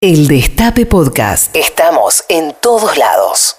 [0.00, 1.56] El Destape Podcast.
[1.56, 3.56] Estamos en todos lados.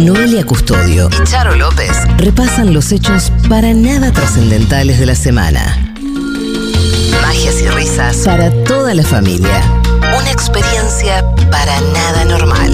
[0.00, 5.94] Noelia Custodio y Charo López repasan los hechos para nada trascendentales de la semana.
[7.22, 9.62] Magias y risas para toda la familia.
[10.18, 12.72] Una experiencia para nada normal.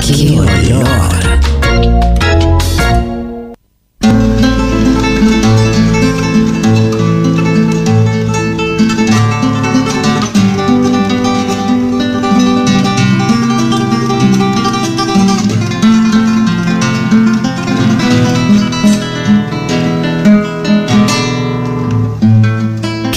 [0.00, 2.29] ¡Qué olor!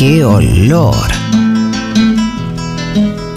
[0.05, 1.07] ¡Qué olor!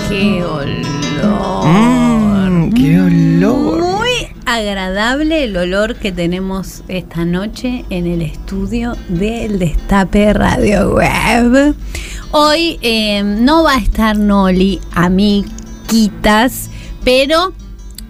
[0.09, 1.65] ¡Qué olor!
[1.65, 3.79] Mmm, qué olor.
[3.79, 4.11] Muy
[4.47, 11.77] agradable el olor que tenemos esta noche en el estudio del Destape Radio Web.
[12.33, 16.69] Hoy eh, no va a estar Noli, amiguitas,
[17.05, 17.53] pero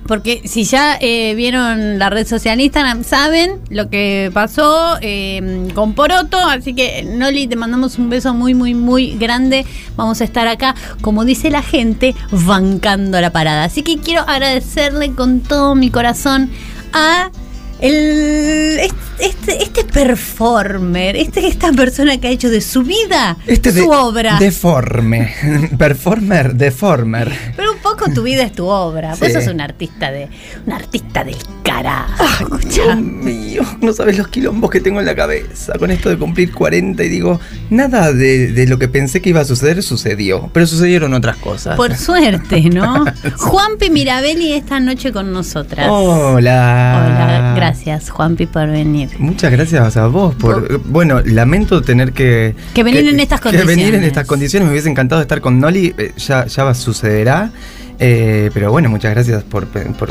[0.06, 5.94] porque si ya eh, vieron la red social Instagram, saben lo que pasó eh, con
[5.94, 6.38] Poroto.
[6.38, 9.66] Así que, Noli, te mandamos un beso muy, muy, muy grande.
[9.96, 13.64] Vamos a estar acá, como dice la gente, bancando la parada.
[13.64, 16.50] Así que quiero agradecerle con todo mi corazón
[16.92, 17.30] a
[17.80, 18.80] el,
[19.18, 23.96] este, este performer, este, esta persona que ha hecho de su vida Este su de-
[23.96, 24.38] obra.
[24.38, 25.32] Deforme.
[25.78, 27.32] Performer, deformer.
[27.56, 29.10] Pero un poco tu vida es tu obra.
[29.10, 29.32] Vos Sí.
[29.32, 30.28] sos un artista de.
[30.66, 32.24] un artista del carajo.
[32.40, 32.82] escuchá.
[32.84, 36.52] Dios mío, no sabes los quilombos que tengo en la cabeza con esto de cumplir
[36.52, 40.66] 40 y digo, nada de, de lo que pensé que iba a suceder sucedió, pero
[40.66, 41.76] sucedieron otras cosas.
[41.76, 43.04] Por suerte, ¿no?
[43.36, 45.88] Juanpi Mirabelli esta noche con nosotras.
[45.90, 46.34] Hola.
[46.36, 47.65] Hola, gracias
[48.10, 49.10] Juanpi por venir.
[49.18, 53.62] Muchas gracias a vos por bueno, lamento tener que Que venir en estas Que venir
[53.62, 54.06] en condiciones.
[54.08, 57.50] estas condiciones, me hubiese encantado estar con Noli, eh, ya ya sucederá.
[57.98, 60.10] eh, pero bueno, muchas gracias por, por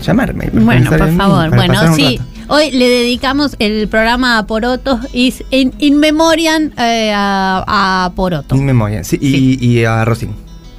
[0.00, 0.46] llamarme.
[0.46, 1.54] por Bueno, por mí, favor.
[1.54, 2.18] Bueno, sí.
[2.48, 8.54] Hoy le dedicamos el programa a Porotos in, in memoriam eh, a, a Poroto.
[8.54, 10.30] In memoria, sí, y, y a Rosín.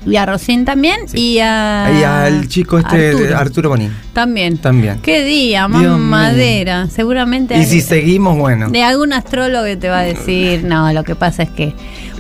[0.06, 1.08] Y a Rosín también.
[1.08, 1.34] Sí.
[1.34, 3.38] Y, a, y al chico este Arturo.
[3.38, 3.92] Arturo Bonín.
[4.14, 4.58] También.
[4.58, 5.00] También.
[5.02, 5.68] ¿Qué día?
[5.68, 5.98] Dios mío.
[5.98, 6.88] Mamadera.
[6.88, 7.56] Seguramente.
[7.56, 8.70] Y hay- si seguimos, bueno.
[8.70, 11.74] De algún astrólogo que te va a decir, no, lo que pasa es que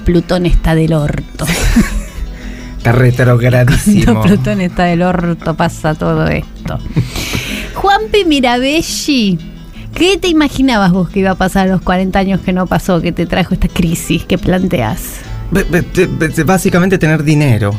[0.03, 1.45] Plutón está del orto.
[2.77, 4.03] Está retrogradísimo.
[4.05, 6.79] Cuando Plutón está del orto pasa todo esto.
[7.75, 9.37] Juanpi Mirabelli,
[9.93, 13.01] ¿qué te imaginabas vos que iba a pasar a los 40 años que no pasó,
[13.01, 15.01] que te trajo esta crisis que planteas?
[16.45, 17.75] Básicamente tener dinero.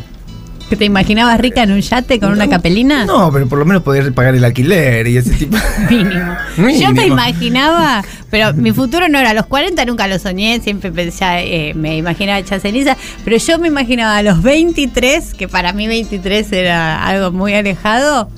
[0.69, 3.07] ¿Que te imaginabas rica en un yate con una capelina?
[3.07, 5.57] No, pero por lo menos poder pagar el alquiler y ese tipo.
[5.89, 6.37] Mínimo.
[6.59, 6.81] Mínimo.
[6.81, 10.93] Yo me imaginaba, pero mi futuro no era a los 40, nunca lo soñé, siempre
[10.93, 11.25] pensé,
[11.71, 15.87] eh, me imaginaba hecha ceniza, pero yo me imaginaba a los 23, que para mí
[15.87, 18.31] 23 era algo muy alejado,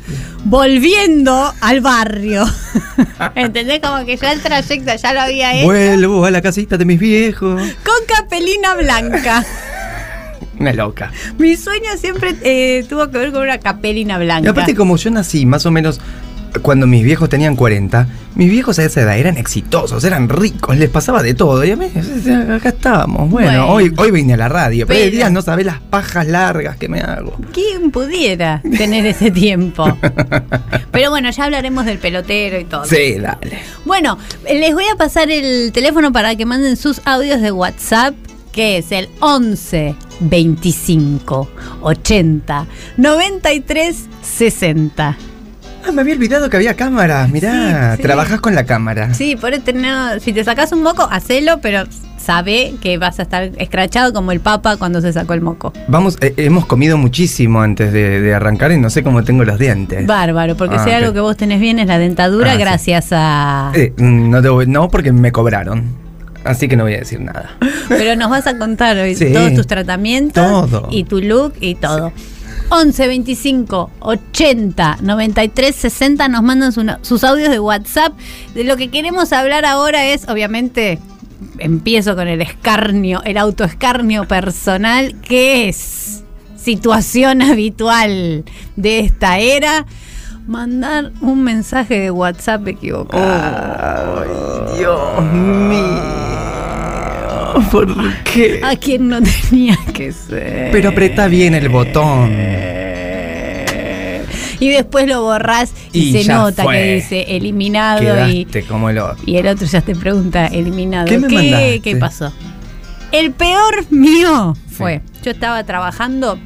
[0.45, 2.45] volviendo al barrio.
[3.35, 3.81] ¿Entendés?
[3.81, 7.01] Como que ya el trayecto ya lo había hecho Vuelvo a la casita de mis
[7.01, 7.61] viejos.
[7.85, 9.45] con capelina blanca.
[10.61, 11.11] Una loca.
[11.39, 14.51] Mi sueño siempre eh, tuvo que ver con una capelina Y blanca.
[14.51, 16.01] aparte, como yo nací más o menos
[16.63, 20.91] cuando mis viejos tenían 40, mis viejos a esa edad eran exitosos, eran ricos, les
[20.91, 21.65] pasaba de todo.
[21.65, 21.87] Y a mí,
[22.53, 23.31] acá estamos.
[23.31, 23.69] Bueno, Bueno.
[23.73, 26.77] hoy, hoy vine a la radio, pero, hoy Pero- día no sabés las pajas largas
[26.77, 27.39] que me hago.
[27.55, 29.97] ¿Quién pudiera tener ese tiempo?
[30.91, 32.85] Pero bueno, ya hablaremos del pelotero y todo.
[32.85, 33.61] Sí, dale.
[33.85, 38.15] Bueno, les voy a pasar el teléfono para que manden sus audios de WhatsApp,
[38.53, 41.49] que es el 11 25
[41.83, 42.67] 80
[42.97, 45.17] 93 60.
[45.87, 47.27] Ah, me había olvidado que había cámara.
[47.33, 48.03] Mirá, Sí, sí.
[48.03, 49.15] trabajás con la cámara.
[49.15, 51.85] Sí, por no- si te sacas un moco, hacelo, pero
[52.19, 55.73] sabe que vas a estar escrachado como el Papa cuando se sacó el moco.
[55.89, 59.59] Vamos, eh, hemos comido muchísimo antes de, de arrancar y no sé cómo tengo los
[59.59, 60.07] dientes.
[60.07, 62.61] Bárbaro, porque Ah, si hay algo que vos tenés bien es la dentadura Ah, sí.
[62.61, 63.73] gracias a...
[63.75, 65.85] Eh, no, debo- no, porque me cobraron.
[66.45, 67.57] Así que no voy a decir nada.
[67.89, 69.33] Pero nos vas a contar hoy Sí.
[69.33, 70.89] todos tus tratamientos Todo.
[70.91, 72.13] y tu look y todo.
[72.73, 78.13] 11 25 80 93 60 nos mandan su- sus audios de WhatsApp.
[78.55, 80.99] De lo que queremos hablar ahora es, obviamente,
[81.59, 86.23] empiezo con el escarnio, el autoescarnio personal, que es
[86.57, 88.45] situación habitual
[88.77, 89.85] de esta era.
[90.47, 94.23] Mandar un mensaje de WhatsApp equivocado.
[94.23, 96.30] Ay, Dios mío.
[97.71, 98.61] ¿Por qué?
[98.63, 100.71] A quien no tenía que ser.
[100.73, 102.31] Pero apretá bien el botón.
[104.61, 106.77] Y después lo borrás y, Y se nota fue.
[106.77, 109.25] que dice eliminado y, como el otro.
[109.25, 111.07] y el otro ya te pregunta eliminado.
[111.07, 111.81] ¿Qué me?
[111.81, 112.31] ¿Qué pasó?
[113.11, 116.39] El peor mío fue, yo estaba trabajando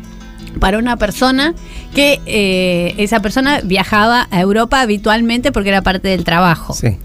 [0.60, 1.54] para una persona
[1.94, 6.72] que eh, esa persona viajaba a Europa habitualmente porque era parte del trabajo.
[6.72, 6.96] Sí.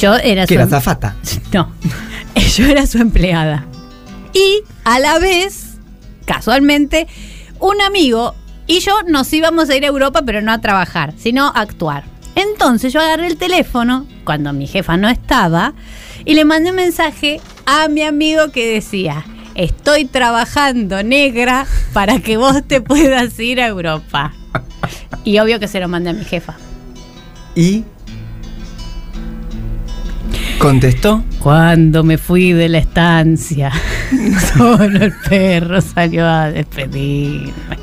[0.00, 1.16] Yo era ¿Que su era em- zafata?
[1.52, 1.72] No,
[2.56, 3.66] yo era su empleada.
[4.32, 5.78] Y a la vez,
[6.24, 7.06] casualmente,
[7.58, 8.34] un amigo
[8.66, 12.04] y yo nos íbamos a ir a Europa, pero no a trabajar, sino a actuar.
[12.34, 15.72] Entonces yo agarré el teléfono, cuando mi jefa no estaba,
[16.24, 19.24] y le mandé un mensaje a mi amigo que decía,
[19.54, 24.34] estoy trabajando negra para que vos te puedas ir a Europa.
[25.24, 26.54] Y obvio que se lo mandé a mi jefa.
[27.56, 27.84] ¿Y?
[30.68, 31.24] ¿Contestó?
[31.38, 33.72] Cuando me fui de la estancia,
[34.54, 37.77] solo el perro salió a despedirme.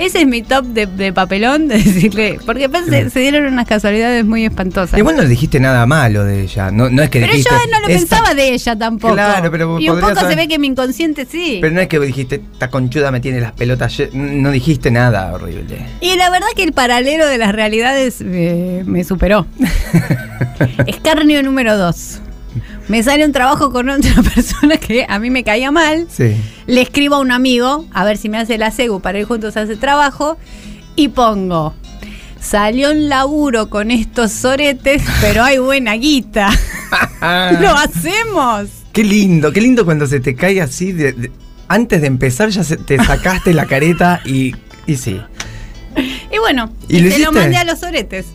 [0.00, 3.66] Ese es mi top de, de papelón de decirle, porque después se, se dieron unas
[3.66, 4.98] casualidades muy espantosas.
[4.98, 6.70] Igual no le dijiste nada malo de ella.
[6.70, 7.54] No, no es que pero dijiste.
[7.54, 7.98] yo no lo "Esta-".
[8.16, 9.14] pensaba de ella tampoco.
[9.14, 11.58] Claro, pero y un poco se ve que mi inconsciente sí.
[11.60, 13.98] Pero no es que dijiste, esta conchuda me tiene las pelotas.
[13.98, 14.10] lle-".
[14.12, 15.84] No dijiste nada horrible.
[16.00, 19.46] Y la verdad que el paralelo de las realidades eh, me superó.
[20.86, 22.20] Escarnio número dos.
[22.90, 26.08] Me sale un trabajo con otra persona que a mí me caía mal.
[26.10, 26.34] Sí.
[26.66, 29.56] Le escribo a un amigo a ver si me hace la CEGU para ir juntos
[29.56, 30.36] a ese trabajo
[30.96, 31.72] y pongo.
[32.40, 36.50] Salió un laburo con estos soretes, pero hay buena guita.
[37.60, 38.68] ¡Lo hacemos!
[38.92, 40.92] Qué lindo, qué lindo cuando se te cae así.
[40.92, 41.32] de- de-
[41.68, 45.20] antes de empezar ya se- te sacaste la careta y, y sí.
[46.32, 48.26] Y bueno, ¿Y y lo mandé a los soretes.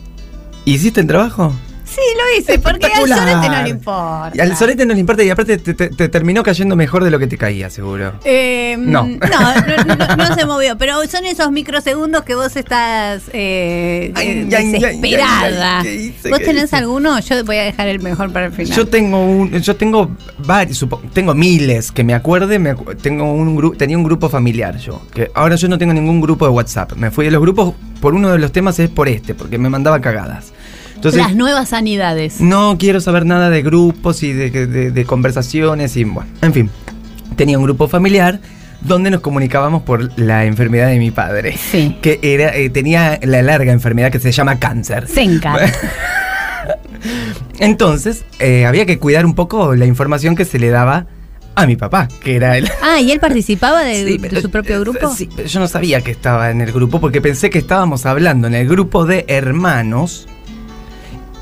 [0.64, 1.52] ¿hiciste el trabajo?
[1.96, 4.32] Sí, lo hice, porque al sorete no le importa.
[4.34, 7.10] Y al sorete no le importa y aparte te, te- te terminó cayendo mejor de
[7.10, 8.12] lo que te caía, seguro.
[8.24, 9.04] Eh, No.
[9.06, 9.16] no.
[9.16, 14.46] No, no, no se movió, pero son esos microsegundos que vos estás eh, Ay, eh,
[14.50, 15.78] ay, ay, ay, desesperada.
[15.80, 16.28] ay, ¿qué hice?
[16.28, 16.76] ¿Vos ¿Qué tenés hice?
[16.76, 17.18] alguno?
[17.20, 18.76] Yo voy a dejar el mejor para el final.
[18.76, 20.84] Yo tengo un, yo tengo varios,
[21.14, 25.00] tengo miles que me acuerde, me acu- tengo un gru- tenía un grupo familiar yo,
[25.14, 26.92] que ahora yo no tengo ningún grupo de WhatsApp.
[26.94, 29.70] Me fui de los grupos por uno de los temas es por este, porque me
[29.70, 30.52] mandaba cagadas.
[30.96, 32.40] Entonces Las nuevas sanidades.
[32.40, 36.70] no quiero saber nada de grupos y de, de- de conversaciones y bueno, en fin.
[37.36, 38.40] Tenía un grupo familiar
[38.80, 41.56] donde nos comunicábamos por la enfermedad de mi padre.
[41.56, 41.96] Sí.
[42.02, 45.06] Que era, eh, tenía la larga enfermedad que se llama cáncer.
[45.08, 45.56] Senka.
[47.58, 51.06] Entonces, eh, había que cuidar un poco la información que se le daba
[51.54, 52.68] a mi papá, que era el...
[52.82, 55.12] Ah, ¿y él participaba de, Sí, de pero- su propio grupo?
[55.14, 58.46] Sí, pero yo no sabía que estaba en el grupo porque pensé que estábamos hablando
[58.46, 60.28] en el grupo de hermanos.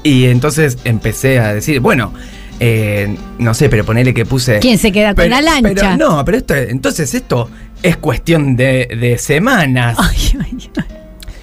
[0.04, 2.12] Y entonces empecé a decir, bueno,
[2.60, 4.60] eh, no sé, pero ponele que puse.
[4.60, 5.96] ¿Quién se queda con Pero- la lancha?
[5.96, 7.50] pero no, pero esto, entonces esto
[7.82, 9.96] es cuestión de, de semanas.
[9.98, 10.84] Ay, ay, ay.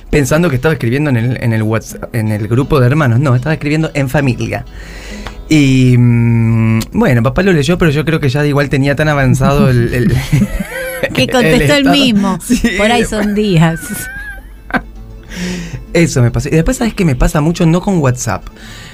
[0.09, 3.19] Pensando que estaba escribiendo en el, en el WhatsApp, en el grupo de hermanos.
[3.19, 4.63] No, estaba escribiendo en familia.
[5.49, 9.69] Y mm, bueno, papá lo leyó, pero yo creo que ya igual tenía tan avanzado
[9.69, 9.93] el.
[9.93, 10.15] el-
[11.15, 12.37] Que contestó el mismo.
[12.45, 13.79] Sí, Por ahí son días.
[15.93, 16.47] Eso me pasó.
[16.49, 17.65] Y después, ¿sabes qué me pasa mucho?
[17.65, 18.43] No con WhatsApp.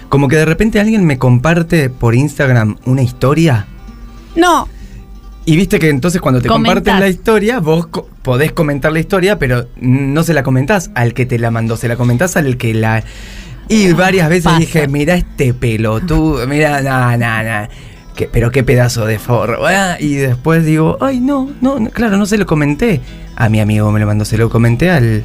[0.10, 3.68] Como que de repente alguien me comparte por Instagram una historia.
[4.36, 4.68] No,
[5.46, 6.76] Y viste que entonces cuando te Comentás.
[6.76, 11.14] comparten la historia, vos co- podés comentar la historia, pero no se la comentás al
[11.14, 13.04] que te la mandó, se la comentás al que la...
[13.70, 14.60] Y varias veces pasa.
[14.60, 17.70] dije, mira este pelotudo, mira, na, na, na.
[18.16, 19.66] Que- pero qué pedazo de forro.
[19.66, 23.02] ah, Y después digo, ay, no, no, no, claro, no se lo comenté.
[23.36, 25.24] A mi amigo me lo mandó, se lo comenté al,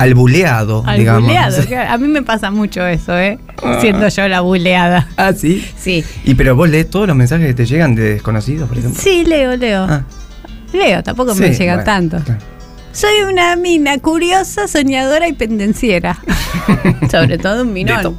[0.00, 1.24] al buleado, al digamos.
[1.24, 1.56] buleado.
[1.88, 3.38] A mí me pasa mucho eso, ¿eh?
[3.80, 5.08] Siendo yo la buleada.
[5.16, 5.64] Ah, sí.
[5.78, 6.04] Sí.
[6.24, 9.00] Y pero vos lees todos los mensajes que te llegan de desconocidos, por ejemplo.
[9.00, 9.86] Sí, leo, leo.
[9.88, 10.02] Ah,
[10.72, 12.18] Leo, tampoco me sí, llega bueno, tanto.
[12.24, 12.40] claro.
[12.92, 16.18] Soy una mina curiosa, soñadora y pendenciera.
[17.10, 18.02] Sobre todo un minón.
[18.02, 18.14] todo.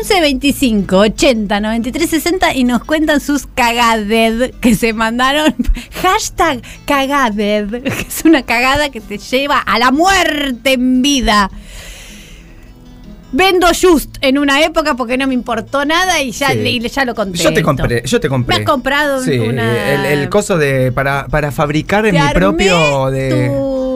[0.00, 5.54] 11 25 80 93 60 y nos cuentan sus cagaded que se mandaron.
[6.02, 11.50] Hashtag cagaded, que es una cagada que te lleva a la muerte en vida.
[13.32, 16.58] Vendo Just en una época porque no me importó nada y ya, Sí.
[16.58, 17.38] y ya lo conté.
[17.38, 18.56] Yo te compré, yo te compré.
[18.56, 23.08] Me has comprado Sí, una- el, el coso de para, para fabricar en mi propio
[23.10, 23.89] de tu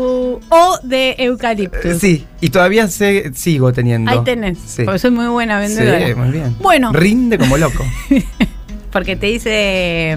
[0.51, 1.99] O de eucaliptus.
[1.99, 4.11] Sí, y todavía sé- sigo teniendo.
[4.11, 4.59] Ahí tenés.
[4.65, 4.85] Sí.
[4.85, 6.07] Porque soy muy buena vendedora.
[6.07, 6.57] Sí, muy bien.
[6.61, 6.93] Bueno.
[6.93, 7.85] Rinde como loco.
[8.95, 10.17] Porque te hice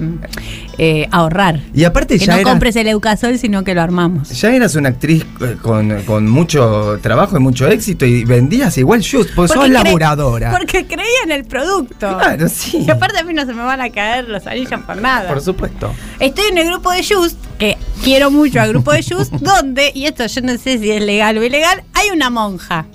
[0.78, 1.60] eh, ahorrar.
[1.74, 4.30] Y aparte Que ya no compres el Eucasol, sino que lo armamos.
[4.30, 9.02] ya eras una actriz eh, con, con mucho trabajo y mucho éxito y vendías igual
[9.02, 10.52] just, porque sos laburadora.
[10.52, 12.20] Porque creía en el producto.
[12.20, 12.86] Claro, sí.
[12.88, 15.28] Y aparte a mí no se me van a caer los anillos por nada.
[15.28, 15.92] Por supuesto.
[16.20, 20.06] Estoy en el grupo de Just, que quiero mucho al grupo de Just, donde, y
[20.06, 22.86] esto yo no sé si es legal o ilegal, hay una monja.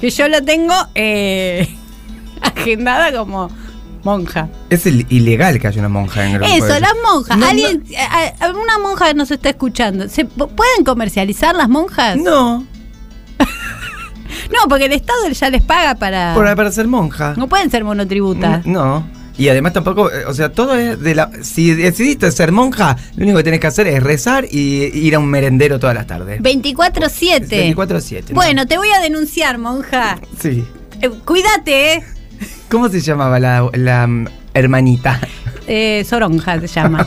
[0.00, 1.68] Que yo lo tengo eh,
[2.42, 3.48] agendada como
[4.04, 4.48] monja.
[4.70, 7.36] Es il- ilegal que haya una monja en Gran Eso, las monjas.
[7.38, 7.84] No, ¿Alguien,
[8.40, 10.08] a- una monja nos está escuchando.
[10.08, 12.16] ¿Se p- pueden comercializar las monjas?
[12.16, 12.64] No,
[14.50, 16.34] No, porque el Estado ya les paga para.
[16.34, 17.34] por para ser monja.
[17.36, 18.64] No pueden ser monotributas.
[18.66, 19.06] No.
[19.38, 21.30] Y además tampoco, eh, o sea, todo es de la...
[21.42, 25.18] Si decidiste ser monja, lo único que tenés que hacer es rezar y ir a
[25.18, 26.42] un merendero todas las tardes.
[26.42, 27.48] 24-7.
[27.74, 28.24] 24/7.
[28.30, 28.34] ¿no?
[28.34, 30.18] Bueno, te voy a denunciar, monja.
[30.38, 30.64] Sí.
[31.00, 32.04] Eh, cuídate, ¿eh?
[32.70, 35.20] ¿Cómo se llamaba la, la, mm, hermanita?
[35.66, 37.06] Eh, Soronja se llama.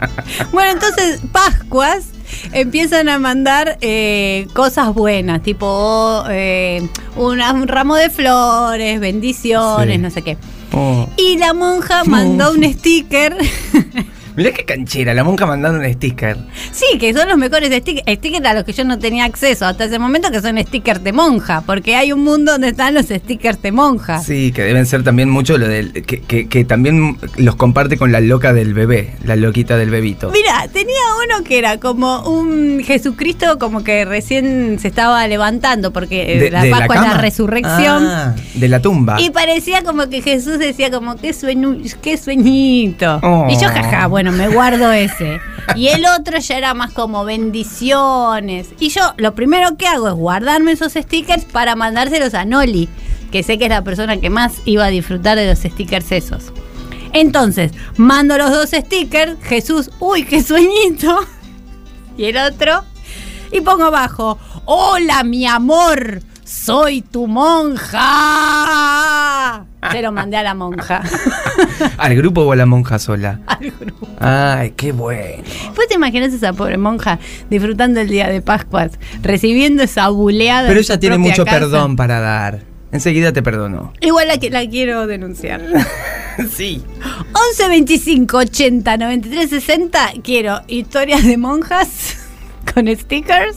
[0.52, 2.06] bueno, entonces, Pascuas
[2.52, 6.86] empiezan a mandar eh, cosas buenas, tipo eh,
[7.16, 10.02] una- un ramo de flores, bendiciones, Sí.
[10.02, 10.36] no sé qué.
[10.72, 11.08] Oh.
[11.16, 13.36] Y la monja mandó un sticker.
[14.36, 16.36] Mirá qué canchera, la monja mandando un sticker.
[16.72, 19.84] sí, que son los mejores stickers, stickers a los que yo no tenía acceso hasta
[19.84, 23.60] ese momento, que son stickers de monja, porque hay un mundo donde están los stickers
[23.62, 24.20] de monja.
[24.20, 25.92] Sí, que deben ser también mucho lo del.
[25.92, 30.30] Que, que- que también los comparte con la loca del bebé, la loquita del bebito.
[30.30, 30.94] Mira, tenía
[31.26, 36.50] uno que era como un Jesucristo como que recién se estaba levantando porque eh, De-
[36.50, 38.06] la de Pascua es la resurrección.
[38.06, 39.20] Ah, de la tumba.
[39.20, 43.18] Y parecía como que Jesús decía como, qué, sueño, qué sueñito.
[43.22, 43.46] Oh.
[43.50, 45.40] Y yo, jaja, bueno, me guardo ese.
[45.74, 48.68] Y el otro ya era más como bendiciones.
[48.78, 52.88] Y yo lo primero que hago es guardarme esos stickers para mandárselos a Noli,
[53.32, 56.52] que sé que es la persona que más iba a disfrutar de los stickers esos.
[57.12, 61.18] Entonces, mando los dos stickers, Jesús, uy, qué sueñito.
[62.14, 62.84] Y el otro,
[63.50, 66.20] y pongo abajo, hola mi amor,
[66.52, 68.04] soy tu monja.
[69.90, 71.02] Se lo mandé a la monja.
[71.98, 73.40] ¿Al grupo o a la monja sola?
[73.46, 74.06] Al grupo.
[74.20, 75.42] Ay, qué bueno.
[75.74, 77.18] ¿Vos te imaginas esa pobre monja
[77.50, 78.92] disfrutando el día de Pascuas,
[79.22, 80.68] recibiendo esa buleada?
[80.68, 81.58] Pero ella tiene mucho casa?
[81.58, 82.60] perdón para dar.
[82.92, 83.94] Enseguida te perdonó.
[84.00, 85.62] Igual la, que, la quiero denunciar.
[86.54, 86.82] sí.
[87.50, 92.18] 11 25 80 93 60 quiero historias de monjas
[92.72, 93.56] con stickers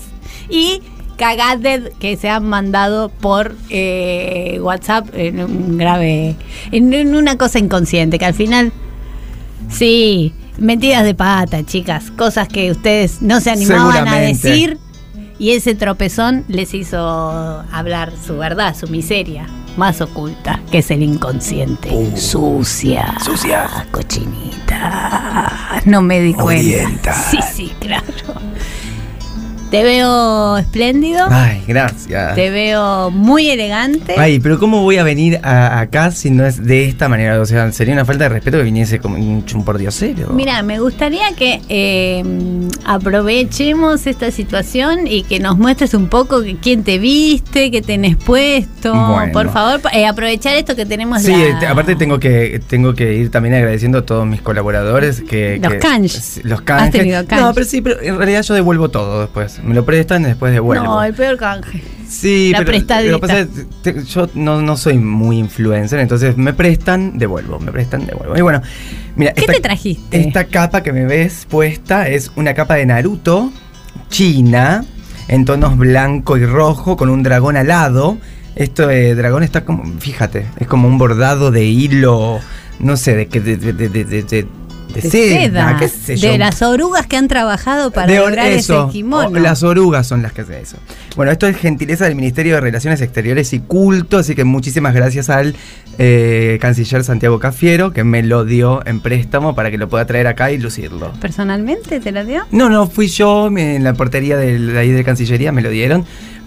[0.49, 0.81] y
[1.17, 6.35] cagades que se han mandado por eh, WhatsApp en un grave
[6.71, 8.71] en, en una cosa inconsciente que al final
[9.69, 14.77] sí mentiras de pata chicas cosas que ustedes no se animaban a decir
[15.37, 16.97] y ese tropezón les hizo
[17.71, 21.89] hablar su verdad, su miseria más oculta, que es el inconsciente.
[21.91, 22.15] Uh.
[22.15, 23.13] sucia.
[23.23, 23.85] Sucia.
[23.91, 25.81] Cochinita.
[25.85, 26.63] No me di cuenta.
[26.63, 27.13] Mugrienta.
[27.13, 28.05] Sí, sí, claro.
[29.71, 31.25] Te veo espléndido.
[31.29, 32.35] Ay, gracias.
[32.35, 34.13] Te veo muy elegante.
[34.17, 37.41] Ay, pero ¿cómo voy a venir a- acá si no es de esta manera?
[37.41, 40.29] O sea, sería una falta de respeto que viniese como un chumpordiosero.
[40.33, 42.23] Mira, me gustaría que eh,
[42.85, 48.93] aprovechemos esta situación y que nos muestres un poco quién te viste, qué tenés puesto.
[48.93, 49.33] Bueno.
[49.33, 51.21] Por favor, eh, aprovechar esto que tenemos.
[51.21, 54.41] Sí, la- eh, te- aparte tengo que tengo que ir también agradeciendo a todos mis
[54.41, 56.41] colaboradores que Los que- canjes.
[56.43, 56.85] los canjes.
[56.87, 57.45] Has tenido canjes.
[57.47, 59.54] No, pero sí, pero en realidad yo devuelvo todo después.
[59.63, 60.83] Me lo prestan y después devuelvo.
[60.83, 61.81] No, el peor canje.
[62.07, 63.47] sí, la pero que pasa
[63.81, 68.37] te- yo no, no soy muy influencer, entonces me prestan, devuelvo, me prestan, devuelvo.
[68.37, 68.61] Y bueno,
[69.15, 70.19] mira, ¿Qué te trajiste?
[70.19, 73.51] Esta capa que me ves puesta es una capa de Naruto
[74.09, 74.83] china
[75.27, 78.17] en tonos blanco y rojo con un dragón alado.
[78.55, 82.39] Esto de dragón está como, fíjate, es como un bordado de hilo,
[82.79, 84.47] no sé, de de, de, de,
[84.95, 86.31] de, de- de De seda, seda, qué sé yo.
[86.31, 89.39] de las orugas que han trabajado para De lograr eso, ese kimono.
[89.39, 90.77] Las orugas son las que hacen eso.
[91.15, 95.29] Bueno, esto es gentileza del Ministerio de Relaciones Exteriores y Culto, así que muchísimas gracias
[95.29, 95.55] al
[95.97, 100.27] eh, canciller Santiago Cafiero, que me lo dio en préstamo para que lo pueda traer
[100.27, 101.11] acá y lucirlo.
[101.21, 102.43] ¿Personalmente te la dio?
[102.51, 106.05] No, no, fui yo en la portería del- de ahí de Cancillería, me lo dieron.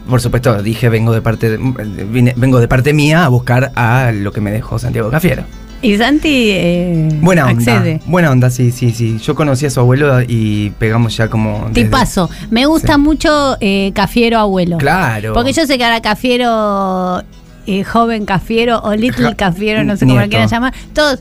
[0.08, 4.10] Por supuesto, dije, vengo de parte de- vine- vengo de parte mía a buscar a
[4.12, 5.44] lo que me dejó Santiago Cafiero.
[5.80, 7.56] Y Santi eh, Buena onda.
[7.74, 8.00] accede.
[8.06, 9.18] Buena onda, sí, sí, sí.
[9.18, 11.68] Yo conocí a su abuelo y pegamos ya como.
[11.68, 12.28] desde- Tipazo.
[12.50, 13.00] Me gusta Sí.
[13.00, 14.78] mucho eh, Cafiero Abuelo.
[14.78, 15.34] Claro.
[15.34, 17.22] Porque yo sé que ahora Cafiero,
[17.66, 21.20] eh, joven Cafiero o Little Cafiero, no sé cómo lo quieran llamar, todos.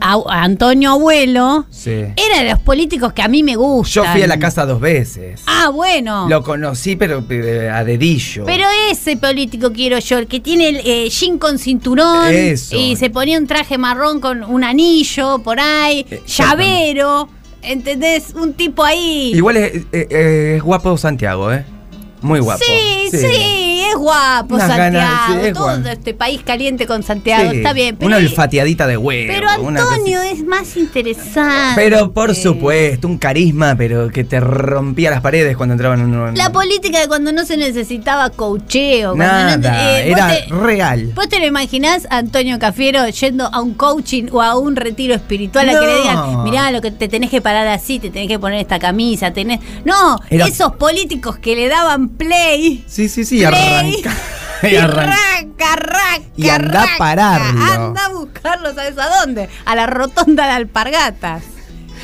[0.00, 1.90] A- Antonio Abuelo Sí.
[1.90, 4.04] era de los políticos que a mí me gustan.
[4.04, 5.40] Yo fui a la casa dos veces.
[5.46, 6.28] Ah, bueno.
[6.28, 8.44] Lo conocí, pero eh, a dedillo.
[8.44, 12.76] Pero ese político quiero yo, el que tiene el eh, jean con cinturón Eso.
[12.76, 16.94] y se ponía un traje marrón con un anillo por ahí, Exactamente.
[16.94, 17.28] llavero,
[17.62, 18.34] ¿entendés?
[18.34, 19.32] Un tipo ahí.
[19.34, 21.64] Igual es, eh, eh, es guapo Santiago, ¿eh?
[22.22, 22.62] Muy guapo.
[22.64, 25.88] Sí, sí, es Es guapo Unas ganas, Santiago, sí, es todo guapo.
[25.88, 27.96] este país caliente con Santiago, Sí, está bien.
[27.96, 29.30] Pero, una olfateadita de huevo.
[29.34, 31.72] pero Antonio es más interesante.
[31.76, 36.34] Pero por supuesto, un carisma, pero que te rompía las paredes cuando entraban en un.
[36.36, 39.14] La política de cuando no se necesitaba coacheo.
[39.14, 41.12] cuando no- Nada, eh, vos era te- real.
[41.14, 45.68] ¿Vos te lo imaginás Antonio Cafiero yendo a un coaching o a un retiro espiritual
[45.68, 45.98] a que le No.
[46.02, 49.32] digan, mirá, lo que te tenés que parar así, te tenés que poner esta camisa,
[49.32, 49.60] tenés.
[49.84, 52.84] No, Era- esos políticos que le daban play.
[52.86, 54.12] Sí, sí, sí, play, arranca.
[54.62, 55.12] Y arranca.
[55.12, 56.28] arranca, arranca.
[56.36, 57.64] Y anda a pararlo.
[57.64, 59.48] Anda a buscarlo, ¿sabes a dónde?
[59.64, 61.42] A la rotonda de alpargatas.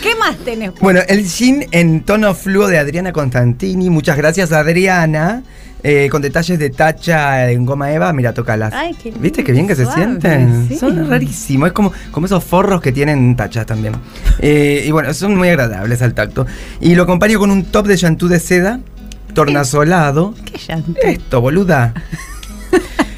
[0.02, 0.72] ¿Qué más tenés?
[0.80, 3.90] Bueno, el jean en tono fluo de Adriana Constantini.
[3.90, 5.42] Muchas gracias, Adriana.
[5.84, 8.74] Eh, con detalles de tacha en goma eva, mira, tócalas.
[8.74, 10.66] Ay, qué lindo, ¿Viste qué bien que se sienten?
[10.68, 10.76] sí.
[10.76, 13.94] Son rarísimos, es como, como esos forros que tienen tachas también.
[14.40, 16.46] Eh, y bueno, son muy agradables al tacto.
[16.80, 18.80] Y lo acompaño con un top de chantú de seda,
[19.44, 20.34] tornasolado.
[20.44, 21.00] ¿Qué llanto?
[21.02, 21.94] Esto, boluda.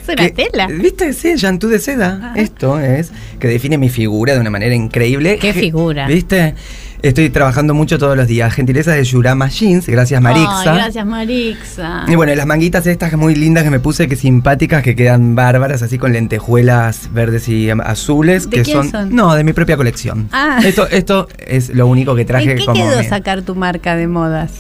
[0.03, 0.67] Es una que- tela.
[0.67, 1.12] ¿Viste?
[1.12, 2.33] Sí, chantú de seda.
[2.35, 5.39] Esto es que define mi figura de una manera increíble.
[5.41, 6.07] ¿Qué figura?
[6.09, 6.55] ¿Viste?
[7.03, 8.53] Estoy trabajando mucho todos los días.
[8.53, 9.87] Gentileza de Yurama Jeans.
[9.87, 10.73] Gracias, Marixa.
[10.73, 12.05] Ay, gracias, Marixa.
[12.09, 15.81] Y bueno, las manguitas estas muy lindas que me puse, que simpáticas, que quedan bárbaras,
[15.83, 18.50] así con lentejuelas verdes y azules.
[18.50, 19.15] ¿De que quién son?
[19.15, 20.29] No, de mi propia colección.
[20.33, 20.61] Ah.
[20.65, 22.75] Esto, esto es lo único que traje ¿En qué como.
[22.83, 24.50] quedó me- sacar tu marca de modas?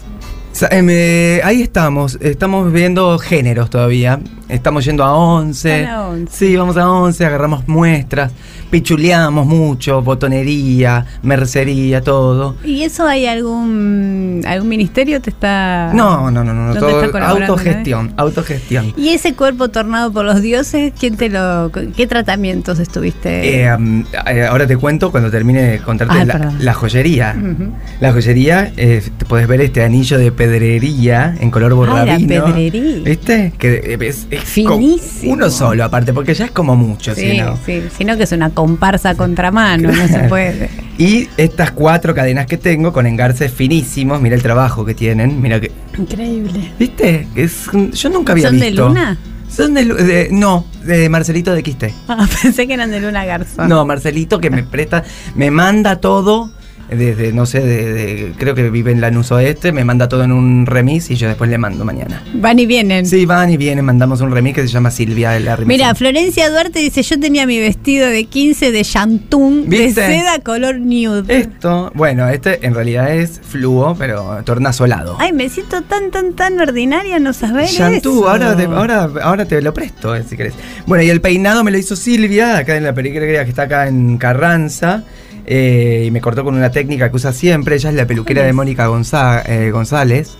[0.60, 4.20] Sa- eh, ahí estamos, estamos viendo géneros todavía.
[4.50, 5.82] Estamos yendo a 11.
[5.82, 6.32] Van a 11.
[6.36, 8.32] Sí, vamos a 11, agarramos muestras,
[8.70, 12.56] pichuleamos mucho, botonería, mercería, todo.
[12.64, 17.18] ¿Y eso hay algún algún ministerio te está No, no, no, no, no, ¿Dónde todo
[17.26, 18.92] autogestión, autogestión.
[18.96, 23.62] ¿Y ese cuerpo tornado por los dioses, quién te lo qué tratamientos estuviste?
[23.62, 27.36] Eh, um, eh, ahora te cuento cuando termine de contarte Ah, la, la joyería.
[27.38, 27.70] Ujú.
[28.00, 32.34] La joyería, eh, te podés ver este anillo de pedrería en color Ah, borradino.
[32.34, 33.02] la pedrería.
[33.04, 33.52] ¿Viste?
[33.58, 35.32] Que es, es Finísimo.
[35.32, 37.58] uno solo, aparte, porque ya es como mucho, sí, si no.
[37.64, 40.28] sí, sino que es una comparsa contramano, no se Claro.
[40.28, 40.70] puede.
[40.98, 45.60] Y estas cuatro cadenas que tengo con engarces finísimos, mira el trabajo que tienen, mira
[45.60, 45.70] que.
[45.98, 46.72] Increíble.
[46.78, 47.26] ¿Viste?
[47.34, 48.88] Es, yo nunca había ¿Son de visto.
[48.88, 49.18] Luna?
[49.48, 51.94] Son de, de- No, de Marcelito de Quiste.
[52.08, 53.68] Ah, pensé que eran de Luna Garzón.
[53.68, 55.02] No, Marcelito que me presta,
[55.34, 56.50] me manda todo
[56.90, 60.32] desde, no sé, de, de- creo que vive en Lanús Oeste, me manda todo en
[60.32, 62.22] un remis y yo después le mando mañana.
[62.34, 63.06] Van y vienen.
[63.06, 65.56] Sí, van y vienen, mandamos un remis que se llama Silvia de la.
[65.58, 70.78] Mira, Florencia Duarte dice, yo tenía mi vestido de 15 de chantún de seda color
[70.80, 71.36] nude.
[71.36, 75.16] Esto, bueno, este en realidad es fluo, pero tornasolado.
[75.20, 78.28] Ay, me siento tan, tan, tan ordinaria, no sabes Shantú, eso.
[78.28, 80.54] ahora te, ahora, ahora te lo presto, eh, si querés.
[80.86, 83.86] Bueno, y el peinado me lo hizo Silvia, acá en la peluquería que está acá
[83.88, 85.04] en Carranza.
[85.46, 87.76] Eh, y me cortó con una técnica que usa siempre.
[87.76, 88.52] Ella es la peluquera ¿Cuál de?
[88.52, 90.36] Mónica Gonzá- eh, González.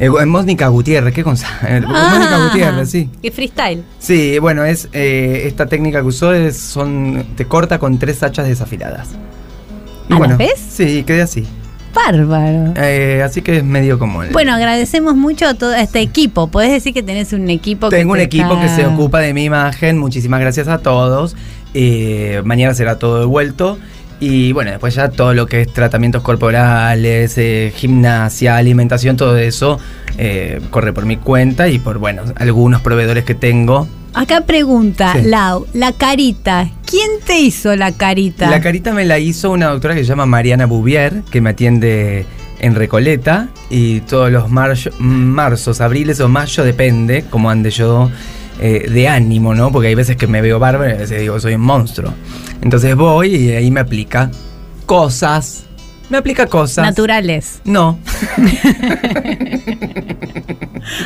[0.00, 1.84] Eh, Mónica Gutiérrez, ¿qué González?
[1.88, 3.10] Ah, Mónica Gutiérrez, sí.
[3.20, 3.82] Que freestyle.
[3.98, 9.08] Sí, bueno, es esta técnica que usó es son te corta con tres hachas desafiladas.
[10.08, 10.52] Y ¿A la bueno, vez?
[10.70, 11.46] Sí, quedé así.
[11.92, 12.74] Bárbaro.
[12.76, 16.46] Eh, así que es medio como el- Bueno, agradecemos mucho a todo este equipo.
[16.46, 19.34] Podés decir que tenés un equipo que Tengo un equipo está- que se ocupa de
[19.34, 19.98] mi imagen.
[19.98, 21.34] Muchísimas gracias a todos.
[21.74, 23.78] Eh, mañana será todo devuelto.
[24.20, 29.78] Y bueno, después ya todo lo que es tratamientos corporales, eh, gimnasia, alimentación, todo eso
[30.16, 33.86] eh, corre por mi cuenta y por, bueno, algunos proveedores que tengo.
[34.14, 35.22] Acá pregunta, Sí.
[35.28, 36.68] Lau, la carita.
[36.84, 38.50] ¿Quién te hizo la carita?
[38.50, 42.26] La carita me la hizo una doctora que se llama Mariana Bouvier, que me atiende
[42.58, 43.50] en Recoleta.
[43.70, 48.10] Y todos los marzo- marzos, abriles o mayo, depende cómo ande yo
[48.60, 49.70] eh, de ánimo, ¿no?
[49.70, 52.12] Porque hay veces que me veo bárbaro y a veces digo, soy un monstruo.
[52.60, 54.30] Entonces voy y ahí me aplica
[54.86, 55.64] cosas.
[56.10, 56.86] Me aplica cosas.
[56.86, 57.60] Naturales.
[57.64, 57.98] No.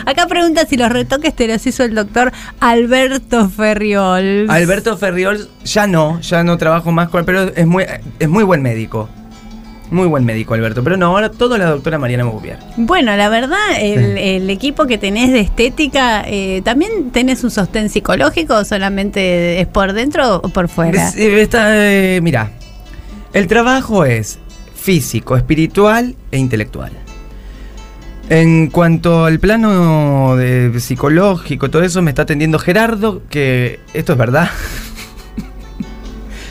[0.07, 4.47] Acá pregunta si los retoques te los hizo el doctor Alberto Ferriol.
[4.49, 7.85] Alberto Ferriol ya no, ya no trabajo más con él, pero es muy,
[8.19, 9.09] es muy buen médico.
[9.93, 10.83] Muy buen médico, Alberto.
[10.83, 12.59] Pero no, ahora todo la doctora Mariana Bouvier.
[12.79, 17.91] Bueno, la verdad, el, el equipo que tenés de estética, eh, ¿también tenés un sostén
[17.91, 21.09] psicológico o solamente es por dentro o por fuera?
[21.09, 22.53] Es- eh, está, eh, mira,
[23.35, 24.39] el trabajo es
[24.75, 26.93] físico, espiritual e intelectual.
[28.31, 34.19] En cuanto al plano de psicológico, todo eso me está atendiendo Gerardo, que esto es
[34.19, 34.49] verdad.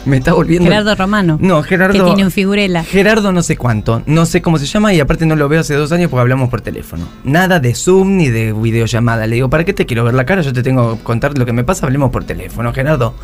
[0.05, 0.69] Me está volviendo.
[0.69, 1.37] Gerardo Romano.
[1.41, 1.93] No, Gerardo.
[1.93, 2.83] Que tiene un figurela.
[2.83, 5.75] Gerardo no sé cuánto, no sé cómo se llama y aparte no lo veo hace
[5.75, 7.07] dos años porque hablamos por teléfono.
[7.23, 9.27] Nada de Zoom ni de videollamada.
[9.27, 10.41] Le digo, ¿para qué te quiero ver la cara?
[10.41, 13.15] Yo te tengo que contar lo que me pasa, hablemos por teléfono, Gerardo.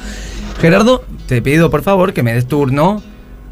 [0.60, 3.02] Gerardo, te pido por favor que me des turno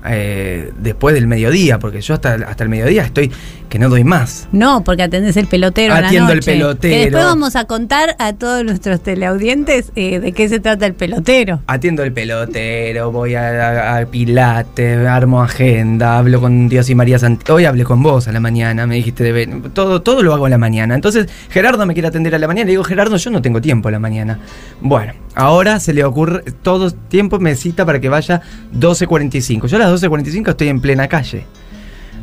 [0.09, 3.31] eh, después del mediodía, porque yo hasta, hasta el mediodía estoy
[3.69, 4.47] que no doy más.
[4.51, 5.93] No, porque atendés el pelotero.
[5.95, 6.93] a la Atiendo el pelotero.
[6.93, 10.93] Que después vamos a contar a todos nuestros teleaudientes eh, de qué se trata el
[10.93, 11.61] pelotero.
[11.67, 13.49] Atiendo el pelotero, voy a,
[13.95, 18.27] a- a Pilates, armo agenda, hablo con Dios y María Sant Hoy hablé con vos
[18.27, 20.95] a la mañana, me dijiste de todo, todo lo hago a la mañana.
[20.95, 22.65] Entonces, Gerardo me quiere atender a la mañana.
[22.65, 24.39] Le digo, Gerardo, yo no tengo tiempo a la mañana.
[24.81, 28.41] Bueno, ahora se le ocurre, todo tiempo me cita para que vaya
[28.73, 29.67] 12.45.
[29.67, 31.45] Yo a las 12.45 estoy en plena calle.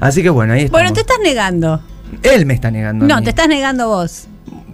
[0.00, 0.72] Así que bueno, ahí está.
[0.72, 1.80] Bueno, te estás negando.
[2.22, 3.04] Él me está negando.
[3.04, 3.24] a No, mí.
[3.24, 4.26] te estás negando vos.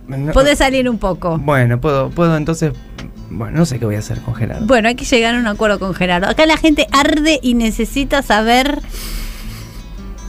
[0.08, 1.38] No- Podés salir un poco.
[1.38, 2.72] Bueno, puedo, puedo entonces.
[3.30, 4.64] Bueno, no sé qué voy a hacer con Gerardo.
[4.66, 6.28] Bueno, hay que llegar a un acuerdo con Gerardo.
[6.28, 8.80] Acá la gente arde y necesita saber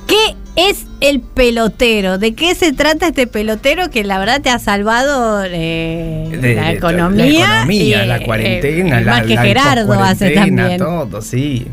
[0.08, 4.60] qué es el pelotero, de qué se trata este pelotero que la verdad te ha
[4.60, 7.48] salvado eh, De- la economía.
[7.48, 10.80] la, economía, y, la eh, cuarentena, eh, la, más que la Gerardo hace cuarentena, también.
[10.80, 11.68] todo, sí.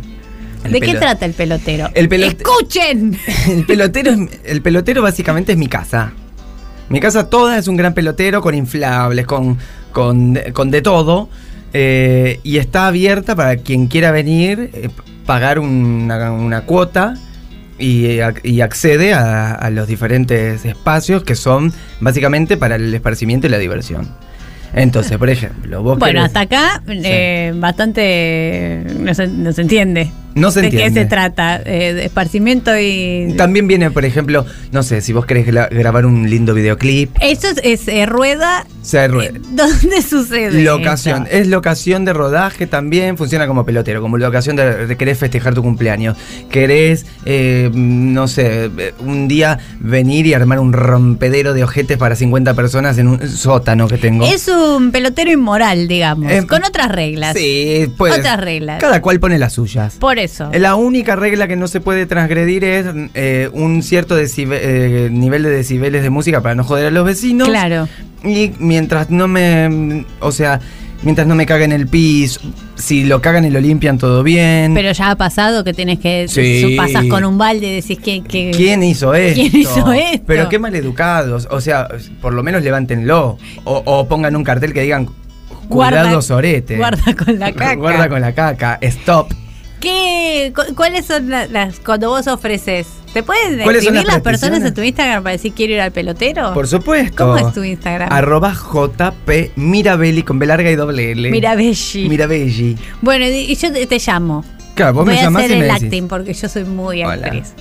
[0.65, 1.89] El ¿De qué trata el pelotero?
[1.95, 3.19] El pelote- ¡Escuchen!
[3.49, 6.13] El pelotero, es- el pelotero básicamente es mi casa.
[6.89, 9.59] Mi casa toda es un gran pelotero con inflables, con,
[9.93, 11.29] con, con de todo.
[11.73, 14.89] eh, y está abierta para quien quiera venir, eh,
[15.27, 17.15] pagar una, una cuota
[17.79, 23.47] y, ac- y accede a, a los diferentes espacios que son básicamente para el esparcimiento
[23.47, 24.09] y la diversión.
[24.75, 30.11] Entonces, por ejemplo, vos Bueno, querés- hasta acá eh, bastante no se entiende.
[30.37, 31.61] No se ¿De qué se trata?
[31.65, 33.35] Eh, de esparcimiento y...
[33.39, 37.49] También viene, por ejemplo, no sé, si vos querés gra- grabar un lindo videoclip, Eso
[37.49, 38.67] es, es, eh, rueda...
[38.83, 39.39] se rueda.
[39.53, 41.37] ¿Dónde sucede Locación, esto?
[41.39, 45.63] es locación de rodaje también, funciona como pelotero, como locación de, de querés festejar tu
[45.63, 46.19] cumpleaños,
[46.51, 52.15] querés, eh, no sé, eh, un día venir y armar un rompedero de ojetes para
[52.15, 54.27] 50 personas en un sótano que tengo.
[54.27, 57.35] Es un pelotero inmoral, digamos, Eh, con otras reglas.
[57.35, 58.19] Sí, pues.
[58.19, 58.81] Otras reglas.
[58.83, 59.95] Cada cual pone las suyas.
[59.95, 60.26] Por eso.
[60.53, 65.51] La única regla que no se puede transgredir es eh, un cierto eh, nivel de
[65.51, 67.49] decibeles de música para no joder a los vecinos.
[67.49, 67.89] Claro.
[68.25, 70.05] Y mientras no me.
[70.21, 70.61] O sea,
[71.03, 72.41] mientras no me caguen el piso.
[72.75, 74.75] Si lo cagan y lo limpian, todo bien.
[74.75, 76.27] Pero ya ha pasado que tenés que.
[76.29, 76.75] Sí.
[76.77, 78.23] Pasás con un balde y decís que.
[78.23, 79.41] que ¿Quién hizo esto?
[79.41, 80.25] ¿Quién hizo esto?
[80.27, 81.47] Pero qué maleducados.
[81.51, 81.89] O sea,
[82.21, 83.39] por lo menos levántenlo.
[83.65, 85.09] O, o pongan un cartel que digan.
[85.69, 86.77] Guarda- Cuidado, sorete.
[86.77, 87.75] guarda con la caca.
[87.75, 88.79] Guarda con la caca.
[88.83, 89.33] Stop.
[89.87, 91.79] ¿Qué, cu- ¿Cuáles son la- las.
[91.81, 92.87] Cuando vos ofreces?
[93.13, 95.81] ¿Te pueden ¿Cuáles son escribir las las personas en tu Instagram para decir quiero ir
[95.81, 96.53] al pelotero?
[96.53, 97.17] Por supuesto.
[97.17, 98.13] ¿Cómo es tu Instagram?
[98.13, 101.31] Arroba JP Mirabelli con B larga y doble L.
[101.31, 102.09] Mirabelli.
[102.09, 102.77] Mirabelli.
[103.01, 104.45] Bueno, y yo te, te llamo.
[104.75, 105.85] Claro, vos voy me a llamás hacer y me el decís.
[105.85, 107.15] acting porque yo soy muy Hola.
[107.27, 107.55] actriz.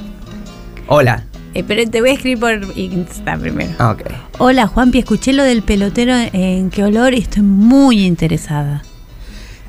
[0.88, 1.24] Hola.
[1.54, 3.72] Eh, pero te voy a escribir por Insta primero.
[3.80, 4.02] Ah, Ok.
[4.40, 8.84] Hola Juanpi, escuché lo del pelotero en qué olor y estoy muy interesada.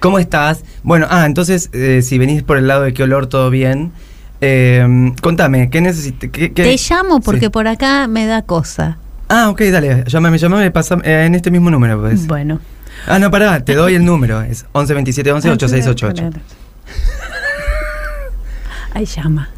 [0.01, 0.63] ¿Cómo estás?
[0.83, 3.93] Bueno, ah, entonces, eh, si venís por el lado de qué olor, todo bien.
[4.41, 6.31] Eh, contame, ¿qué necesitas?
[6.31, 7.49] Te llamo porque Sí.
[7.51, 8.99] por acá me da cosa.
[9.29, 12.27] Ah, ok, dale, llámame, llámame, pasa, eh, en este mismo número, pues.
[12.27, 12.61] Bueno.
[13.09, 16.41] Ah, no, pará, te doy el número, es 11 27 11 8688.
[18.95, 19.49] Ahí llama.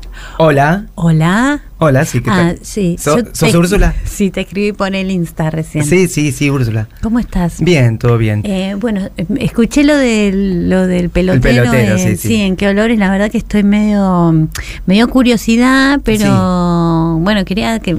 [0.40, 1.62] Hola, Hola.
[1.78, 2.94] hola, sí, ¿qué Ah, sí.
[2.96, 3.92] So- ¿Sos Úrsula?
[4.04, 5.84] Sí, te escribí por el Insta recién.
[5.84, 6.88] Sí, sí, sí, Úrsula.
[7.02, 7.60] ¿Cómo estás?
[7.60, 8.42] Bien, todo bien.
[8.44, 9.08] Eh, bueno,
[9.40, 11.42] escuché lo del, lo del pelotero.
[11.42, 12.34] pelotero, eh, sí, sí.
[12.36, 13.00] en qué olores.
[13.00, 14.48] La verdad que estoy medio,
[14.86, 17.96] medio curiosidad, pero bueno, quería que.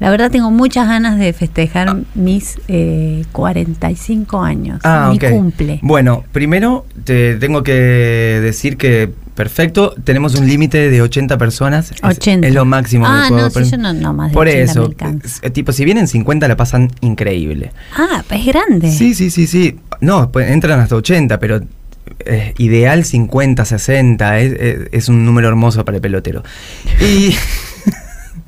[0.00, 4.80] La verdad tengo muchas ganas de festejar mis eh, 45 años.
[4.84, 5.30] Ah, mi ok.
[5.32, 5.78] cumple.
[5.82, 11.90] Bueno, primero te tengo que decir que perfecto, tenemos un límite de 80 personas.
[11.90, 12.46] Es- 80.
[12.48, 13.70] Es, lo máximo Ah, que puedo no, si poner.
[13.70, 14.82] yo no- no, más de Por 80 me eso,
[15.52, 17.72] tipo, si vienen 50 la pasan increíble.
[17.96, 18.90] Ah, es grande.
[18.90, 19.78] Sí, sí, sí, sí.
[20.00, 21.60] No, pues entran hasta 80, pero
[22.26, 24.38] eh, ideal 50, 60.
[24.40, 26.42] Es, es- es un número hermoso para el pelotero.
[27.00, 27.34] Y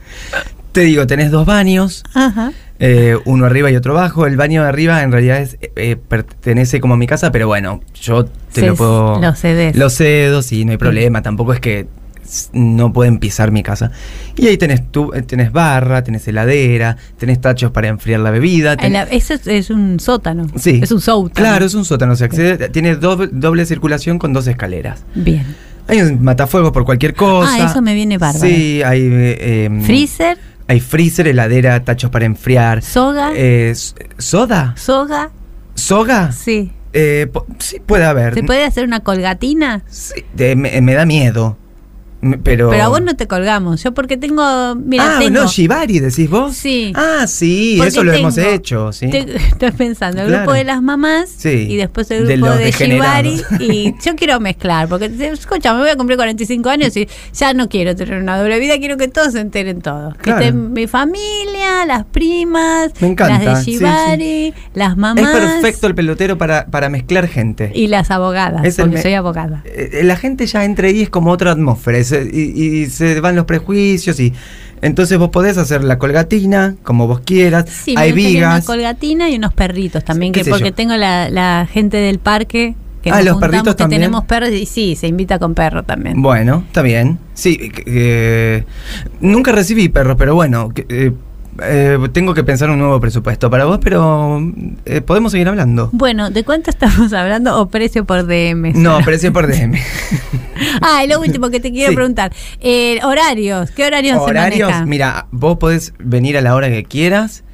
[0.73, 2.05] te digo, tenés dos baños.
[2.15, 2.53] Ajá.
[2.79, 4.27] Eh, uno arriba y otro abajo.
[4.27, 7.81] El baño de arriba en realidad es, eh, pertenece como a mi casa, pero bueno,
[8.01, 9.21] yo te lo puedo.
[9.21, 9.77] lo cedes.
[9.77, 11.23] Lo cedo, sí, no hay problema.
[11.23, 11.87] Tampoco es que
[12.53, 13.93] no pueden pisar mi casa.
[14.37, 14.81] Y ahí tenés
[15.15, 18.77] eh, tenés barra, tenés heladera, tenés tachos para enfriar la bebida.
[18.77, 20.47] ten- El- Eso es, es un sótano.
[20.57, 20.81] Sí.
[20.83, 21.33] Es un sótano.
[21.35, 22.17] Claro, es un sótano.
[22.17, 25.05] Se accede, tiene doble, doble circulación con dos escaleras.
[25.15, 25.45] Bien.
[25.89, 27.49] Hay un matafuegos por cualquier cosa.
[27.65, 28.45] Ah, eso me viene bárbaro.
[28.45, 29.03] Sí, hay.
[29.03, 30.37] eh, em, Freezer,
[30.69, 32.83] Hay freezer, heladera, tachos para enfriar.
[32.83, 33.73] soga, Eh,
[34.19, 34.75] ¿Soda?
[34.77, 35.31] soga.
[35.75, 36.33] ¿Soga?
[36.33, 36.73] Sí.
[36.93, 38.35] Eh, sí, puede haber.
[38.35, 39.83] ¿Se puede hacer una colgatina?
[39.89, 41.57] Sí, de- me, me da miedo.
[42.43, 43.83] Pero, Pero a vos no te colgamos.
[43.83, 44.75] Yo porque tengo.
[44.75, 45.41] Mira, ah, tengo.
[45.43, 46.57] no, Shibari, decís vos.
[46.57, 46.93] Sí.
[46.97, 49.11] Ah, sí, Porque eso lo hemos hecho, sí.
[49.11, 50.43] te- estoy pensando, el Claro.
[50.45, 53.43] grupo de las mamás Sí, y después el de grupo los de, Shibari.
[53.61, 57.69] Y yo quiero mezclar, porque escucha, me voy a cumplir 45 años y ya no
[57.69, 60.13] quiero tener una doble vida, quiero que todos se enteren todo.
[60.15, 60.41] Que Claro.
[60.41, 65.31] estén mi familia, las primas, Me encanta, las de sí, Shibari, las Es mamás.
[65.33, 67.71] perfecto el pelotero para, para mezclar gente.
[67.75, 69.63] Y las abogadas, Es porque me- soy abogada.
[69.67, 73.37] Eh, La gente ya entra ahí es como otra atmósfera es- y, y se van
[73.37, 74.33] los prejuicios y
[74.83, 77.65] entonces vos podés hacer la colgatina como vos quieras.
[77.69, 78.67] Sí, Hay gustaría una vigas.
[78.67, 80.75] colgatina y unos perritos también, ¿Qué que porque yo?
[80.75, 84.03] tengo la, la gente del parque que Ah, nos los perritos que también.
[84.03, 86.21] tenemos perros y sí, se invita con perro también.
[86.21, 87.19] Bueno, está bien.
[87.35, 88.65] Sí, que-
[89.21, 91.13] nunca recibí perros, pero bueno, eh,
[91.63, 94.41] eh, tengo que pensar un nuevo presupuesto para vos, pero
[94.85, 95.91] eh, podemos seguir hablando.
[95.93, 98.73] Bueno, ¿de cuánto estamos hablando o precio por DM?
[98.75, 99.79] No, precio por DM.
[100.81, 101.95] Ah, y lo último que te quiero Sí.
[101.95, 102.33] preguntar.
[102.61, 107.45] Eh, horarios, ¿qué horarios, se Horarios, mira, vos podés venir a la hora que quieras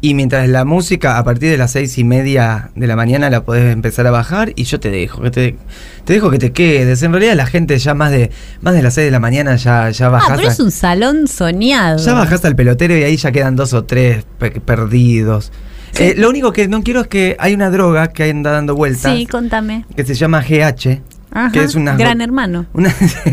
[0.00, 3.42] y mientras la música a partir de las seis y media de la mañana la
[3.44, 5.56] podés empezar a bajar y yo te dejo, que te,
[6.04, 7.02] te dejo que te quedes.
[7.02, 8.30] En realidad la gente ya más de
[8.60, 10.36] más de las seis de la mañana ya, ya Ah, bajás.
[10.36, 11.98] pero a- es un salón soñado.
[11.98, 15.50] Ya bajás al pelotero y ahí ya quedan dos o tres pe- perdidos.
[15.92, 16.02] Sí.
[16.04, 19.12] Eh, lo único que no quiero es que hay una droga que anda dando vueltas
[19.16, 19.84] Sí, contame.
[19.96, 21.00] que se llama GH.
[21.32, 22.66] Ajá, que es una gran hermano.
[22.72, 22.90] una,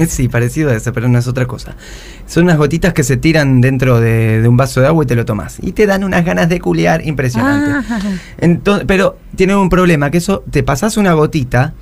[0.08, 1.76] sí, parecido a eso, pero no es otra cosa.
[2.28, 5.16] Son unas gotitas que se tiran dentro de, de un vaso de agua y te
[5.16, 5.58] lo tomas.
[5.62, 7.86] Y te dan unas ganas de culiar impresionantes.
[7.90, 8.00] Ah,
[8.38, 11.74] Entonces, pero tiene un problema, que eso te pasas una gotita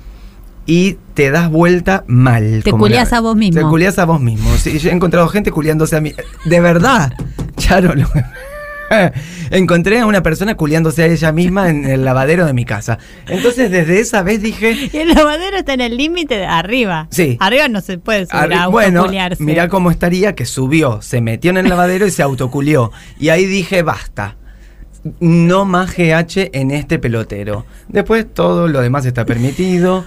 [0.66, 2.62] y te das vuelta mal.
[2.64, 3.60] Te culiás a vos mismo.
[3.60, 4.50] Te culiás a vos mismo.
[4.56, 6.12] Sí, yo he encontrado gente culiándose a mí.
[6.44, 7.12] De verdad,
[7.56, 7.94] Charo.
[7.94, 8.08] lo-
[9.50, 12.98] Encontré a una persona culiándose a ella misma en el lavadero de mi casa.
[13.28, 17.08] Entonces, desde esa vez dije, Y el lavadero está en el límite de arriba.
[17.10, 17.36] Sí.
[17.40, 19.06] Arriba no se puede subir Arri- a bueno,
[19.38, 22.90] mira cómo estaría que subió, se metió en el lavadero y se autoculió.
[23.18, 24.36] Y ahí dije, basta.
[25.20, 27.66] No más GH en este pelotero.
[27.88, 30.06] Después todo lo demás está permitido.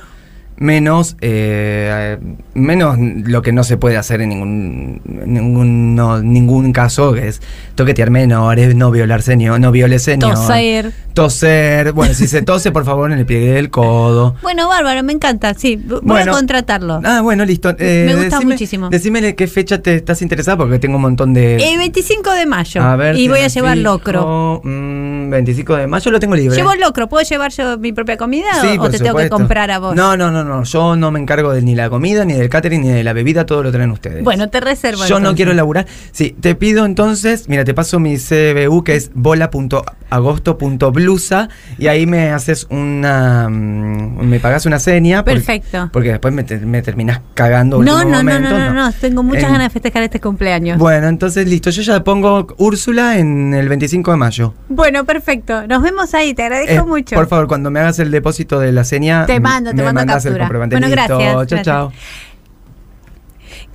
[0.60, 2.18] Menos, eh,
[2.56, 7.42] menos lo que no se puede hacer en ningún, ningún, no, ningún caso, que es
[7.76, 10.34] toquetear menores, no violar señor, no viole señor.
[10.34, 10.92] Toser.
[11.14, 11.92] Toser.
[11.94, 14.36] Bueno, si se tose, por favor, en el pliegue del codo.
[14.48, 15.54] Bueno, bárbaro, me encanta.
[15.54, 16.32] Sí, voy Bueno.
[16.32, 17.02] a contratarlo.
[17.04, 17.76] Ah, bueno, listo.
[17.78, 18.90] Me gusta muchísimo.
[18.90, 21.58] Decime qué fecha te estás interesada porque tengo un montón de.
[21.58, 22.82] El 25 de mayo.
[22.82, 23.84] A ver y voy a llevar fijo.
[23.92, 24.62] locro.
[24.64, 26.56] Mm, 25 de mayo lo tengo libre.
[26.56, 27.08] ¿Llevo locro?
[27.08, 28.48] ¿Puedo llevar yo mi propia comida
[28.80, 29.96] o- te tengo que comprar a vos?
[29.96, 30.64] No, no, no, no.
[30.64, 33.46] Yo no me encargo de ni la comida, ni del catering, ni de la bebida,
[33.46, 34.24] todo lo traen ustedes.
[34.24, 35.06] Bueno, te reservo.
[35.06, 35.86] Yo no quiero laburar.
[36.12, 42.32] Sí, te pido entonces, mira, te paso mi CBU que es bola.agosto.blusa y ahí me
[42.32, 43.48] haces una.
[43.50, 45.24] mm, me pagas una seña.
[45.24, 45.90] Perfecto.
[45.94, 47.82] Porque, después me, te- me terminás cagando.
[47.84, 48.92] No, no, no, no, no, no.
[48.94, 50.78] Tengo muchas En- ganas de festejar este cumpleaños.
[50.78, 51.70] Bueno, entonces listo.
[51.70, 54.54] Yo ya pongo Úrsula en el 25 de mayo.
[54.70, 55.68] Bueno, perfecto.
[55.68, 56.34] Nos vemos ahí.
[56.34, 57.16] Te agradezco Eh, mucho.
[57.16, 59.26] Por favor, cuando me hagas el depósito de la seña.
[59.26, 61.64] Te mando, te me mando el Bueno, gracias, Chao, gracias.
[61.64, 61.92] chao.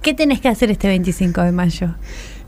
[0.03, 1.95] ¿Qué tenés que hacer este 25 de mayo?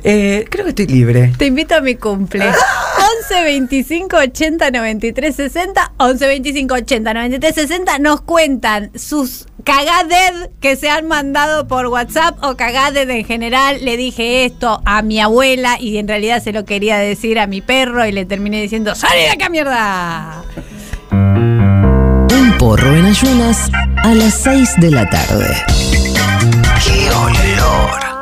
[0.02, 1.32] Eh, creo que estoy libre.
[1.38, 2.44] Te invito a mi cumple.
[2.44, 5.92] 11 25 80 93 60.
[5.96, 7.98] 11 25 80 93 60.
[8.00, 13.78] Nos cuentan sus cagaded que se han mandado por WhatsApp o cagaded en general.
[13.82, 17.62] Le dije esto a mi abuela y en realidad se lo quería decir a mi
[17.62, 20.42] perro y le terminé diciendo: ¡Salí de acá, mierda!
[21.12, 23.70] Un porro en ayunas
[24.04, 25.50] a las 6 de la tarde.
[26.84, 28.13] ¡Qué olor!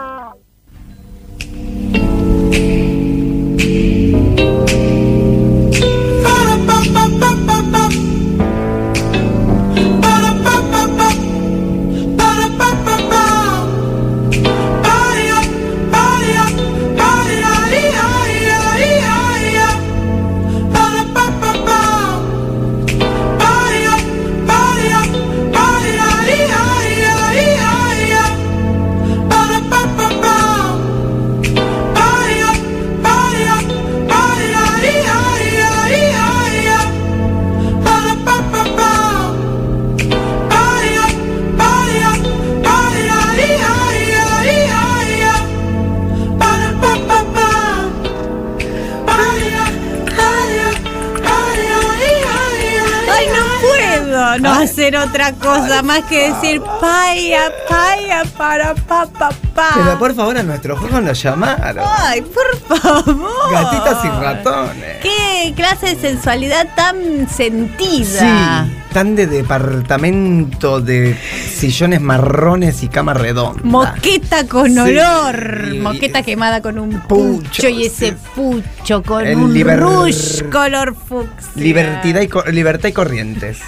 [54.39, 59.71] No hacer otra cosa más que decir paya, paya, para pa, pa, pa!
[59.75, 61.85] Pero por favor, a nuestro juego nos llamaron.
[61.99, 63.53] ¡Ay, por favor!
[63.53, 64.97] Gatitas y ratones.
[65.03, 68.65] ¡Qué clase de sensualidad tan sentida!
[68.67, 71.17] Sí, tan de departamento de
[71.55, 73.61] sillones marrones y cama redonda.
[73.65, 75.75] Moqueta con olor.
[75.81, 78.17] Moqueta quemada con un Pucho, pucho, y ese sí.
[78.35, 81.51] pucho con El un liber- rush color fucsia.
[81.57, 82.05] Libertad
[82.49, 83.59] y, libertad y corrientes.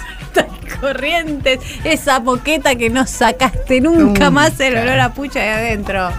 [0.81, 1.59] Corrientes.
[1.83, 4.31] Esa moqueta que no sacaste nunca, Nunca.
[4.31, 6.09] más el olor a pucha de adentro.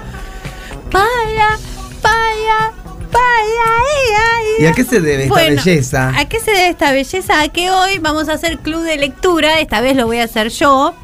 [0.92, 1.58] Vaya,
[2.02, 2.72] vaya,
[3.12, 3.66] vaya.
[3.66, 4.14] ay,
[4.58, 6.12] ay, ¿Y a qué se debe esta Bueno, belleza?
[6.16, 7.40] ¿A qué se debe esta belleza?
[7.42, 9.60] A que hoy vamos a hacer club de lectura.
[9.60, 10.94] Esta vez lo voy a hacer yo.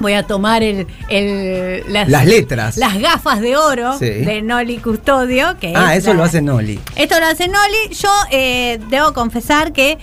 [0.00, 2.76] Voy a tomar el, el- las, Las letras.
[2.76, 4.06] las gafas de oro Sí.
[4.06, 5.56] de Noli Custodio.
[5.60, 6.80] Que ah, es eso la- lo hace Noli.
[6.96, 7.94] Esto lo hace Noli.
[8.00, 9.98] Yo eh, debo confesar que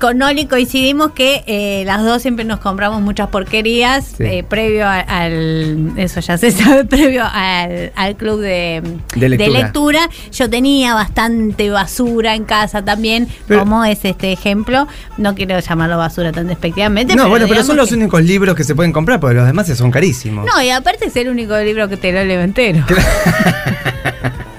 [0.00, 4.24] con Noli coincidimos que eh, las dos siempre nos compramos muchas porquerías Sí.
[4.24, 5.92] eh, previo a- al.
[5.96, 8.82] Eso ya se sabe, previo al, al club de,
[9.14, 9.60] De lectura.
[9.60, 10.00] lectura.
[10.32, 14.88] Yo tenía bastante basura en casa también, Pero- como es este ejemplo.
[15.18, 17.14] No quiero llamarlo basura tan despectivamente.
[17.14, 19.66] No, bueno, pero son los que- únicos libros que se pueden comprar, porque los demás
[19.76, 20.46] son carísimos.
[20.46, 22.84] No, y aparte es el único libro que te lo leo entero.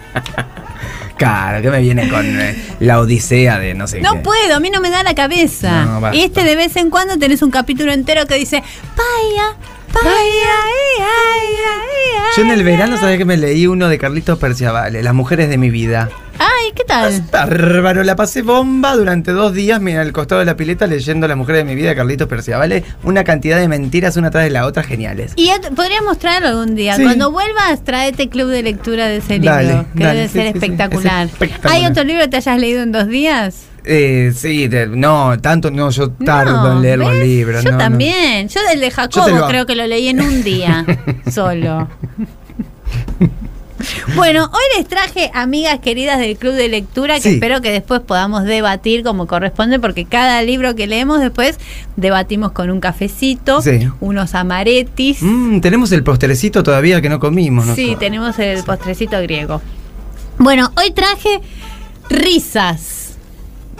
[1.21, 4.01] Claro, que me viene con eh, la odisea de no sé qué.
[4.01, 5.85] No puedo, a mí no me da la cabeza.
[5.85, 6.17] No, basta.
[6.17, 8.63] y este de vez en cuando tenés un capítulo entero que dice,
[8.97, 9.55] vaya,
[9.93, 12.99] vaya, ay, ay, ay, Yo en el ay, verano, ay".
[12.99, 16.09] ¿sabes que me leí uno de Carlitos Perciavale, Las mujeres de mi vida?
[16.39, 17.21] Ay, ¿qué tal?
[17.31, 21.37] Bárbaro, la pasé bomba durante dos días, mira, al costado de la pileta leyendo Las
[21.37, 22.83] mujeres de mi vida de Carlitos Perciavale.
[23.03, 25.33] Una cantidad de mentiras una tras de la otra geniales.
[25.35, 26.95] Y podrías mostrarlo algún día.
[26.95, 27.03] Sí.
[27.03, 30.51] Cuando vuelvas, traete club de lectura de ese Dale, libro, que dale, debe sí, ser
[30.51, 31.25] sí, espectacular.
[31.27, 31.75] es espectacular.
[31.75, 33.65] ¿Hay otro libro que te hayas leído en dos días?
[33.83, 37.63] Eh, sí, de- no, tanto no, yo tardo No, en leer los libros.
[37.63, 37.83] Yo no, no.
[37.83, 38.47] también.
[38.47, 40.85] Yo el de Jacobo lo- creo que lo leí en un día
[41.31, 41.87] solo.
[44.15, 47.29] Bueno, hoy les traje amigas queridas del club de lectura que Sí.
[47.35, 51.57] espero que después podamos debatir como corresponde porque cada libro que leemos después
[51.95, 53.87] debatimos con un cafecito, Sí.
[53.99, 55.23] unos amaretis.
[55.23, 57.73] Mm, tenemos el postrecito todavía que no comimos, ¿no?
[57.75, 59.61] Sí, tenemos el postrecito griego.
[60.37, 61.41] Bueno, hoy traje
[62.09, 63.00] risas,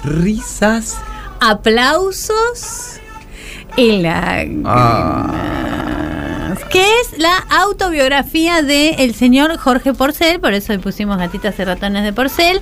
[0.04, 0.98] Risas.
[1.40, 3.00] aplausos
[3.78, 5.32] y lágrimas.
[6.70, 12.04] Que es la autobiografía del señor Jorge Porcel, por eso le pusimos gatitas y ratones
[12.04, 12.62] de Porcel.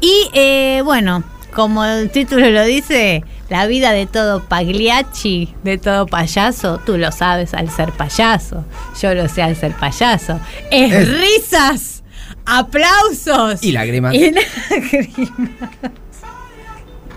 [0.00, 1.22] Y eh, bueno,
[1.54, 7.10] como el título lo dice, la vida de todo Pagliacci, de todo payaso, tú lo
[7.12, 8.64] sabes al ser payaso,
[9.00, 10.38] yo lo sé al ser payaso.
[10.70, 12.02] Es, Es- risas,
[12.44, 14.14] aplausos Y lágrimas.
[14.14, 14.30] y
[14.70, 15.92] lágrimas.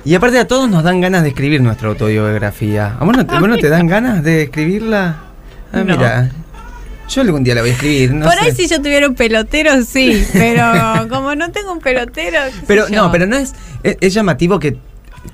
[0.06, 2.96] Y aparte a todos nos dan ganas de escribir nuestra autobiografía.
[3.00, 5.18] ¿A vos no te, vos no te dan ganas de escribirla?
[5.74, 5.86] Ah, No.
[5.98, 6.32] mira.
[7.10, 8.40] Yo algún día la voy a escribir, no Por sé.
[8.46, 10.64] ahí si yo tuviera un pelotero, sí, pero
[11.10, 12.38] como no tengo un pelotero.
[12.46, 12.96] qué sé Pero yo.
[12.96, 13.98] no, pero no es, es.
[14.00, 14.78] es llamativo que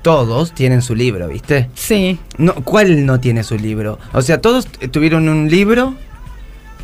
[0.00, 1.68] todos tienen su libro, ¿viste?
[1.74, 2.18] Sí.
[2.38, 3.98] No, ¿Cuál no tiene su libro?
[4.14, 5.94] O sea, todos tuvieron un libro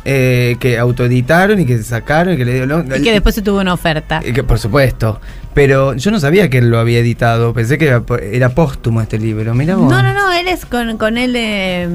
[0.05, 2.85] eh, que autoeditaron y que sacaron y que le dieron.
[2.95, 4.21] Y que después se tuvo una oferta.
[4.23, 5.19] Eh, que por supuesto.
[5.53, 7.53] Pero yo no sabía que él lo había editado.
[7.53, 9.53] Pensé que era, era póstumo este libro.
[9.53, 9.89] Mira vos.
[9.91, 11.87] No, no, no, él es con, con él eh,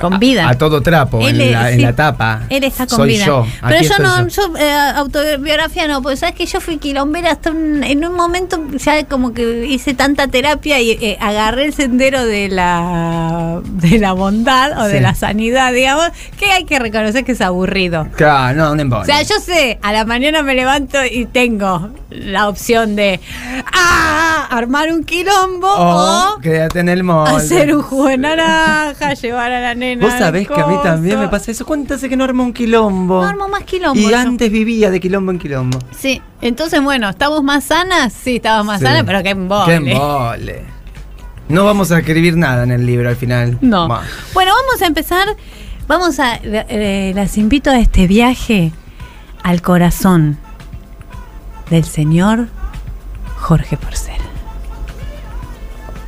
[0.00, 0.48] con vida.
[0.48, 1.82] A, todo trapo, Él en, es- la, en sí.
[1.82, 2.42] la tapa.
[2.48, 3.26] Él está con Soy vida.
[3.26, 3.46] yo.
[3.68, 7.84] Pero yo no, yo, eh, autobiografía no, porque sabes que yo fui quilombera hasta un-
[7.84, 12.48] en un momento ya como que hice tanta terapia y eh, agarré el sendero de
[12.48, 17.40] la de la bondad o de la sanidad, digamos, que hay que reconocer que es
[17.40, 18.08] aburrido.
[18.16, 19.02] Claro, no, un embole.
[19.02, 23.20] O sea, yo sé, a la mañana me levanto y tengo la opción de
[23.72, 24.46] ¡ah!
[24.50, 27.34] armar un quilombo O o, quédate en el molde.
[27.36, 30.04] hacer un jugo de naranja, llevar a la nena.
[30.04, 31.64] Vos sabés que a mí también me pasa eso.
[31.66, 33.22] ¿Cuánto hace que no armo un quilombo?
[33.22, 33.98] No armo más quilombo.
[34.00, 34.16] y yo.
[34.18, 35.78] antes vivía de quilombo en quilombo.
[35.96, 38.12] Sí, entonces bueno, ¿estamos más sanas?
[38.12, 38.86] Sí, estamos más Sí.
[38.86, 39.64] sanas, pero qué embole.
[39.66, 40.62] Qué embole.
[41.48, 43.58] No vamos a escribir nada en el libro al final.
[43.60, 43.86] No.
[43.88, 44.02] Bah.
[44.32, 45.28] Bueno, vamos a empezar.
[45.86, 46.36] Vamos a.
[46.42, 48.72] eh, las invito a este viaje
[49.42, 50.38] al corazón
[51.70, 52.48] del señor
[53.44, 54.14] Jorge Porcel.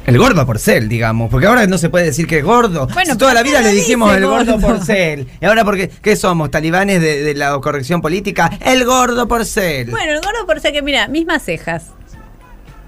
[0.06, 2.86] El gordo porcel, digamos, porque ahora no se puede decir que es gordo.
[2.94, 4.66] Bueno, Si toda la vida ¿qué le dijimos el gordo, gordo?
[4.68, 5.28] porcel.
[5.40, 6.50] Y ahora porque ¿qué somos?
[6.50, 8.50] ¿Talibanes de, de la corrección política?
[8.60, 9.90] El gordo porcel.
[9.90, 11.90] Bueno, el gordo Porcel, que mira, mismas cejas.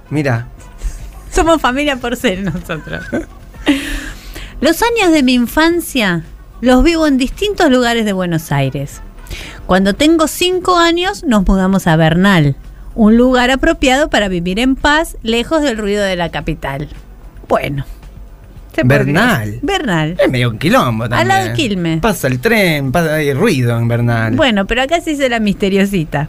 [0.09, 0.47] Mira.
[1.31, 3.05] Somos familia Porcel nosotros.
[4.63, 6.23] Los años de mi infancia
[6.63, 9.03] los vivo en distintos lugares de Buenos Aires.
[9.67, 12.57] Cuando tengo cinco años nos mudamos a Bernal,
[12.99, 16.89] un lugar apropiado para vivir en paz, lejos del ruido de la capital.
[17.47, 17.87] Bueno.
[18.75, 19.61] se Bernal.
[19.63, 20.17] Bernal.
[20.19, 21.21] Es medio un quilombo también.
[21.21, 22.01] Al lado de Quilmes.
[22.01, 24.35] Pasa el tren, pasa, hay ruido en Bernal.
[24.35, 26.29] Bueno, pero acá se hizo la misteriosita.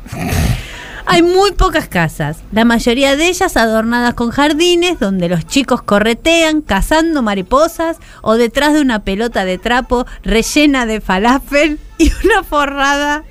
[1.07, 6.61] Hay muy pocas casas, la mayoría de ellas adornadas con jardines donde los chicos corretean
[6.61, 13.23] cazando mariposas o detrás de una pelota de trapo rellena de falafel y una forrada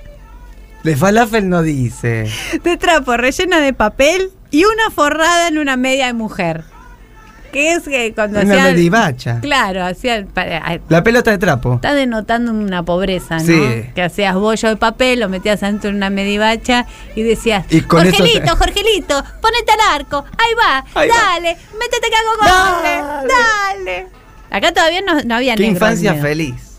[0.85, 2.31] De falafel no dice.
[2.63, 6.65] de trapo rellena de papel y una forrada en una media de mujer.
[7.53, 8.75] Que es que cuando Una hacían...
[8.75, 9.41] medivacha.
[9.41, 10.27] Claro, hacían...
[10.27, 10.45] pa-
[10.91, 11.77] La pelota de trapo.
[11.77, 13.45] Está denotando una pobreza, ¿no?
[13.45, 13.85] Sí.
[13.95, 16.85] Que hacías bollo de papel, lo metías dentro de una medivacha
[17.17, 21.15] y decías, Y con eso Jorgelito, te- Jorgelito, ponete al arco, ahí va, Ahí va.
[21.17, 24.07] dale, métete que hago goles, dale.
[24.51, 26.78] Acá todavía no, no había Qué infancia feliz.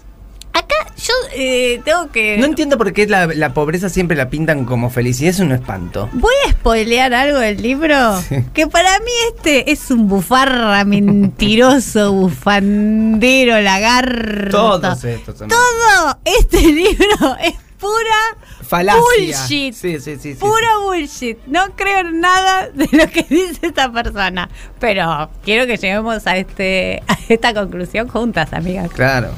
[1.09, 2.37] Yo eh, tengo que...
[2.37, 6.07] No entiendo por qué la, la pobreza siempre la pintan como felicidad, es un espanto.
[6.13, 8.21] Voy a spoilear algo del libro.
[8.21, 8.35] Sí.
[8.53, 14.51] Que para mí este es un bufarra mentiroso, bufandero, lagarto.
[14.51, 15.47] Todos estos son.
[15.47, 19.01] Todo este libro es pura Falacia.
[19.01, 19.73] bullshit.
[19.73, 20.17] Sí, sí, sí.
[20.17, 21.37] sí, Pura bullshit.
[21.47, 24.47] No creo en nada de lo que dice esta persona.
[24.79, 28.91] Pero quiero que lleguemos a, este, a esta conclusión juntas, amigas.
[28.91, 29.29] Claro.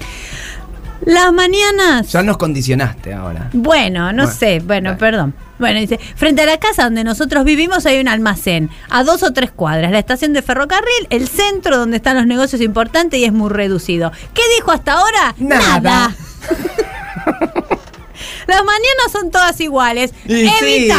[1.05, 2.11] Las mañanas.
[2.11, 3.49] Ya nos condicionaste ahora.
[3.53, 4.99] Bueno, no Bueno, sé, bueno, dale.
[4.99, 5.33] perdón.
[5.57, 9.31] Bueno, dice, frente a la casa donde nosotros vivimos hay un almacén, a dos o
[9.31, 13.33] tres cuadras, la estación de ferrocarril, el centro donde están los negocios importantes y es
[13.33, 14.11] muy reducido.
[14.33, 15.35] ¿Qué dijo hasta ahora?
[15.37, 16.15] Nada.
[18.47, 20.13] Las mañanas son todas iguales.
[20.25, 20.89] Y sí.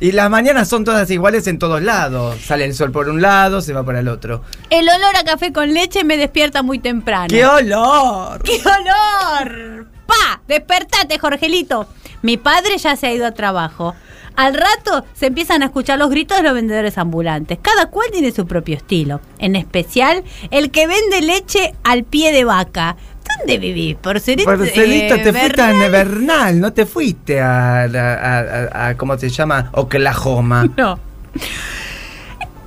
[0.00, 2.40] Y las mañanas son todas iguales en todos lados.
[2.42, 4.42] Sale el sol por un lado, se va por el otro.
[4.68, 7.28] El olor a café con leche me despierta muy temprano.
[7.28, 8.42] ¡Qué olor!
[8.42, 9.86] ¡Qué olor!
[10.06, 10.42] ¡Pa!
[10.46, 11.88] ¡Despertate, Jorgelito!
[12.22, 13.94] Mi padre ya se ha ido a trabajo.
[14.36, 17.58] Al rato se empiezan a escuchar los gritos de los vendedores ambulantes.
[17.62, 19.22] Cada cual tiene su propio estilo.
[19.38, 22.96] En especial, el que vende leche al pie de vaca.
[23.38, 23.96] ¿Dónde vivís?
[23.96, 24.48] Porcelito.
[24.50, 25.88] Marcelito, eh, te fuiste a?
[25.88, 29.70] Bernal, no te fuiste a, a- a- a- ¿cómo se llama?
[29.72, 30.68] Oklahoma.
[30.76, 30.98] No.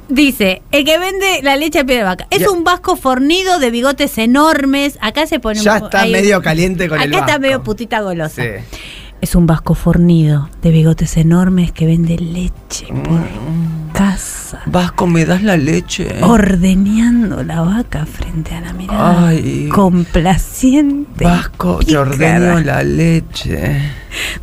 [0.07, 2.25] Dice, el que vende la leche al pie de vaca.
[2.31, 2.49] Es Ya.
[2.49, 4.97] un vasco fornido de bigotes enormes.
[5.01, 7.41] Acá se pone Ya un está medio caliente con Acá el está vasco.
[7.41, 8.41] medio putita golosa.
[8.41, 8.49] Sí.
[9.21, 13.88] Es un vasco fornido de bigotes enormes que vende leche por Mm.
[13.93, 16.07] Casa, Vasco, ¿me das la leche?
[16.23, 19.69] ordeñando la vaca frente a la mirada Ay.
[19.69, 23.81] complaciente Vasco, te ordeno la leche.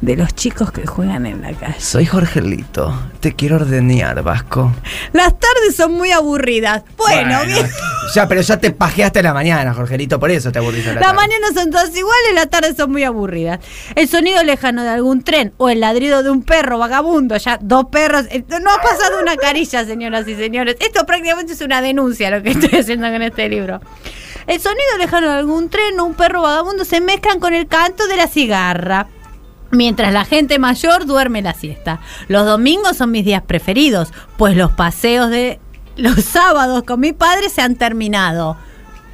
[0.01, 1.75] de los chicos que juegan en la calle.
[1.81, 2.95] Soy Jorgelito.
[3.21, 4.73] Te quiero ordeñar, Vasco.
[5.13, 6.85] Las tardes son muy aburridas.
[6.97, 7.67] Bueno, bien.
[8.15, 11.17] Ya, pero ya te pajeaste la mañana, Jorgelito, por eso te aburriste la Las tarde.
[11.17, 13.59] mañanas son todas iguales, las tardes son muy aburridas.
[13.97, 17.87] El sonido lejano de algún tren o el ladrido de un perro vagabundo, ya dos
[17.91, 18.27] perros.
[18.31, 20.77] eh, No ha pasado una carilla, señoras y señores.
[20.81, 23.81] Esto prácticamente es una denuncia lo que estoy haciendo con este libro.
[24.47, 28.07] El sonido lejano de algún tren o un perro vagabundo se mezclan con el canto
[28.07, 29.09] de la cigarra.
[29.73, 32.01] Mientras la gente mayor duerme la siesta.
[32.29, 35.59] Los domingos son mis días preferidos, pues los paseos de
[35.97, 38.57] los sábados con mi padre se han terminado.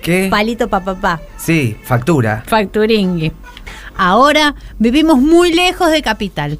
[0.02, 0.28] ¿Qué?
[0.30, 1.20] Palito pa papá.
[1.38, 2.42] Sí, factura.
[2.46, 3.32] Facturingui.
[3.96, 6.58] Ahora vivimos muy lejos de capital.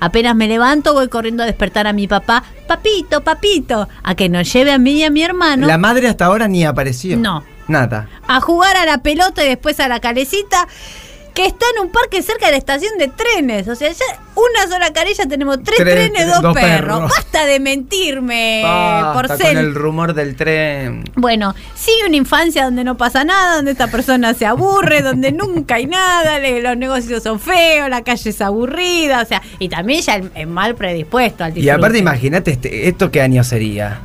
[0.00, 2.44] Apenas me levanto, voy corriendo a despertar a mi papá.
[2.66, 6.26] Papito, papito, a que nos lleve a mí y a mi hermano La madre hasta
[6.26, 7.16] ahora ni apareció.
[7.16, 7.42] No.
[7.66, 8.08] Nada.
[8.28, 10.68] a jugar a la pelota y después a la calecita,
[11.34, 13.66] que está en un parque cerca de la estación de trenes.
[13.66, 14.04] O sea, ya
[14.36, 16.70] una sola carilla tenemos tres, Tres- trenes, dos, dos perros.
[16.98, 17.10] perros.
[17.10, 19.46] Basta de mentirme, Basta Porcel.
[19.48, 21.02] con el rumor del tren.
[21.16, 25.74] Bueno, sigue una infancia donde no pasa nada, donde esta persona se aburre, donde nunca
[25.74, 30.14] hay nada, los negocios son feos, la calle es aburrida, o sea, y también ya
[30.16, 31.72] el, el mal predispuesto al Y disfrute.
[31.72, 34.00] aparte, imagínate, este, ¿esto qué año sería?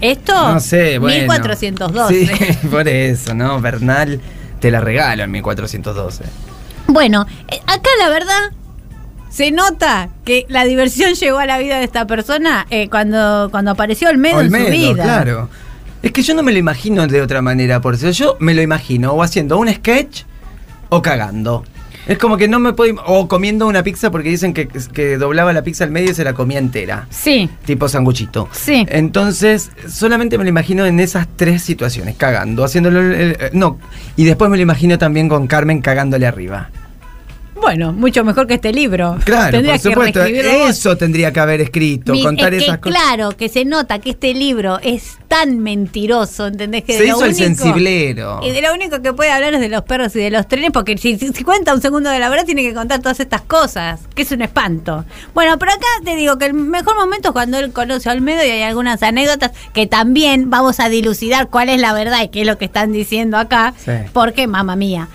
[0.00, 0.32] ¿Esto?
[0.52, 1.32] No sé, bueno.
[1.32, 2.26] 1412.
[2.26, 3.60] Sí, por eso, ¿no?
[3.60, 4.20] Bernal,
[4.60, 6.24] te la regalo en 1412.
[6.92, 8.50] Bueno, eh, acá la verdad
[9.30, 13.70] se nota que la diversión llegó a la vida de esta persona eh, cuando, cuando
[13.70, 15.02] apareció Olmedo, en su Olmedo, vida.
[15.02, 15.48] claro.
[16.02, 18.62] Es que yo no me lo imagino de otra manera, por eso yo me lo
[18.62, 20.22] imagino o haciendo un sketch
[20.88, 21.64] o cagando.
[22.06, 22.94] Es como que no me puedo...
[23.06, 26.24] O comiendo una pizza porque dicen que, que doblaba la pizza al medio y se
[26.24, 27.06] la comía entera.
[27.10, 28.48] Sí, Tipo sanguchito.
[28.52, 28.86] Sí.
[28.88, 33.00] Entonces, solamente me lo imagino en esas tres situaciones, cagando, haciéndolo...
[33.00, 33.78] el- el- no,
[34.16, 36.70] y después me lo imagino también con Carmen cagándole arriba.
[37.70, 39.16] Bueno, mucho mejor que este libro.
[39.24, 40.24] Claro, por supuesto.
[40.24, 40.66] que.
[40.68, 43.00] Eso tendría que haber escrito, Mi- contar es que esas cosas.
[43.00, 46.82] claro, que se nota que este libro es tan mentiroso, ¿entendés?
[46.82, 48.40] Que Se de lo hizo el sensiblero.
[48.42, 50.70] Y de lo único que puede hablar es de los perros y de los trenes,
[50.72, 53.42] porque si, si- si cuenta un segundo de la verdad tiene que contar todas estas
[53.42, 55.04] cosas, que es un espanto.
[55.34, 58.44] Bueno, pero acá te digo que el mejor momento es cuando él conoce a Olmedo
[58.44, 62.40] y hay algunas anécdotas que también vamos a dilucidar cuál es la verdad y qué
[62.40, 63.92] es lo que están diciendo acá, Sí.
[64.12, 65.08] porque mamá mía.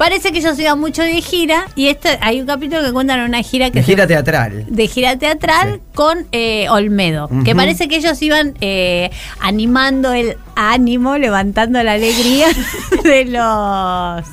[0.00, 3.42] Parece que ellos iban mucho de gira y este, hay un capítulo que cuentan una
[3.42, 4.64] gira que de gira teatral.
[4.66, 7.28] De gira teatral con eh, Olmedo.
[7.44, 12.46] Que parece que ellos iban eh, animando el ánimo, levantando la alegría
[13.04, 14.24] de los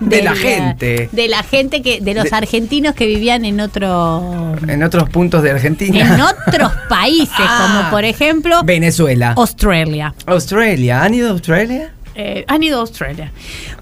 [0.00, 1.10] de, la gente.
[1.12, 5.50] De la gente que, de los argentinos que vivían en otro En otros puntos de
[5.50, 6.14] Argentina.
[6.14, 9.34] En otros países, como por ejemplo Venezuela.
[9.36, 10.14] Australia.
[10.24, 11.02] Australia.
[11.02, 11.90] ¿Han ido a Australia?
[12.14, 13.32] Eh, han ido a Australia.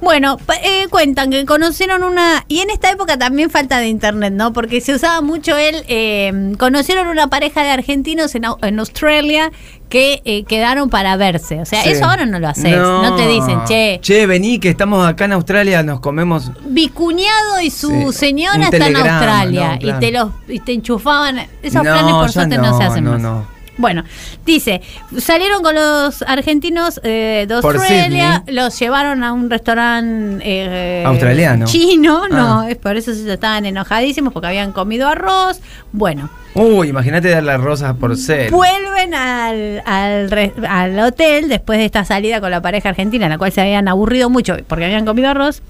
[0.01, 2.45] Bueno, eh, cuentan que conocieron una.
[2.49, 4.53] Y en esta época también falta de internet, ¿no?
[4.53, 5.85] Porque se usaba mucho él.
[5.89, 9.51] Eh, conocieron una pareja de argentinos en, en Australia
[9.89, 11.61] que quedaron para verse.
[11.61, 12.77] O sea, eso ahora no lo haces.
[12.77, 13.17] No.
[13.17, 13.99] te dicen, che.
[14.01, 16.53] Che, vení, que estamos acá en Australia, nos comemos.
[16.65, 19.79] Vicuñado y su señora están en Australia.
[19.81, 21.41] y, te los, y te enchufaban.
[21.63, 23.45] Esos planes, por suerte, no, se hacen más.
[23.81, 24.05] Bueno,
[24.45, 24.83] dice,
[25.19, 31.65] salieron con los argentinos eh, de Australia, los llevaron a un restaurante eh, australiano.
[31.65, 32.71] Chino, no, ah.
[32.71, 35.61] es por eso se estaban enojadísimos porque habían comido arroz.
[35.93, 36.29] Bueno.
[36.53, 38.51] Uy, imagínate darle arroz a porcel.
[38.51, 43.39] Vuelven al, al, al hotel después de esta salida con la pareja argentina, en la
[43.39, 45.63] cual se habían aburrido mucho porque habían comido arroz.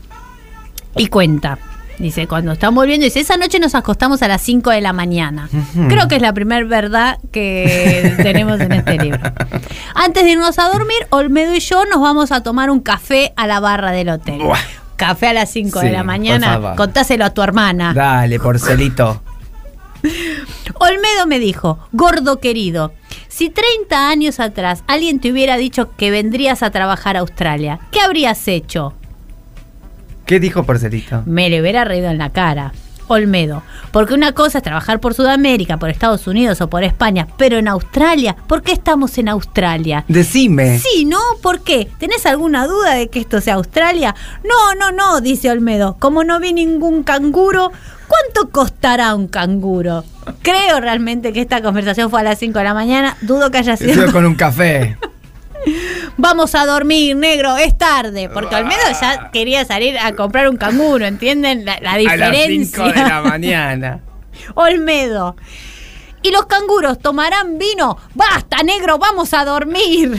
[0.97, 1.59] Y cuenta.
[2.01, 5.51] Dice, cuando están volviendo, dice, esa noche nos acostamos a las 5 de la mañana.
[5.89, 9.21] Creo que es la primera verdad que tenemos en este libro.
[9.95, 13.47] Antes de irnos a dormir, Olmedo y yo nos vamos a tomar un café a
[13.47, 14.41] la barra del hotel.
[14.97, 16.75] Café a las 5 de la mañana.
[16.75, 17.93] Contáselo a tu hermana.
[17.93, 19.23] Dale, porcelito.
[20.79, 22.95] Olmedo me dijo, gordo querido,
[23.29, 28.01] si 30 años atrás alguien te hubiera dicho que vendrías a trabajar a Australia, ¿qué
[28.01, 28.95] habrías hecho?
[30.31, 31.25] ¿Qué dijo Porcelito?
[31.27, 32.73] Me le hubiera reído en la cara.
[33.09, 33.65] Olmedo.
[33.91, 37.67] Porque una cosa es trabajar por Sudamérica, por Estados Unidos o por España, pero en
[37.67, 40.05] Australia, ¿por qué estamos en Australia?
[40.07, 40.79] Decime.
[40.79, 41.19] Sí, ¿no?
[41.43, 41.89] ¿Por qué?
[41.99, 44.15] ¿Tenés alguna duda de que esto sea Australia?
[44.45, 45.97] No, no, no, dice Olmedo.
[45.99, 47.73] Como no vi ningún canguro,
[48.07, 50.05] ¿cuánto costará un canguro?
[50.43, 53.17] Creo realmente que esta conversación fue a las 5 de la mañana.
[53.23, 54.13] Dudo que haya sido.
[54.13, 54.97] con un café.
[56.17, 58.29] Vamos a dormir, negro, es tarde.
[58.29, 61.65] Porque al menos ya quería salir a comprar un canguro, ¿entienden?
[61.65, 62.85] La, diferencia.
[62.85, 64.01] A las 5 de la mañana.
[64.55, 65.37] Olmedo.
[66.23, 67.97] ¿Y los canguros tomarán vino?
[68.15, 68.99] ¡Basta, negro!
[68.99, 70.19] ¡Vamos a dormir!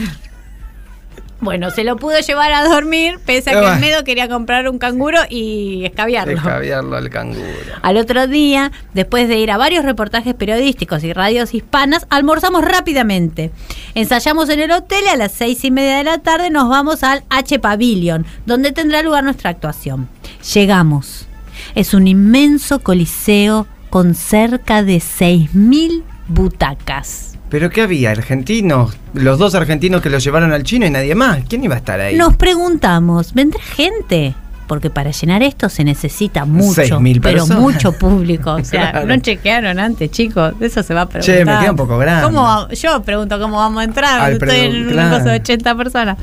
[1.42, 4.78] Bueno, se lo pudo llevar a dormir, pese a que el medo quería comprar un
[4.78, 6.34] canguro y escabiarlo.
[6.34, 7.42] Escabiarlo al canguro.
[7.82, 13.50] Al otro día, después de ir a varios reportajes periodísticos y radios hispanas, almorzamos rápidamente.
[13.96, 17.02] Ensayamos en el hotel y a las seis y media de la tarde nos vamos
[17.02, 20.08] al H Pavilion, donde tendrá lugar nuestra actuación.
[20.54, 21.26] Llegamos.
[21.74, 27.31] Es un inmenso coliseo con cerca de 6.000 butacas.
[27.52, 28.12] ¿Pero qué había?
[28.12, 28.96] ¿Argentinos?
[29.12, 31.40] Los dos argentinos que los llevaron al chino y nadie más.
[31.46, 32.16] ¿Quién iba a estar ahí?
[32.16, 34.34] Nos preguntamos, ¿vendrá gente?
[34.66, 38.54] Porque para llenar esto se necesita mucho, pero mucho público.
[38.54, 40.54] O sea, no chequearon antes, chicos.
[40.60, 41.36] Eso se va a preguntar.
[41.36, 42.24] Che, me queda un poco grande.
[42.24, 44.32] ¿Cómo, yo pregunto cómo vamos a entrar.
[44.32, 45.22] Estoy en un claro.
[45.22, 46.16] de 80 personas.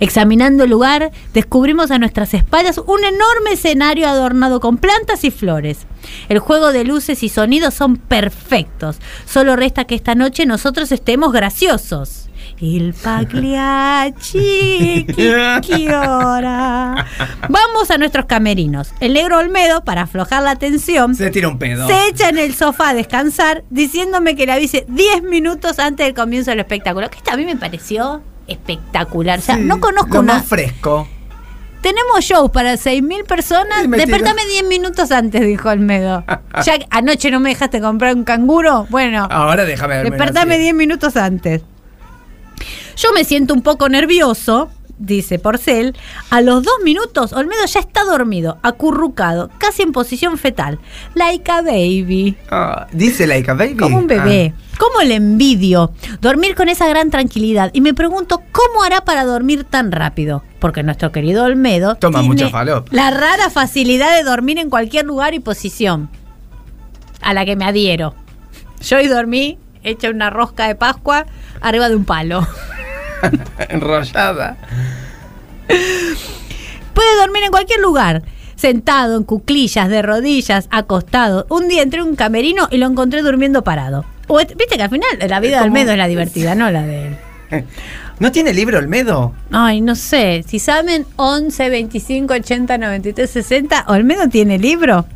[0.00, 5.86] Examinando el lugar, descubrimos a nuestras espaldas un enorme escenario adornado con plantas y flores.
[6.28, 8.98] El juego de luces y sonidos son perfectos.
[9.26, 12.28] Solo resta que esta noche nosotros estemos graciosos.
[12.60, 14.36] El Pagliacci,
[15.14, 17.06] ¿qué hora?
[17.48, 18.92] Vamos a nuestros camerinos.
[19.00, 21.86] El negro Olmedo, para aflojar la tensión, se tira un pedo.
[21.86, 26.14] Se echa en el sofá a descansar, diciéndome que le avise 10 minutos antes del
[26.14, 27.10] comienzo del espectáculo.
[27.10, 29.38] Que esto a mí me pareció espectacular.
[29.38, 31.06] O sea, no conozco lo más fresco.
[31.80, 33.88] Tenemos show para 6.000 personas.
[33.88, 36.24] Despertame 10 minutos antes, dijo Almedo.
[36.64, 38.86] ya anoche no me dejaste comprar un canguro.
[38.90, 41.62] Bueno, ahora déjame Despertame 10 minutos antes.
[42.96, 45.96] Yo me siento un poco nervioso, dice Porcel.
[46.30, 50.78] A los dos minutos, Olmedo ya está dormido, acurrucado, casi en posición fetal.
[51.14, 52.36] Laika baby.
[52.50, 53.76] Ah, dice Laika baby.
[53.76, 54.54] Como un bebé.
[54.56, 54.62] Ah.
[54.78, 55.92] ¿Cómo le envidio?
[56.20, 57.70] Dormir con esa gran tranquilidad.
[57.72, 60.44] Y me pregunto, ¿cómo hará para dormir tan rápido?
[60.60, 62.88] Porque nuestro querido Olmedo toma mucha falop.
[62.92, 66.10] La rara facilidad de dormir en cualquier lugar y posición.
[67.20, 68.14] A la que me adhiero.
[68.80, 71.26] Yo hoy dormí hecha una rosca de Pascua
[71.60, 72.46] arriba de un palo.
[73.68, 74.56] Enrollada.
[76.94, 78.22] Puede dormir en cualquier lugar
[78.58, 81.46] sentado en cuclillas, de rodillas, acostado.
[81.48, 84.04] Un día entré en un camerino y lo encontré durmiendo parado.
[84.56, 87.16] Viste que al final la vida de Olmedo es la divertida, no la de él.
[88.18, 89.32] ¿No tiene libro Olmedo?
[89.52, 90.44] Ay, no sé.
[90.46, 95.06] Si saben 11, 25, 80, 93, 60, ¿Olmedo tiene libro?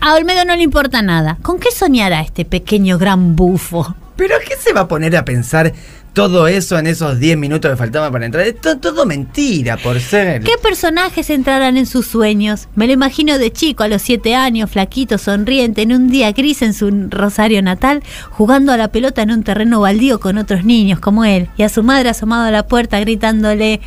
[0.00, 1.36] A Olmedo no le importa nada.
[1.42, 3.96] ¿Con qué soñará este pequeño gran bufo?
[4.18, 5.72] ¿Pero qué se va a poner a pensar
[6.12, 8.44] todo eso en esos 10 minutos que faltaban para entrar?
[8.46, 10.42] Es to- todo mentira, por ser.
[10.42, 12.68] ¿Qué personajes entrarán en sus sueños?
[12.74, 16.62] Me lo imagino de chico, a los siete años, flaquito, sonriente, en un día gris
[16.62, 20.98] en su Rosario natal, jugando a la pelota en un terreno baldío con otros niños
[20.98, 23.80] como él, y a su madre asomado a la puerta gritándole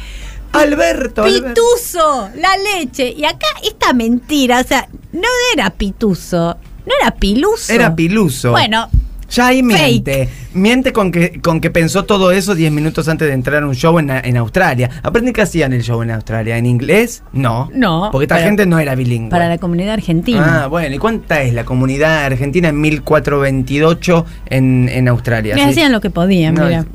[0.53, 1.53] Alberto, Alberto.
[1.53, 2.29] ¡Pituso!
[2.35, 3.13] ¡La leche!
[3.17, 7.71] Y acá esta mentira, o sea, no era pituso, no era piluso.
[7.71, 8.51] Era piluso.
[8.51, 8.89] Bueno,
[9.31, 10.27] Ya ahí miente.
[10.53, 13.73] Miente con que, con que pensó todo eso 10 minutos antes de entrar a un
[13.75, 14.89] show en, en Australia.
[15.03, 16.57] Aparte, ¿qué hacían el show en Australia?
[16.57, 17.23] ¿En inglés?
[17.31, 17.69] No.
[17.73, 19.29] No, Porque esta para- gente no era bilingüe.
[19.29, 20.63] para la comunidad argentina.
[20.63, 25.55] Ah, bueno, ¿y cuánta es la comunidad argentina en 1428 en, en Australia?
[25.55, 25.69] Me ¿sí?
[25.69, 26.85] hacían lo que podían, No, mira.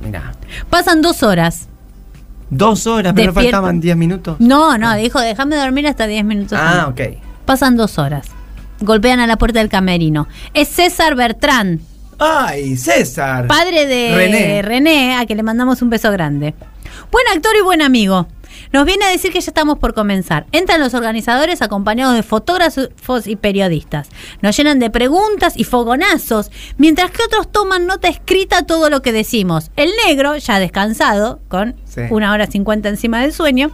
[0.70, 1.68] Pasan dos horas.
[2.51, 4.37] Dos horas, pero faltaban 10 minutos.
[4.39, 6.59] No, no, dijo, déjame dormir hasta 10 minutos.
[6.61, 7.09] Ah, antes".
[7.09, 7.14] ok.
[7.45, 8.28] Pasan dos horas.
[8.80, 10.28] Golpean a la puerta del camerino.
[10.55, 11.80] Es César Bertrán,
[12.18, 13.46] ¡Ay, César!
[13.46, 14.62] padre de René.
[14.62, 16.54] René, a que le mandamos un beso grande.
[17.12, 18.26] Buen actor y buen amigo.
[18.72, 20.46] Nos viene a decir que ya estamos por comenzar.
[20.50, 24.08] Entran los organizadores acompañados de fotógrafos y periodistas.
[24.40, 29.12] Nos llenan de preguntas y fogonazos, mientras que otros toman nota escrita todo lo que
[29.12, 29.70] decimos.
[29.76, 32.02] El negro, ya descansado, con Sí.
[32.10, 33.70] una hora cincuenta encima del sueño,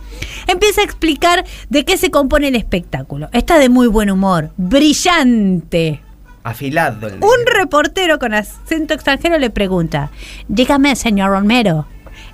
[0.46, 3.28] empieza a explicar de qué se compone el espectáculo.
[3.32, 6.02] Está de muy buen humor, brillante.
[6.44, 7.06] Afilado.
[7.08, 10.10] el Un reportero con acento extranjero le pregunta,
[10.48, 11.86] dígame, señor Olmedo,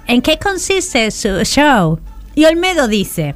[0.06, 2.00] ¿en qué consiste su show?
[2.34, 3.34] Y Olmedo dice,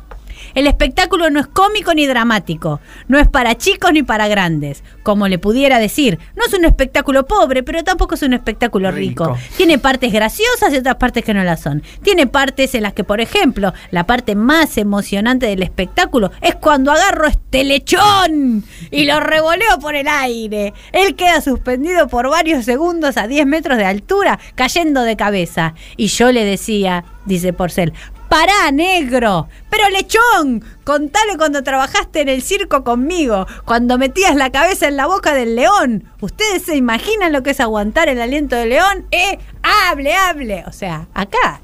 [0.54, 4.82] el espectáculo no es cómico ni dramático, no es para chicos ni para grandes.
[5.02, 9.02] Como le pudiera decir, no es un espectáculo pobre, pero tampoco es un espectáculo rico.
[9.02, 9.38] Rico.
[9.56, 11.82] Tiene partes graciosas y otras partes que no las son.
[12.02, 16.92] Tiene partes en las que, por ejemplo, la parte más emocionante del espectáculo es cuando
[16.92, 20.72] agarro este lechón y lo revoleo por el aire.
[20.92, 25.74] Él queda suspendido por varios segundos a 10 metros de altura, cayendo de cabeza.
[25.96, 27.92] Y yo le decía, dice Porcel,
[28.32, 29.46] Pará, negro.
[29.68, 35.06] Pero lechón, contale cuando trabajaste en el circo conmigo, cuando metías la cabeza en la
[35.06, 36.04] boca del león.
[36.18, 39.06] ¿Ustedes se imaginan lo que es aguantar el aliento del león?
[39.10, 39.38] ¡Eh!
[39.62, 40.64] ¡Hable, hable!
[40.66, 41.60] O sea, acá,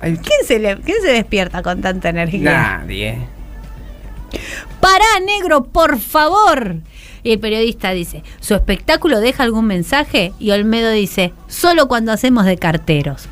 [0.00, 2.78] ¿quién se, le, quién se despierta con tanta energía?
[2.78, 3.18] Nadie.
[4.80, 6.76] Pará, negro, por favor.
[7.24, 10.32] Y el periodista dice, ¿su espectáculo deja algún mensaje?
[10.38, 13.28] Y Olmedo dice, solo cuando hacemos de carteros.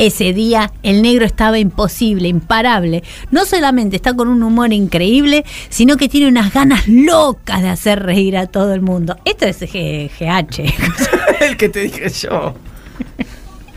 [0.00, 3.02] Ese día el negro estaba imposible, imparable.
[3.30, 8.02] No solamente está con un humor increíble, sino que tiene unas ganas locas de hacer
[8.02, 9.16] reír a todo el mundo.
[9.26, 10.72] Esto es G- GH.
[11.40, 12.54] el que te dije yo.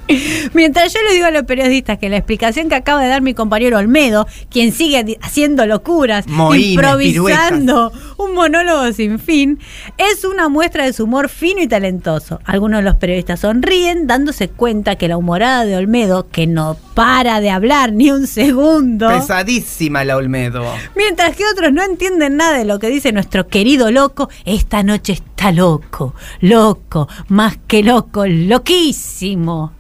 [0.53, 3.33] Mientras yo le digo a los periodistas que la explicación que acaba de dar mi
[3.33, 9.59] compañero Olmedo, quien sigue haciendo locuras, improvisando un monólogo sin fin,
[9.97, 12.39] es una muestra de su humor fino y talentoso.
[12.45, 17.39] Algunos de los periodistas sonríen, dándose cuenta que la humorada de Olmedo, que no para
[17.41, 20.63] de hablar ni un segundo, Pesadísima la Olmedo.
[20.95, 25.13] mientras que otros no entienden nada de lo que dice nuestro querido loco, esta noche
[25.13, 29.71] está loco, loco, más que loco, loquísimo.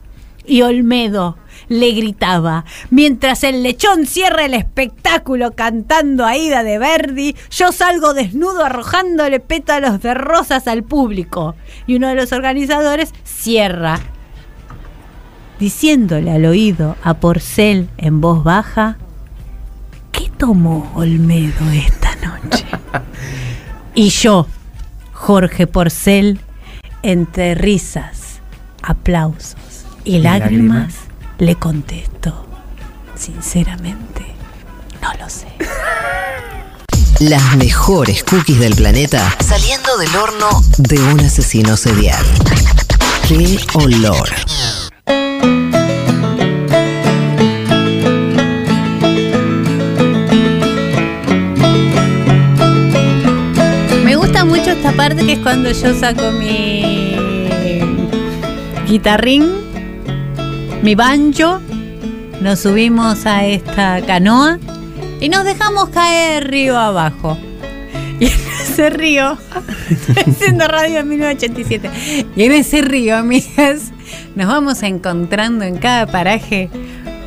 [0.45, 1.37] Y Olmedo
[1.69, 8.65] le gritaba, mientras el lechón cierra el espectáculo cantando Aida de Verdi, yo salgo desnudo
[8.65, 11.55] arrojándole pétalos de rosas al público.
[11.87, 13.99] Y uno de los organizadores cierra,
[15.59, 18.97] diciéndole al oído a Porcel en voz baja,
[20.11, 22.65] ¿qué tomó Olmedo esta noche?
[23.95, 24.47] y yo,
[25.13, 26.39] Jorge Porcel,
[27.01, 28.41] entre risas,
[28.81, 29.62] aplausos
[30.05, 30.93] y, lágrimas, lágrimas?
[31.39, 32.45] le contesto,
[33.15, 34.25] sinceramente,
[35.01, 35.47] no lo sé.
[37.19, 42.23] Las mejores cookies del planeta saliendo del horno de un asesino serial.
[43.27, 44.29] ¡Qué olor!
[54.03, 57.15] Me gusta mucho esta parte que es cuando yo saco mi
[58.85, 59.63] guitarrín,
[60.83, 61.61] mi banjo,
[62.41, 64.59] nos subimos a esta canoa
[65.21, 67.37] y nos dejamos caer río abajo.
[68.19, 69.37] Y en ese río,
[70.27, 71.89] haciendo radio en 1987,
[72.35, 73.93] y en ese río, amigas,
[74.35, 76.69] nos vamos encontrando en cada paraje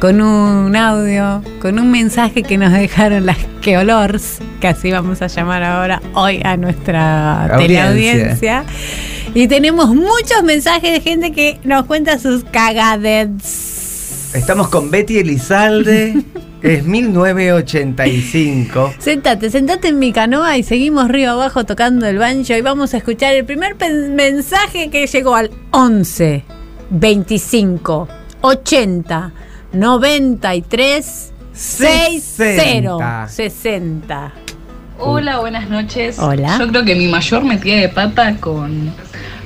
[0.00, 5.22] con un audio, con un mensaje que nos dejaron las que olors, que así vamos
[5.22, 7.66] a llamar ahora hoy a nuestra Audiencia.
[7.66, 8.64] teleaudiencia.
[9.36, 14.34] Y tenemos muchos mensajes de gente que nos cuenta sus cagadets.
[14.34, 16.24] Estamos con Betty Elizalde.
[16.62, 18.94] es 1985.
[18.98, 22.96] Sentate, sentate en mi canoa y seguimos río abajo tocando el banjo y vamos a
[22.96, 23.76] escuchar el primer
[24.08, 26.42] mensaje que llegó al 11
[26.88, 28.08] 25
[28.40, 29.32] 80
[29.74, 34.45] 93 60 60.
[34.98, 36.18] Hola, buenas noches.
[36.18, 36.56] Hola.
[36.58, 38.92] Yo creo que mi mayor metida de pata con,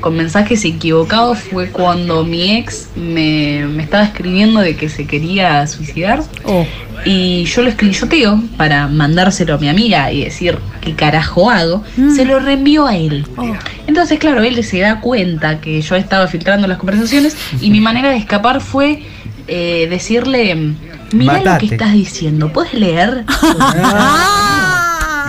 [0.01, 5.67] con mensajes equivocados fue cuando mi ex me, me estaba escribiendo de que se quería
[5.67, 6.23] suicidar.
[6.45, 6.65] Oh.
[7.05, 11.83] Y yo lo screenshoteo para mandárselo a mi amiga y decir qué carajo hago.
[11.97, 12.15] Mm.
[12.15, 13.27] Se lo reenvío a él.
[13.37, 13.53] Oh.
[13.87, 18.11] Entonces, claro, él se da cuenta que yo estaba filtrando las conversaciones y mi manera
[18.11, 19.03] de escapar fue
[19.49, 20.75] eh, decirle,
[21.13, 23.25] mira lo que estás diciendo, ¿puedes leer?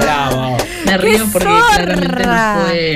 [0.02, 0.58] Bravo.
[0.86, 1.76] Me río porque zorra!
[1.76, 2.96] claramente no fue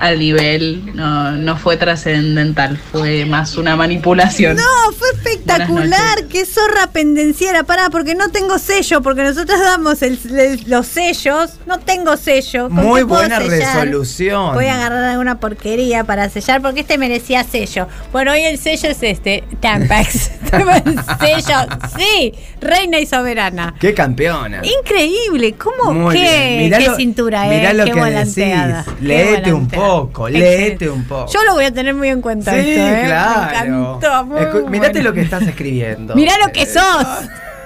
[0.00, 4.56] al nivel, no, no fue trascendental, fue más una manipulación.
[4.56, 6.24] No, fue espectacular.
[6.30, 7.64] Qué zorra pendenciera.
[7.64, 11.50] Pará, porque no tengo sello, porque nosotros damos el- el- los sellos.
[11.66, 12.64] No tengo sello.
[12.68, 14.54] ¿Con Muy buena resolución.
[14.54, 17.86] Voy a agarrar alguna porquería para sellar porque este merecía sello.
[18.10, 20.30] Bueno, hoy el sello es este, Tampax.
[20.52, 21.56] el sello,
[21.96, 23.74] sí, reina y soberana.
[23.78, 24.62] Qué campeona.
[24.64, 25.92] Increíble, ¿cómo?
[25.92, 27.74] Muy ¿Qué, qué lo- cintura, mirá eh?
[27.74, 28.78] lo qué que volanteada.
[28.78, 28.94] decís.
[28.98, 29.89] qué Léete un volanteada.
[29.96, 31.30] Poco, léete un poco.
[31.32, 33.02] Yo lo voy a tener muy en cuenta Sí, esto, ¿eh?
[33.06, 33.50] claro.
[33.50, 35.08] Me encantó, muy Escu- Mirate bueno.
[35.10, 36.14] lo que estás escribiendo.
[36.14, 37.06] Mirá lo que Eh, sos.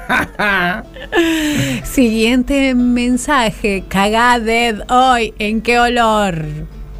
[1.85, 3.85] Siguiente mensaje.
[3.89, 5.35] Cagade hoy.
[5.39, 6.45] ¿En qué olor?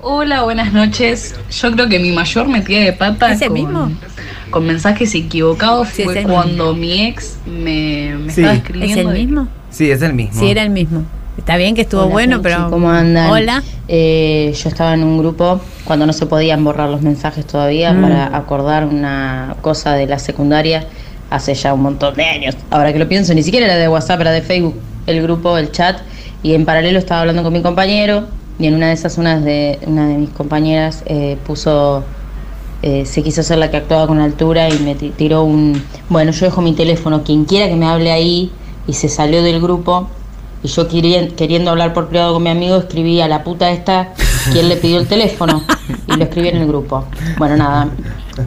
[0.03, 1.35] Hola, buenas noches.
[1.51, 3.91] Yo creo que mi mayor metida de pata ¿Es el con, mismo?
[4.51, 8.43] con mensajes equivocados Sí, fue cuando mi ex me, me Sí.
[8.43, 9.11] estaba ¿Es ¿Es escribiendo.
[9.13, 9.49] el mismo?
[9.71, 10.41] Sí, es el mismo.
[10.41, 11.05] Sí, era el mismo.
[11.37, 12.71] Está bien que estuvo Hola, bueno, pero.
[12.71, 13.31] ¿Cómo andan?
[13.31, 13.63] Hola.
[13.89, 18.03] Eh, yo estaba en un grupo cuando no se podían borrar los mensajes todavía Mm.
[18.03, 20.87] para acordar una cosa de la secundaria
[21.31, 22.57] hace ya un montón de años.
[22.71, 24.77] Ahora que lo pienso, ni siquiera era de WhatsApp, era de Facebook,
[25.07, 25.99] el grupo, el chat.
[26.43, 28.25] Y en paralelo estaba hablando con mi compañero
[28.59, 32.05] y en una de esas, una de, una de mis compañeras eh, puso
[32.83, 36.33] eh, se quiso hacer la que actuaba con altura y me ti- tiró un, bueno,
[36.33, 38.53] yo dejo mi teléfono, quien quiera que me hable ahí,
[38.87, 40.09] y se salió del grupo.
[40.65, 44.15] Y yo querien- queriendo hablar por privado con mi amigo, escribí a la puta esta
[44.51, 45.63] quién le pidió el teléfono
[46.09, 47.05] y lo escribí en el grupo.
[47.39, 47.89] Bueno, nada,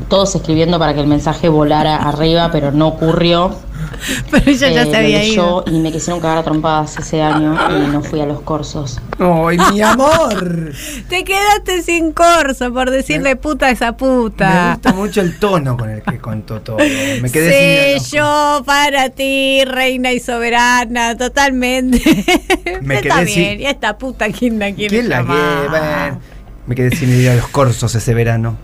[0.09, 3.55] todos escribiendo para que el mensaje volara arriba, pero no ocurrió.
[4.31, 5.63] Pero ella ya Eh, se había ido.
[5.67, 8.99] y me quisieron cagar a trompadas ese año y no fui a los corsos.
[9.19, 10.71] ¡Ay, mi amor!
[11.09, 14.73] Te quedaste sin corso por decirle puta a esa Me puta.
[14.73, 16.77] gusta mucho el tono con el que contó todo.
[16.77, 22.01] Me quedé sin Sello para ti, reina y soberana, totalmente.
[22.81, 25.61] Me Está quedé bien, sin- y esta puta, ¿quién la quiere ¿Quién la llamar?
[25.63, 26.19] lleva?
[26.67, 28.57] Me quedé sin ir a los corsos ese verano.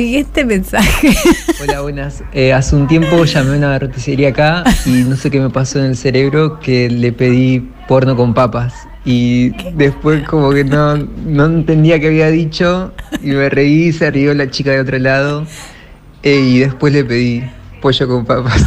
[0.00, 1.08] Siguiente mensaje.
[1.62, 2.22] Hola, buenas.
[2.34, 5.78] Eh, hace un tiempo llamé a una roticería acá y no sé qué me pasó
[5.78, 8.74] en el cerebro que le pedí porno con papas.
[9.06, 12.92] Y después como que no, no entendía qué había dicho
[13.22, 15.46] y me reí, se rió la chica de otro lado
[16.22, 17.42] eh, y después le pedí
[17.80, 18.66] pollo con papas.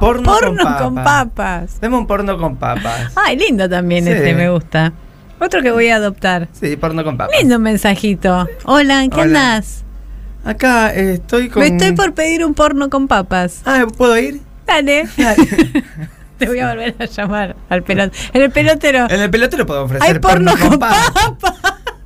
[0.00, 1.24] Porno, Porno con, con papas.
[1.26, 1.80] papas.
[1.80, 3.12] Dame un porno con papas.
[3.14, 4.10] Ay, lindo también Sí.
[4.10, 4.92] este, me gusta.
[5.40, 6.48] Otro que voy a adoptar.
[6.50, 7.36] Sí, porno con papas.
[7.38, 8.48] Lindo mensajito.
[8.64, 9.52] Hola, ¿en qué Hola.
[9.52, 9.84] andás?
[10.44, 11.60] Acá eh, estoy con.
[11.62, 13.60] Me estoy por pedir un porno con papas.
[13.64, 14.40] Ah, ¿puedo ir?
[14.66, 15.08] Dale.
[15.16, 15.46] Dale.
[16.38, 18.22] Te voy a volver a llamar al pelotero.
[18.32, 19.10] En el pelotero.
[19.10, 21.10] En el pelotero puedo ofrecer Hay porno con papas.
[21.12, 21.54] papas.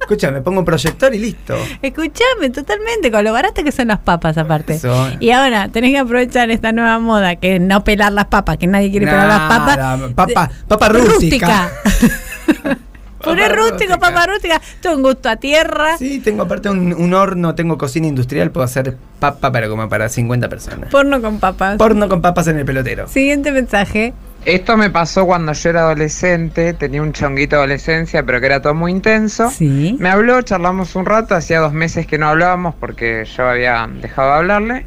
[0.01, 1.55] Escucha, me pongo un proyector y listo.
[1.81, 4.75] Escuchame, totalmente, con lo barato que son las papas aparte.
[4.75, 5.09] Eso.
[5.21, 8.67] Y ahora tenés que aprovechar esta nueva moda, que es no pelar las papas, que
[8.67, 10.13] nadie quiere pelar las papas.
[10.15, 11.71] Papa- papa rústica.
[13.23, 13.99] Papa rústico, rústica.
[13.99, 15.97] papa rústica, todo un gusto a tierra.
[15.99, 20.09] Sí, tengo aparte un, un horno, tengo cocina industrial, puedo hacer papa para como para
[20.09, 20.91] 50 personas.
[20.91, 21.77] Porno con papas.
[21.79, 23.09] Porno con papas en el pelotero.
[23.09, 24.13] Siguiente mensaje.
[24.45, 28.61] Esto me pasó cuando yo era adolescente, tenía un chonguito de adolescencia, pero que era
[28.61, 29.51] todo muy intenso.
[29.51, 29.97] Sí.
[30.01, 34.31] Me habló, charlamos un rato, hacía dos meses que no hablábamos porque yo había dejado
[34.31, 34.87] de hablarle.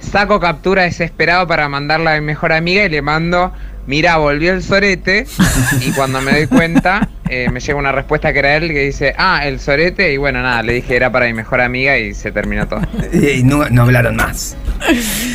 [0.00, 3.52] Saco captura desesperado para mandarla a mi mejor amiga y le mando,
[3.86, 5.26] mira, volvió el sorete.
[5.86, 9.14] y cuando me doy cuenta, eh, me llega una respuesta que era él que dice,
[9.18, 10.12] ah, el sorete.
[10.12, 12.80] Y bueno, nada, le dije era para mi mejor amiga y se terminó todo.
[13.12, 14.56] Y no, no hablaron más.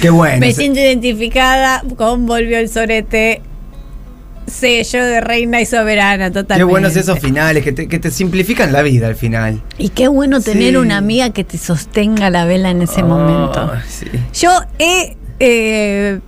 [0.02, 0.39] Qué bueno.
[0.39, 3.41] Me siento identificada con Volvió el Sorete,
[4.48, 6.58] sello de reina y soberana, totalmente.
[6.60, 9.62] Qué buenos esos finales, que te, que te simplifican la vida al final.
[9.78, 10.76] Y qué bueno tener Sí.
[10.78, 13.72] una amiga que te sostenga la vela en ese Oh, momento.
[13.88, 14.06] sí.
[14.34, 16.20] Yo he eh,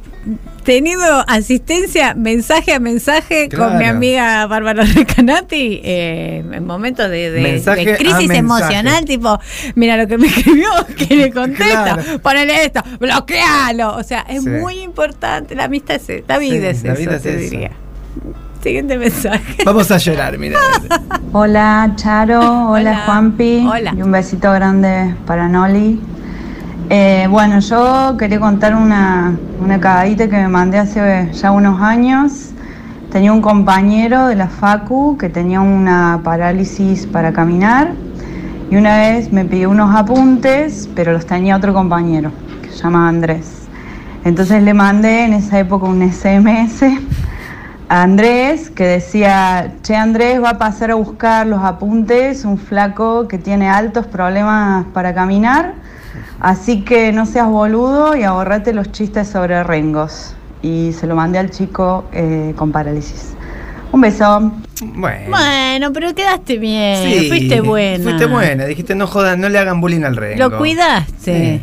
[0.63, 7.95] tenido asistencia mensaje a mensaje con mi amiga Bárbara Recanati eh, en momentos de, de-
[7.97, 9.39] crisis emocional, tipo,
[9.75, 12.19] mira lo que me escribió, que le contesta, Claro.
[12.19, 13.95] ponele esto, bloquealo.
[13.95, 14.49] O sea, es Sí.
[14.49, 17.39] muy importante, la amistad es, la vida Sí, es la eso, vida es te eso.
[17.39, 17.71] diría.
[18.61, 19.57] Siguiente mensaje.
[19.63, 20.59] Vamos a llorar, mira.
[21.31, 23.03] Hola Charo, hola, Hola.
[23.05, 23.93] Juanpi Hola.
[23.95, 25.99] y un besito grande para Noli.
[26.89, 32.51] Eh, bueno, yo quería contar una, una cagadita que me mandé hace ya unos años.
[33.11, 37.91] Tenía un compañero de la Facu que tenía una parálisis para caminar
[38.71, 42.31] y una vez me pidió unos apuntes, pero los tenía otro compañero
[42.61, 43.67] que se llama Andrés.
[44.23, 46.83] Entonces le mandé en esa época un SMS
[47.89, 53.27] a Andrés que decía, che Andrés va a pasar a buscar los apuntes, un flaco
[53.27, 55.73] que tiene altos problemas para caminar,
[56.39, 60.33] así que no seas boludo y ahorrate los chistes sobre rengos.
[60.61, 63.33] Y se lo mandé al chico eh, con parálisis.
[63.91, 64.51] Un beso.
[64.83, 65.29] Bueno.
[65.29, 67.03] Bueno, pero quedaste bien.
[67.03, 68.03] Sí, fuiste buena.
[68.03, 68.65] Fuiste buena.
[68.65, 70.49] Dijiste, no jodan, no le hagan bullying al rengo.
[70.49, 71.59] Lo cuidaste.
[71.59, 71.61] Sí.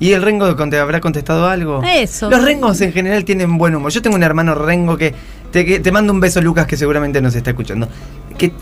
[0.00, 1.82] ¿Y el rengo te habrá contestado algo?
[1.82, 2.30] Eso.
[2.30, 3.90] Los rengos en general tienen buen humor.
[3.92, 5.12] Yo tengo un hermano rengo que
[5.50, 7.88] te, que- te mando un beso, Lucas, que seguramente nos está escuchando.
[8.38, 8.52] Que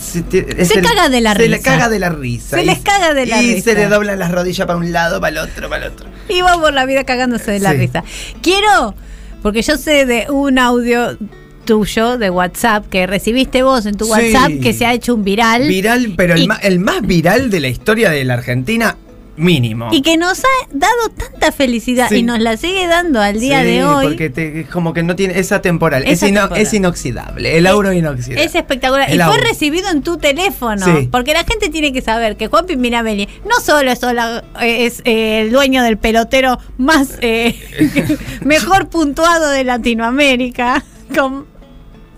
[0.00, 1.70] se, Se caga de la se le risa.
[1.70, 2.56] caga de la risa.
[2.56, 3.70] Se Y- les caga de la y risa.
[3.70, 6.08] se le doblan las rodillas para un lado, para el otro, para el otro.
[6.28, 7.78] Y va por la vida cagándose de la Sí.
[7.78, 8.04] risa.
[8.42, 8.94] Quiero,
[9.42, 11.16] porque yo sé de un audio
[11.64, 14.10] tuyo de WhatsApp que recibiste vos en tu Sí.
[14.10, 15.66] WhatsApp que se ha hecho un viral.
[15.68, 18.96] Viral, pero Y- el, ma- el más viral de la historia de la Argentina,
[19.42, 19.88] mínimo.
[19.92, 22.16] Y que nos ha dado tanta felicidad Sí.
[22.16, 24.06] y nos la sigue dando al día Sí, de hoy.
[24.06, 26.02] Porque te- como que no tiene esa temporal.
[26.04, 26.62] Esa es, ino- temporal.
[26.62, 27.58] es inoxidable.
[27.58, 28.44] El auro inoxidable.
[28.44, 29.10] Es espectacular.
[29.10, 30.84] El y fue recibido en tu teléfono.
[30.84, 31.08] Sí.
[31.10, 35.40] Porque la gente tiene que saber que Juanpi Mirabelli no solo es, eh, es, eh,
[35.42, 37.56] el dueño del pelotero más eh,
[38.44, 40.84] mejor puntuado de Latinoamérica,
[41.16, 41.46] con,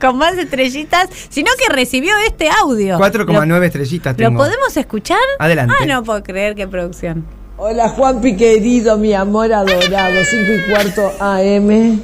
[0.05, 2.99] con más estrellitas, sino que recibió este audio.
[2.99, 4.31] 4,9 estrellitas ¿Lo, tengo.
[4.33, 5.19] ¿Lo podemos escuchar?
[5.39, 5.75] Adelante.
[5.81, 7.25] Ah, no puedo creer qué producción.
[7.57, 12.01] Hola Juanpi querido, mi amor adorado, 5 y cuarto AM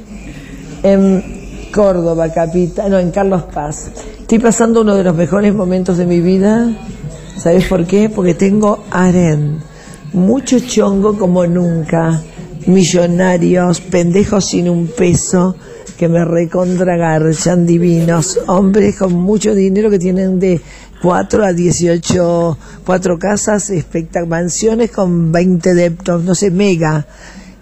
[0.81, 3.91] en Córdoba, capital, no, en Carlos Paz.
[4.19, 6.71] Estoy pasando uno de los mejores momentos de mi vida.
[7.37, 8.09] ¿Sabes por qué?
[8.09, 9.59] Porque tengo aren,
[10.13, 12.21] mucho chongo como nunca,
[12.65, 15.55] millonarios, pendejos sin un peso,
[16.01, 20.59] que me recontragarchan divinos, hombres con mucho dinero que tienen de
[20.99, 23.69] 4 a 18, cuatro casas,
[24.27, 27.05] mansiones con 20 deptos, no sé, mega.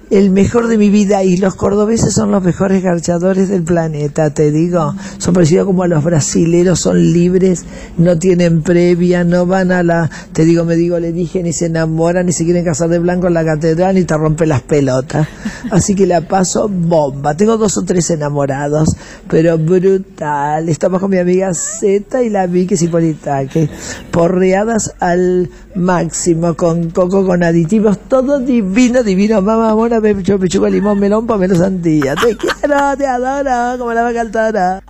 [0.10, 4.52] El mejor de mi vida y los cordobeses son los mejores garchadores del planeta, te
[4.52, 4.96] digo.
[5.20, 7.64] Son parecidos como a los brasileros, son libres,
[7.98, 11.68] no tienen previa, no van a la, te digo, me digo, le dije, ni se
[11.68, 15.28] enamoran, ni se quieren casar de blanco en la catedral, ni te rompe las pelotas.
[15.70, 17.38] Así que la paso bomba.
[17.38, 18.96] Tengo dos o tres enamorados,
[19.30, 20.70] pero brutal.
[20.70, 23.70] Estamos con mi amiga Z y la Vicky Cipolitaque.
[24.10, 29.42] Porreadas al máximo, con coco, con aditivos, todo divino, divino.
[29.42, 32.16] Mamá, pechuga, limón, melón, pomelo, sandía.
[32.16, 34.82] Te quiero, te adoro, como la vaca al toro.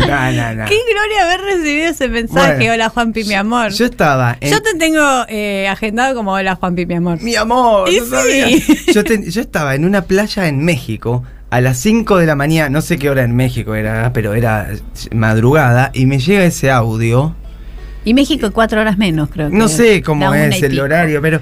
[0.00, 0.64] No, no, no.
[0.64, 2.56] Qué gloria haber recibido ese mensaje.
[2.56, 3.70] Bueno, Hola Juanpi, mi amor.
[3.70, 4.50] Yo estaba en.
[4.50, 7.20] Yo te tengo eh, agendado como Hola Juanpi, mi amor.
[7.22, 8.46] Mi amor, Y no sabía.
[8.48, 8.78] sí.
[8.92, 12.70] Yo, te- yo estaba en una playa en México a las 5 de la mañana,
[12.70, 14.68] no sé qué hora en México era, pero era
[15.12, 17.34] madrugada, y me llega ese audio.
[18.04, 19.56] Y México cuatro horas menos, creo que.
[19.56, 21.40] No sé cómo es el horario, pero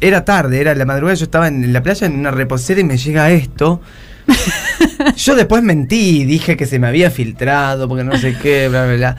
[0.00, 2.96] era tarde, era la madrugada, yo estaba en la playa en una reposera y me
[2.96, 3.80] llega esto.
[5.16, 8.94] Yo después mentí, dije que se me había filtrado, porque no sé qué, bla, bla,
[8.94, 9.16] bla.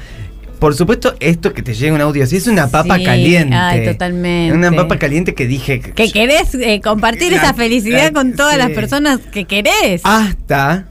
[0.59, 3.55] Por supuesto, esto que te llega un audio así es una papa Sí, caliente.
[3.55, 4.55] ay, totalmente.
[4.55, 5.79] Una papa caliente que dije.
[5.82, 8.59] Que querés eh, compartir La- esa felicidad la- con todas sí.
[8.59, 10.01] las personas que querés.
[10.03, 10.86] Hasta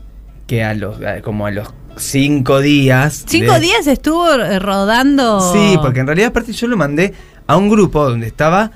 [0.46, 3.24] que a los, como a los cinco días.
[3.26, 5.40] Cinco de- días estuvo eh, rodando.
[5.52, 7.12] Sí, porque en realidad aparte yo lo mandé
[7.46, 8.72] a un grupo donde estaba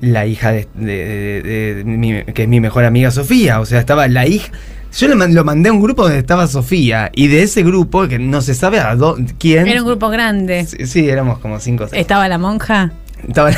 [0.00, 4.26] la hija de, de- mi- que es mi mejor amiga Sofía, o sea, estaba la
[4.26, 4.52] hija.
[4.96, 8.06] Yo lo, man- lo mandé a un grupo donde estaba Sofía y de ese grupo
[8.06, 9.66] que no se sabe a dó- quién.
[9.66, 10.64] Era un grupo grande.
[10.66, 12.00] Sí, sí, éramos como cinco o seis.
[12.00, 12.92] Estaba la monja.
[13.26, 13.50] Estaba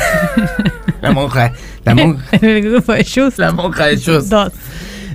[1.01, 1.51] la monja,
[1.85, 3.37] la monja, en el grupo de Just.
[3.37, 4.29] la monja de Just.
[4.29, 4.51] Dos.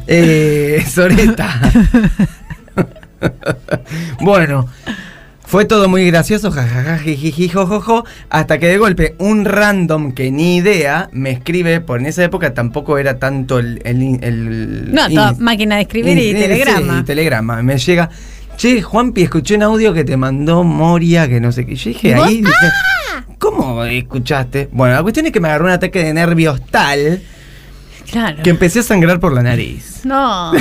[0.06, 1.58] Eh, Soreta.
[4.20, 4.68] bueno,
[5.44, 10.56] fue todo muy gracioso, jajaja, jijiji, jojojo, hasta que de golpe un random que ni
[10.56, 13.80] idea me escribe, por en esa época tampoco era tanto el...
[13.84, 16.98] el, el- No, in- toda máquina de escribir y telegrama.
[16.98, 17.62] sí, telegrama.
[17.62, 18.08] Me llega,
[18.56, 21.74] che, Juanpi, escuché un audio que te mandó Moria, que no sé qué.
[21.76, 22.26] Yo dije ¿Vos?
[22.26, 22.52] ahí, dije,
[23.38, 24.68] ¿cómo escuchaste?
[24.72, 27.20] Bueno, la cuestión es que me agarró un ataque de nervios tal
[28.10, 28.42] Claro.
[28.42, 30.00] que empecé a sangrar por la nariz.
[30.04, 30.52] No,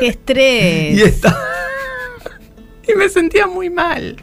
[0.00, 0.96] qué estrés.
[0.98, 1.38] Y estaba-
[2.92, 4.16] y me sentía muy mal.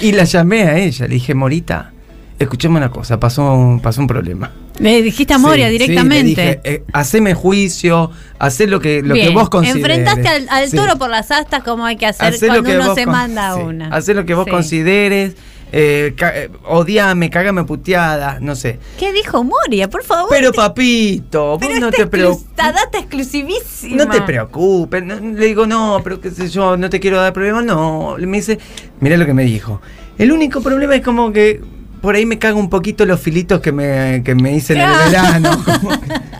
[0.00, 1.92] Y la llamé a ella, le dije, Morita,
[2.38, 4.50] escuchame una cosa, pasó, un- pasó un problema.
[4.78, 6.24] Le dijiste a Moria Sí, sí, directamente.
[6.24, 9.98] le dije, eh, haceme juicio, hacé lo que, lo que vos consideres.
[9.98, 10.76] Enfrentaste al, al Sí.
[10.76, 13.60] toro por las astas como hay que hacer Hacé cuando uno se con- manda sí,
[13.62, 13.88] una.
[13.88, 14.50] Hacé lo que vos Sí.
[14.50, 15.34] consideres.
[15.72, 18.78] Eh, ca- eh, odiame, cagame puteada, no sé.
[18.98, 19.88] ¿Qué dijo Moria?
[19.90, 20.28] Por favor.
[20.30, 22.46] Pero papito, vos no te preocupes.
[22.48, 24.04] esta data exclusivísima.
[24.04, 25.02] No te preocupes.
[25.04, 27.64] no- le digo, no, pero qué sé yo, no te quiero dar problemas.
[27.64, 28.16] No.
[28.18, 28.58] Me dice,
[29.00, 29.80] mirá lo que me dijo.
[30.18, 31.60] El único problema es como que
[32.00, 34.90] por ahí me cago un poquito los filitos que me, que me hice en el
[35.10, 35.64] verano.
[35.80, 35.90] Como,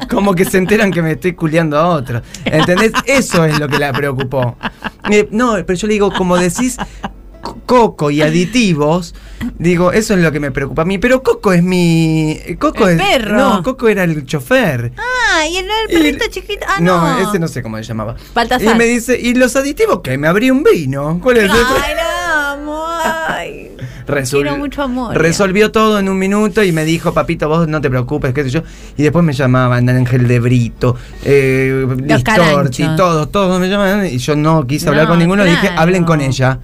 [0.08, 2.22] como que se enteran que me estoy culeando a otros.
[2.44, 2.92] ¿Entendés?
[3.06, 4.56] Eso es lo que la preocupó.
[5.10, 6.76] Eh, no, pero yo le digo, como decís.
[7.46, 9.14] Co- Coco y aditivos,
[9.58, 10.98] digo, eso es lo que me preocupa a mí.
[10.98, 12.38] Pero Coco es mi.
[12.58, 13.06] Coco El es.
[13.06, 13.36] perro.
[13.36, 14.92] No, Coco era el chofer.
[14.96, 16.66] Ah, y el, el perrito chiquito.
[16.68, 17.00] Ah, no.
[17.20, 18.16] No, ese no sé cómo se llamaba.
[18.34, 18.74] Baltasar.
[18.74, 20.16] Y me dice, ¿y los aditivos qué?
[20.18, 21.18] Me abrí un vino.
[21.22, 22.84] ¿Cuál es el Ay, la amo.
[23.28, 23.70] Ay.
[24.06, 25.16] Resol- quiero mucho amor.
[25.16, 28.50] Resolvió todo en un minuto y me dijo, papito, vos no te preocupes, qué sé
[28.50, 28.62] yo.
[28.96, 34.06] Y después me llamaban Ángel de Brito, eh, Listorti, todos, todos me llamaban.
[34.06, 36.58] Y yo no quise hablar No, con ninguno, dije, hablen con ella.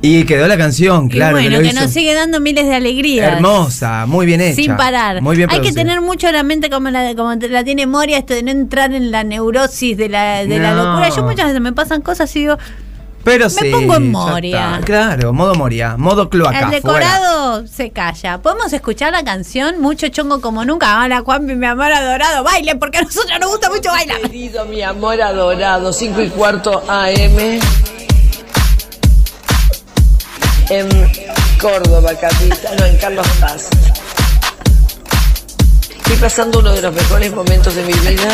[0.00, 1.32] Y quedó la canción, Y claro.
[1.36, 3.32] bueno, lo que nos sigue dando miles de alegrías.
[3.32, 4.54] Hermosa, muy bien hecha.
[4.54, 5.20] Sin parar.
[5.22, 8.32] Muy bien Hay que tener mucho la mente como la, como la tiene Moria, esto
[8.34, 11.08] de no entrar en la neurosis de la, de la locura.
[11.08, 12.56] Yo muchas veces me pasan cosas y digo,
[13.24, 14.80] Pero me sí, pongo en Moria.
[14.84, 16.58] Claro, modo Moria, modo cloaca.
[16.60, 16.76] el fuera.
[16.76, 18.38] decorado se calla.
[18.38, 19.80] ¿Podemos escuchar la canción?
[19.80, 21.02] Mucho chongo como nunca.
[21.02, 22.44] Hola, Juanpi, mi amor adorado.
[22.44, 24.20] Baile, porque a nosotros nos gusta mucho bailar.
[24.20, 27.58] Querido mi amor adorado, 5 y cuarto AM.
[30.70, 30.88] En
[31.58, 33.68] Córdoba, capital, no, en Carlos Paz.
[35.96, 38.28] Estoy pasando uno de los mejores momentos de mi vida.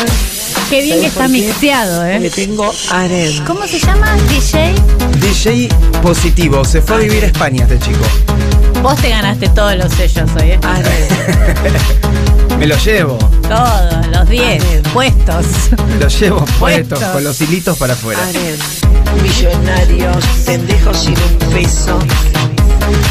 [0.69, 2.29] Qué bien que ¿Sabes está mixeado, ¿eh?
[2.35, 3.45] tengo harem.
[3.45, 4.17] ¿Cómo se llama?
[4.27, 4.75] DJ.
[5.21, 5.69] DJ
[6.01, 8.05] positivo, se fue a vivir a España este chico.
[8.81, 10.59] Vos te ganaste todos los sellos hoy, ¿eh?
[12.57, 15.45] Me lo llevo, Todos, los 10 puestos.
[15.87, 16.99] me lo llevo puestos, Puestos.
[17.13, 18.21] con los hilitos para afuera.
[19.21, 21.99] Millonarios, pendejos sin un peso.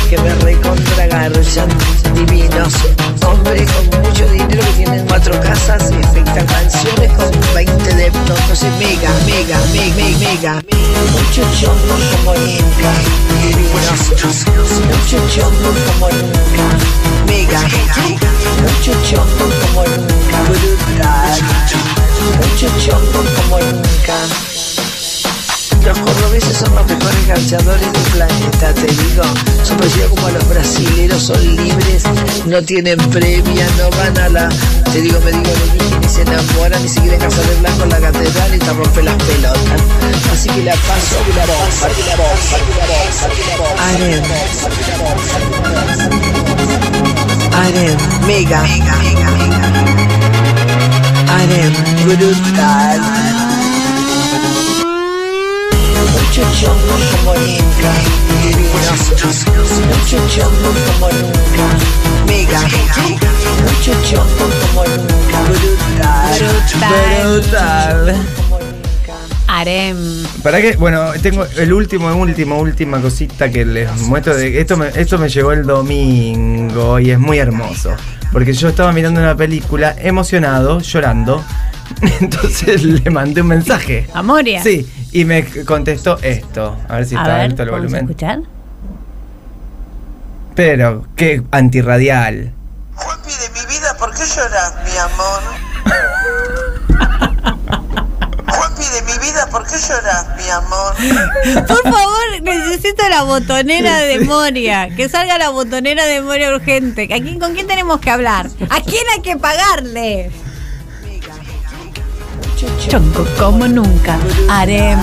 [0.09, 1.69] Que me recontra garchan
[2.15, 2.75] divinos.
[3.27, 8.39] Hombres con mucho dinero que tienen cuatro casas y efectan mansiones con 20 deptos.
[8.49, 10.63] No sé, mega, mega, mega, mega, mega.
[11.13, 12.91] Mucho chongo como nunca.
[13.43, 14.45] Divinos.
[14.87, 16.67] Mucho chongo como nunca.
[17.27, 17.61] Mega.
[18.63, 20.43] Mucho chongo como nunca.
[20.49, 21.41] Brutal.
[22.37, 24.54] Mucho chongo como nunca.
[25.85, 29.23] Los cordobeses son los mejores ganchadores del planeta, te digo.
[29.63, 32.05] Son parecidos como a los brasileros, son libres,
[32.47, 34.49] no tienen previa, no van a la.
[34.93, 35.53] Te digo, me digo,
[36.01, 39.03] ni se enamoran, ni se quieren casar de blanco en la catedral y te rompe
[39.03, 39.83] las pelotas.
[40.33, 42.17] Así que la paso, que la bomba, que la
[48.27, 48.63] mega.
[51.29, 51.73] Aren,
[52.05, 53.54] brutal.
[56.15, 57.93] Mucho chongo como nunca.
[59.89, 61.67] Mucho chongo como nunca.
[62.27, 62.61] Mega.
[63.63, 65.39] Mucho chongo como nunca.
[66.39, 66.93] Brutal.
[67.41, 68.27] Brutal.
[69.47, 70.25] Harem.
[70.43, 70.77] ¿Para qué?
[70.77, 74.37] Bueno, tengo el último, último, última cosita que les muestro.
[74.37, 77.91] De, esto, me, esto me llegó el domingo y es muy hermoso.
[78.33, 81.45] Porque yo estaba mirando una película emocionado, llorando.
[82.21, 84.09] Entonces le mandé un mensaje.
[84.15, 84.63] ¿A Moria?
[84.63, 86.77] Sí, y me contestó esto.
[86.89, 88.11] A ver si A está ver, alto el ¿podemos volumen.
[88.11, 88.41] escuchar?
[90.57, 92.53] Pero, qué antirradial.
[92.97, 95.41] Juanpi de mi vida, ¿por qué lloras, mi amor?
[98.49, 100.95] Juanpi de mi vida, ¿por qué lloras, mi amor?
[101.67, 104.89] Por favor, necesito la botonera de Moria.
[104.97, 107.05] Que salga la botonera de Moria urgente.
[107.05, 108.49] ¿A quién, ¿Con quién tenemos que hablar?
[108.71, 110.31] ¿A quién hay que pagarle?
[112.89, 114.19] Chonco como nunca.
[114.49, 114.99] Harem.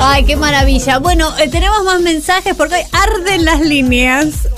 [0.00, 0.98] Ay, qué maravilla.
[0.98, 4.48] Bueno, eh, tenemos más mensajes porque hoy arden las líneas.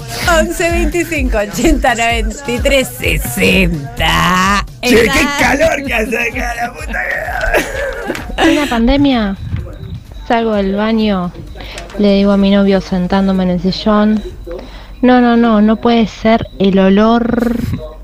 [0.40, 4.66] 11 25 80 93 60.
[4.82, 6.98] Che, qué calor que hace acá, la puta
[8.36, 9.36] que- En la pandemia
[10.28, 11.32] salgo del baño,
[11.98, 14.22] le digo a mi novio sentándome en el sillón,
[15.00, 17.50] no, no, no, no puede ser el olor,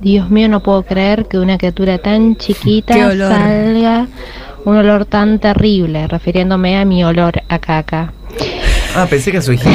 [0.00, 4.06] Dios mío, no puedo creer que una criatura tan chiquita salga
[4.64, 8.12] un olor tan terrible, refiriéndome a mi olor a caca.
[8.94, 9.68] Ah, pensé que su hija.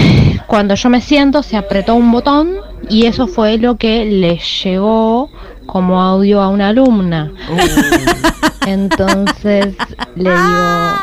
[0.47, 2.55] Cuando yo me siento se apretó un botón
[2.89, 5.29] y eso fue lo que le llegó
[5.65, 7.31] como audio a una alumna.
[8.65, 9.75] Entonces
[10.15, 10.93] le digo,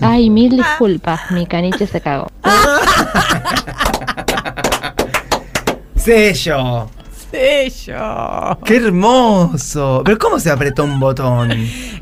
[0.00, 2.28] ay, mil disculpas, mi caniche se cagó.
[5.96, 6.88] Sello.
[7.36, 8.58] Sello.
[8.64, 10.02] Qué hermoso.
[10.06, 11.50] Pero ¿cómo se apretó un botón?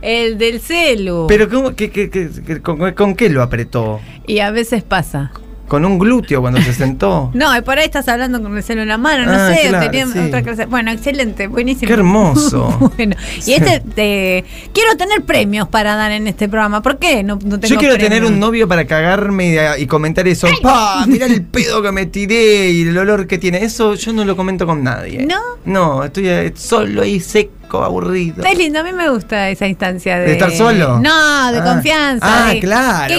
[0.00, 1.26] El del celu.
[1.28, 4.00] Pero ¿cómo, qué- qué- qué- qué- con, con qué lo apretó?
[4.28, 5.32] Y a veces pasa.
[5.68, 7.30] Con un glúteo cuando se sentó.
[7.34, 9.90] No, por ahí estás hablando con el celo en la mano, no Ah, sé, claro,
[9.90, 10.18] tenía sí.
[10.18, 10.66] otra clase.
[10.66, 11.86] Bueno, excelente, buenísimo.
[11.88, 12.92] Qué hermoso.
[12.96, 16.82] bueno, y este, te- quiero tener premios para dar en este programa.
[16.82, 20.26] ¿Por qué no, no tengo Yo quiero tener un novio para cagarme y, y comentar
[20.28, 20.46] eso.
[20.62, 21.04] ¡Pa!
[21.06, 23.64] Mirá el pedo que me tiré y el olor que tiene.
[23.64, 25.26] Eso yo no lo comento con nadie.
[25.26, 25.40] ¿No?
[25.64, 28.44] No, estoy eh, solo y seco, aburrido.
[28.44, 30.26] Es lindo, a mí me gusta esa instancia de...
[30.26, 31.00] ¿De estar solo?
[31.00, 31.64] No, de Ah.
[31.64, 32.46] confianza.
[32.48, 33.14] Ah, de- claro.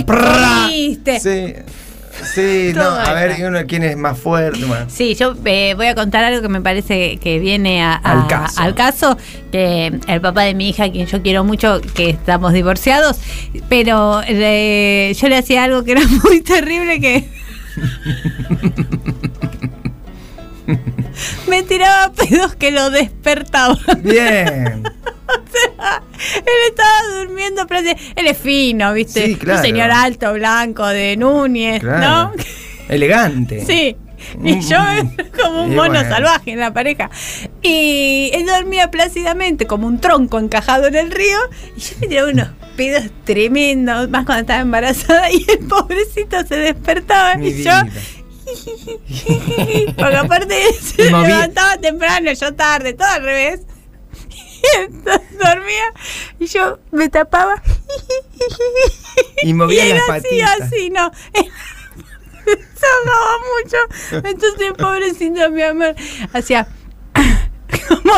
[1.04, 1.20] ¿Qué?
[1.20, 1.54] Sí.
[2.24, 4.64] Sí, no, a ver, uno quién es más fuerte.
[4.66, 4.86] bueno.
[4.90, 8.28] Sí, yo eh, voy a contar algo que me parece que viene a- a- Al
[8.28, 8.62] caso.
[8.62, 9.18] al caso,
[9.52, 13.20] que el papá de mi hija, quien yo quiero mucho, que estamos divorciados,
[13.70, 17.30] pero eh, yo le hacía algo que era muy terrible que...
[21.48, 23.78] me tiraba pedos que lo despertaban.
[24.02, 24.84] Bien.
[26.36, 27.82] Él estaba durmiendo, pero
[28.16, 29.26] él es fino, ¿viste?
[29.26, 29.60] Sí, claro.
[29.60, 32.32] Un señor alto, blanco, de Núñez, Claro.
[32.36, 32.44] ¿no?
[32.90, 33.64] Elegante.
[33.68, 33.96] Sí.
[34.44, 35.16] Y Mm, yo mm.
[35.40, 36.10] como un mono bueno.
[36.10, 37.12] salvaje en la pareja.
[37.62, 41.38] Y él dormía plácidamente como un tronco encajado en el río.
[41.78, 45.32] Y yo me tiraba unos pedos tremendos, más cuando estaba embarazada.
[45.32, 47.36] Y el pobrecito se despertaba.
[47.36, 47.72] Mi y yo.
[49.98, 53.62] Porque aparte se moví- levantaba temprano, yo tarde, todo al revés.
[54.30, 55.94] Y entonces dormía
[56.40, 57.62] y yo me tapaba.
[59.44, 60.62] Y movía Y las patitas.
[60.62, 61.12] así, no.
[62.46, 63.78] Se ahogaba mucho.
[64.28, 65.96] Entonces, pobrecito mi amor,
[66.34, 66.68] hacía
[67.88, 68.14] como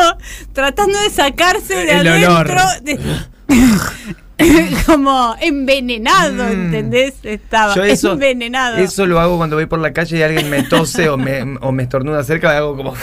[0.52, 2.60] tratando de sacarse de El adentro.
[2.82, 2.98] de-
[4.86, 7.14] como envenenado, ¿entendés?
[7.24, 7.76] Estaba Mm.
[7.76, 8.76] Yo eso, envenenado.
[8.78, 11.72] eso lo hago cuando voy por la calle y alguien me tose o me, o
[11.72, 12.94] me estornuda cerca, hago como.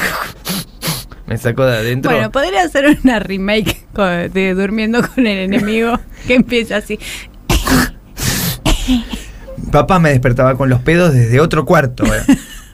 [1.27, 2.11] me saco de adentro.
[2.11, 3.86] Bueno, podría hacer una remake
[4.33, 6.99] de Durmiendo con el enemigo que empieza así.
[9.71, 12.05] Papá me despertaba con los pedos desde otro cuarto.
[12.05, 12.21] eh.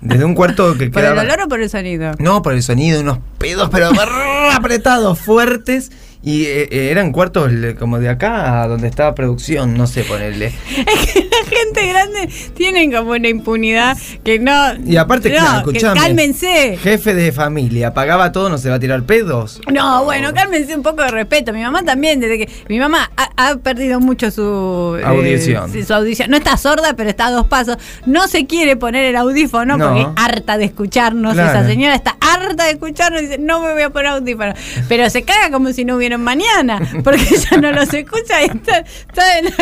[0.01, 1.21] Desde un cuarto que ¿Por el quedaba.
[1.21, 2.11] olor o por el sonido?
[2.17, 3.89] No, por el sonido, unos pedos, pero
[4.51, 5.91] apretados, fuertes.
[6.23, 10.51] Y eh, eh, eran cuartos como de acá donde estaba producción, no sé, ponerle.
[10.75, 14.51] La gente grande tienen como una impunidad que no.
[14.85, 15.99] Y aparte, no, claro, que escuchame.
[15.99, 16.77] cálmense.
[16.77, 19.61] Jefe de familia, pagaba todo, no se va a tirar pedos.
[19.71, 21.53] No, bueno, cálmense un poco de respeto.
[21.53, 22.49] Mi mamá también, desde que.
[22.69, 24.97] Mi mamá ha, ha perdido mucho su.
[25.01, 25.71] eh, Audición.
[25.85, 26.29] su audición.
[26.29, 27.77] No está sorda, pero está a dos pasos.
[28.05, 29.87] No se quiere poner el audífono No.
[29.87, 31.33] porque es harta de escucharnos.
[31.33, 31.49] Claro.
[31.59, 34.53] Esa señora está harta de escucharnos y dice, no me voy a poner audífono.
[34.87, 36.79] Pero se caga como si no hubiera mañana.
[37.03, 38.83] Porque ella no los escucha y está,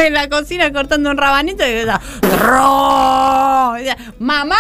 [0.06, 2.02] en, la cocina cortando un rabanito y está.
[4.20, 4.56] ¡Mamá!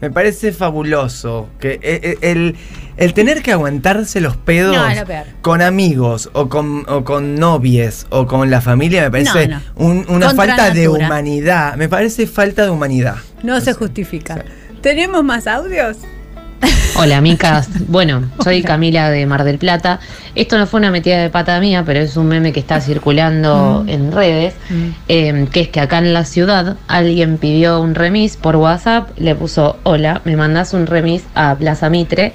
[0.00, 2.56] Me parece fabuloso que el,
[2.96, 4.76] el tener que aguantarse los pedos
[5.40, 10.70] con amigos o con, o con novies o con la familia me parece una falta
[10.70, 11.76] de humanidad.
[11.76, 13.16] Me parece falta de humanidad.
[13.42, 14.44] No se justifica.
[14.80, 15.96] ¿Tenemos más audios?
[16.96, 17.68] Hola, Micas.
[17.88, 20.00] Bueno, soy Camila de Mar del Plata.
[20.34, 23.82] Esto no fue una metida de pata mía, pero es un meme que está circulando
[23.84, 23.88] Mm.
[23.88, 24.54] en redes,
[25.08, 29.34] eh, que es que acá en la ciudad alguien pidió un remis por WhatsApp, le
[29.34, 32.32] puso, hola, me mandás un remis a Plaza Mitre,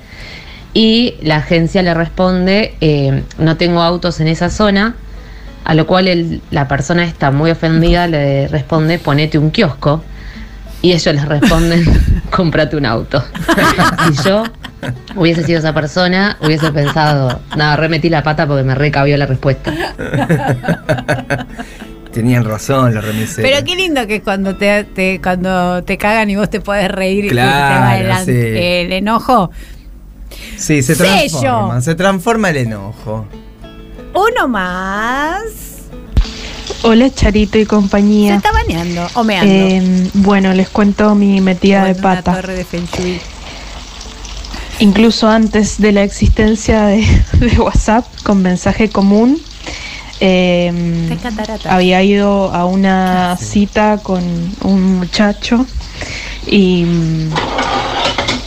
[0.74, 4.96] y la agencia le responde, eh, no tengo autos en esa zona,
[5.66, 10.04] a lo cual el- la persona está muy ofendida, le responde, ponete un kiosco.
[10.82, 11.84] Y ellos les responden,
[12.36, 13.24] cómprate un auto.
[14.12, 14.44] y yo
[15.16, 19.74] hubiese sido esa persona, hubiese pensado, nada, remetí la pata porque me recabió la respuesta.
[22.14, 23.50] Tenían razón los remiseros.
[23.52, 26.90] Pero qué lindo que es cuando te, te- cuando te cagan y vos te podés
[26.90, 28.32] reír y Claro, te va sí.
[28.32, 29.52] el enojo.
[30.58, 31.08] Sí, se Sello.
[31.40, 33.28] transforma, se transforma el enojo.
[34.14, 35.69] Uno más.
[36.84, 38.36] Hola Charito y Se compañía.
[38.36, 39.52] está bañando o meando.
[39.52, 42.36] Eh, bueno, les cuento mi metida de una pata.
[42.36, 43.20] torre de Feng Shui.
[44.80, 47.06] Incluso antes de la existencia de,
[47.40, 49.40] de WhatsApp con mensaje común,
[50.22, 51.74] eh, catarata.
[51.74, 54.22] había ido a una cita con
[54.64, 55.66] un muchacho
[56.48, 56.86] y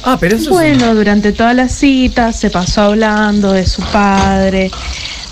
[0.04, 4.70] Ah, pero eso es- bueno, durante toda la cita se pasó hablando de su padre,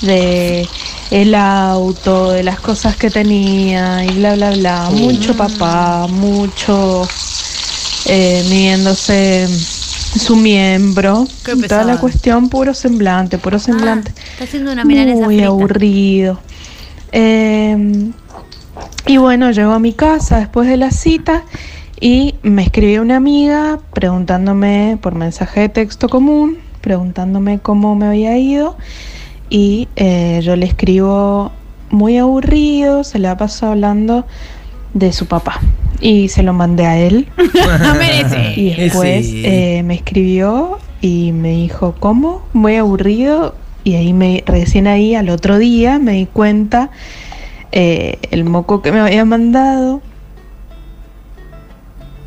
[0.03, 0.68] de
[1.11, 4.90] el auto, de las cosas que tenía y bla bla bla.
[4.90, 7.06] Mucho papá, mucho
[8.06, 11.26] eh, midiéndose su miembro.
[11.44, 14.12] Qué Toda la cuestión puro semblante, puro semblante.
[14.32, 15.48] Está haciendo una milanesa Muy frita.
[15.48, 16.40] aburrido.
[17.12, 18.10] Eh,
[19.06, 21.43] y bueno, llegó a mi casa después de la cita
[22.01, 28.39] y me escribió una amiga preguntándome por mensaje de texto común, preguntándome cómo me había
[28.39, 28.76] ido.
[29.51, 31.51] Y eh, yo le escribo
[31.90, 34.24] muy aburrido, se le ha pasado hablando
[34.94, 35.60] de su papá.
[36.02, 37.27] y se lo mandé a él.
[38.56, 39.43] Y después Sí.
[39.44, 42.43] eh, me escribió y me dijo, ¿cómo?
[42.55, 43.55] Muy aburrido.
[43.85, 46.90] Y ahí me, recién ahí al otro día me di cuenta
[47.72, 50.01] eh, el moco que me había mandado.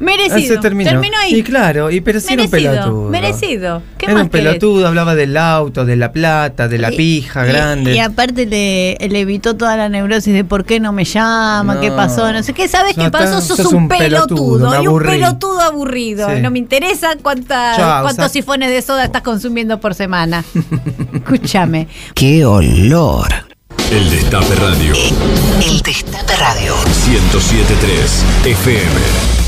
[0.03, 0.55] Merecido.
[0.55, 0.91] Se terminó.
[1.21, 1.35] ahí.
[1.35, 2.71] Y claro, y pero sí era un merecido.
[2.73, 3.09] pelotudo.
[3.09, 3.81] Merecido.
[3.97, 4.45] ¿Qué Era más un querés?
[4.47, 7.95] pelotudo, hablaba del auto, de la plata, de la pija Y- grande.
[7.95, 11.81] Y, aparte le, le evitó toda la neurosis de por qué no me llama, No.
[11.81, 12.67] qué pasó, no sé qué.
[12.67, 13.41] ¿Sabes qué pasó?
[13.41, 16.29] Sos, sos un, un pelotudo, me y un pelotudo aburrido.
[16.29, 16.41] Sí.
[16.41, 20.43] No me interesa cuánta- cuántos sifones de soda estás consumiendo por semana.
[21.13, 21.87] Escúchame.
[22.13, 23.27] ¡Qué olor!
[23.91, 24.93] El Destape Radio.
[25.65, 26.73] El Destape Radio.
[27.07, 29.42] 1073 FM.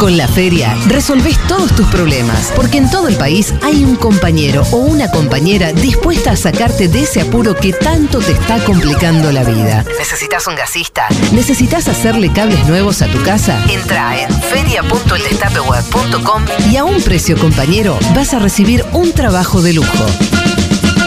[0.00, 4.62] Con la feria resolvés todos tus problemas, porque en todo el país hay un compañero
[4.72, 9.44] o una compañera dispuesta a sacarte de ese apuro que tanto te está complicando la
[9.44, 9.84] vida.
[9.98, 11.06] ¿Necesitas un gasista?
[11.32, 13.62] ¿Necesitas hacerle cables nuevos a tu casa?
[13.68, 20.06] Entra en feria.eldestapeweb.com y a un precio compañero vas a recibir un trabajo de lujo.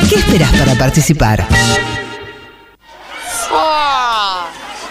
[0.08, 1.48] ¿Qué esperas para participar?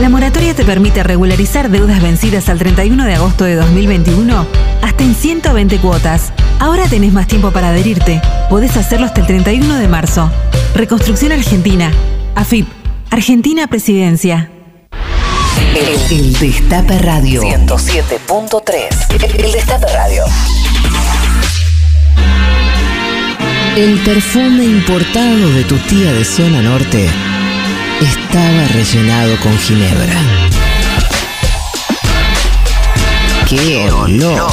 [0.00, 4.46] La moratoria te permite regularizar deudas vencidas al 31 de agosto de 2021
[4.80, 6.32] hasta en 120 cuotas.
[6.60, 8.22] Ahora tenés más tiempo para adherirte.
[8.48, 10.30] Podés hacerlo hasta el 31 de marzo.
[10.74, 11.90] Reconstrucción Argentina.
[12.36, 12.68] AFIP.
[13.10, 14.50] Argentina Presidencia.
[15.74, 17.42] El, el Destape Radio.
[17.42, 19.44] 107.3.
[19.44, 20.24] El Destape Radio.
[23.76, 27.08] El perfume importado de tu tía de zona norte
[28.00, 30.20] estaba rellenado con ginebra.
[33.48, 34.52] ¡Qué olor!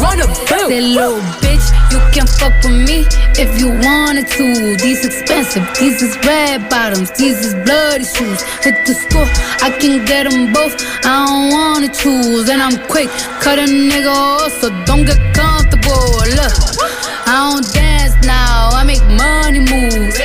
[0.01, 0.69] bill.
[0.69, 3.05] Say, little bitch, you can fuck with me
[3.37, 4.75] if you wanted to.
[4.77, 8.41] These expensive, these is red bottoms, these is bloody shoes.
[8.63, 9.27] Hit the school,
[9.61, 10.75] I can get them both.
[11.05, 13.09] I don't wanna choose, and I'm quick,
[13.41, 16.07] cut a nigga off, so don't get comfortable.
[16.37, 16.53] Look,
[17.27, 20.15] I don't dance now, I make money moves.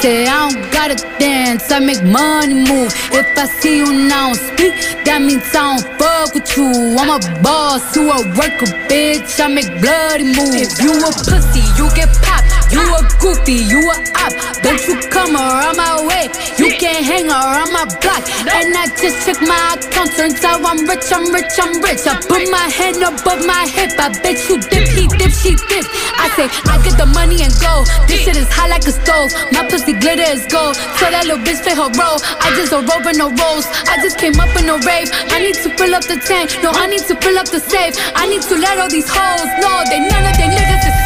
[0.00, 2.92] Say I don't gotta dance, I make money move.
[3.10, 6.94] If I see you now speak, that means I don't fuck with you.
[6.98, 9.40] I'm a boss, you a worker, bitch.
[9.40, 10.54] I make bloody moves.
[10.54, 12.65] If you a pussy, you get popped.
[12.70, 14.32] You a groupie, you a op.
[14.62, 16.26] Don't you come around my way.
[16.58, 18.22] You can't hang around my block.
[18.50, 20.10] And I just check my account.
[20.16, 22.02] Turns out I'm rich, I'm rich, I'm rich.
[22.06, 23.94] I put my hand above my hip.
[23.98, 25.86] I bet you dip, he dip, she dip.
[26.18, 27.86] I say, I get the money and go.
[28.10, 29.30] This shit is hot like a stove.
[29.52, 30.74] My pussy glitter is gold.
[30.98, 32.18] So that little bitch play her role.
[32.42, 33.66] I just a rope and no rolls.
[33.86, 35.08] I just came up in a rave.
[35.30, 36.50] I need to fill up the tank.
[36.66, 37.94] No, I need to fill up the safe.
[38.18, 41.05] I need to let all these hoes know they none of they niggas is.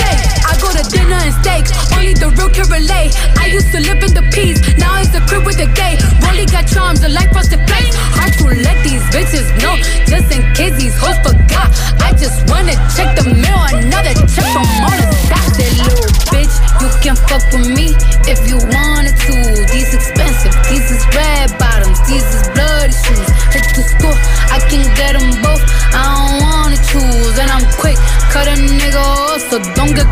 [0.51, 1.71] I go to dinner and steak.
[1.95, 3.15] Only the real can relate.
[3.39, 4.59] I used to live in the peace.
[4.83, 5.95] Now it's the crib with the gay.
[6.27, 7.95] Rolly got charms, a life frosted flakes.
[8.19, 9.79] Hard to let these bitches know.
[10.11, 11.71] Just in case these hoes forgot.
[12.03, 13.63] I just wanna check the mail.
[13.71, 15.55] Another check from all the stocks.
[15.55, 17.95] That little bitch, you can fuck with me
[18.27, 19.35] if you wanted to.
[19.71, 23.31] These expensive, these is red bottoms, these is bloody shoes.
[23.55, 24.17] Hit the school,
[24.51, 25.63] I can get them both.
[25.95, 27.99] I don't wanna choose, and I'm quick.
[28.33, 30.09] Cut a nigga off, so don't get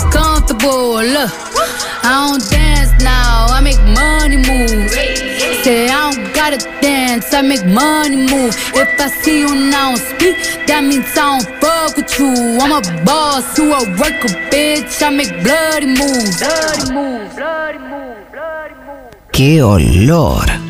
[1.04, 1.30] Look,
[2.02, 4.92] I don't dance now, I make money moves.
[5.62, 8.54] Say I don't gotta dance, I make money move.
[8.74, 12.58] If I see you now speak, that means I don't fuck with you.
[12.60, 15.00] I'm a boss, you a worker, bitch.
[15.02, 16.38] I make bloody moves.
[16.38, 19.16] Bloody moves, bloody moves, bloody moves.
[19.32, 20.68] ¡Qué olor!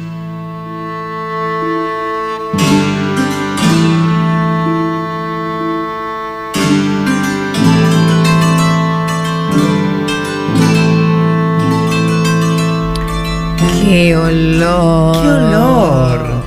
[13.89, 15.23] ¡Qué olor!
[15.23, 16.45] ¡Qué olor!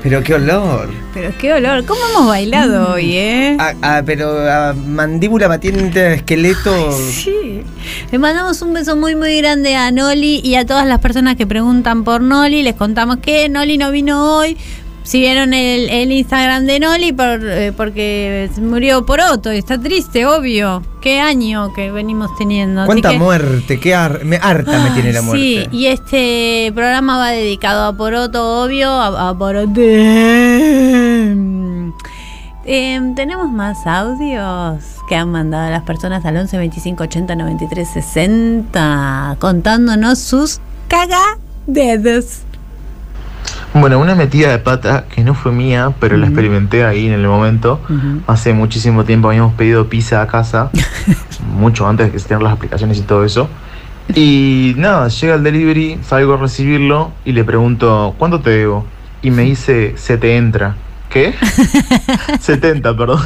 [0.00, 0.88] Pero qué olor.
[1.12, 1.84] Pero qué olor.
[1.86, 3.56] ¿Cómo hemos bailado hoy, eh?
[3.58, 6.92] Ah, ah, pero ah, mandíbula batiente, esqueleto.
[6.92, 7.62] Sí.
[8.12, 11.48] Le mandamos un beso muy, muy grande a Noli y a todas las personas que
[11.48, 12.62] preguntan por Noli.
[12.62, 14.56] Les contamos que Noli no vino hoy.
[15.04, 19.52] Si vieron el, el Instagram de Noli, por, eh, porque murió por otro.
[19.52, 20.82] Está triste, obvio.
[21.02, 22.86] Qué año que venimos teniendo.
[22.86, 23.78] ¿Cuánta que- muerte?
[23.78, 25.42] Qué ar- me, harta me tiene la muerte.
[25.44, 29.78] Sí, y este programa va dedicado a Poroto, obvio, a, a Poroto.
[32.66, 39.36] Em, Tenemos más audios que han mandado las personas al 11 25 80 93 60
[39.38, 42.38] contándonos sus cagadedos.
[43.74, 47.26] Bueno, una metida de pata que no fue mía, pero la experimenté ahí en el
[47.26, 47.80] momento.
[48.28, 50.70] Hace muchísimo tiempo habíamos pedido pizza a casa,
[51.56, 53.48] mucho antes de que se tengan las aplicaciones y todo eso.
[54.14, 58.86] Y nada, llega el delivery, salgo a recibirlo y le pregunto, ¿cuánto te debo?
[59.22, 60.76] Y me dice, se te entra.
[61.10, 61.34] ¿Qué?
[62.40, 63.22] 70, perdón.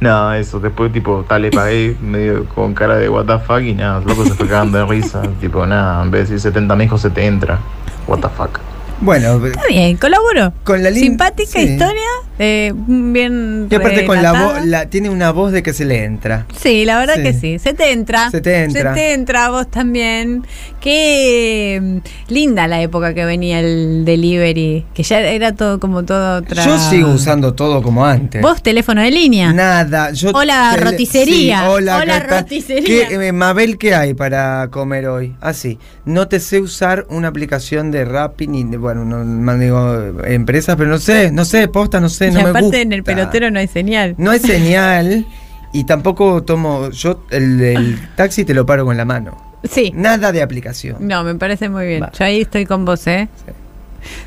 [0.00, 3.74] Nada, eso, después tipo, tal, le pagué medio con cara de what the fuck y
[3.74, 5.20] nada, el loco se fue cagando de risa.
[5.40, 7.58] tipo, nada, en vez de decir 70 me dijo, se te entra.
[8.06, 8.73] What the fuck.
[9.00, 10.52] Bueno, Está bien, colaboro.
[10.64, 11.66] Con la Simpática sí.
[11.72, 12.00] historia,
[12.38, 13.66] eh, bien.
[13.70, 16.46] y aparte con la voz, la, tiene una voz de que se le entra.
[16.56, 17.22] Sí, la verdad Sí.
[17.22, 17.58] que sí.
[17.58, 18.30] Se te entra.
[18.30, 18.94] Se te entra.
[18.94, 20.46] Se te entra, vos también.
[20.80, 26.38] Qué mm, linda la época que venía el delivery, que ya era todo como todo
[26.38, 26.64] otra.
[26.64, 28.40] Yo sigo usando todo como antes.
[28.40, 29.52] ¿Vos teléfono de línea?
[29.52, 31.58] Nada, yo Hola, tele- roticería.
[31.60, 33.08] Sí, hola, Hola, roticería.
[33.08, 35.34] ¿Qué, eh, Mabel, ¿qué hay para comer hoy?
[35.40, 40.22] Así, no te sé usar una aplicación de Rappi ni de, bueno, no no digo
[40.24, 42.78] empresas, pero no sé, no sé, posta, no sé, y no me aparte gusta.
[42.80, 44.14] en el pelotero no hay señal.
[44.18, 45.26] No hay señal
[45.72, 49.36] y tampoco tomo, yo el, el taxi te lo paro con la mano.
[49.68, 49.90] Sí.
[49.94, 50.96] Nada de aplicación.
[51.00, 52.06] No, me parece muy bien.
[52.18, 53.28] Yo ahí estoy con vos, ¿eh?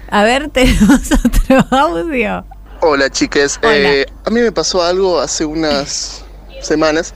[0.10, 2.44] A ver, tenemos otro audio.
[2.82, 3.76] Hola chiques, Hola.
[3.76, 6.26] Eh, a mí me pasó algo hace unas
[6.62, 7.14] semanas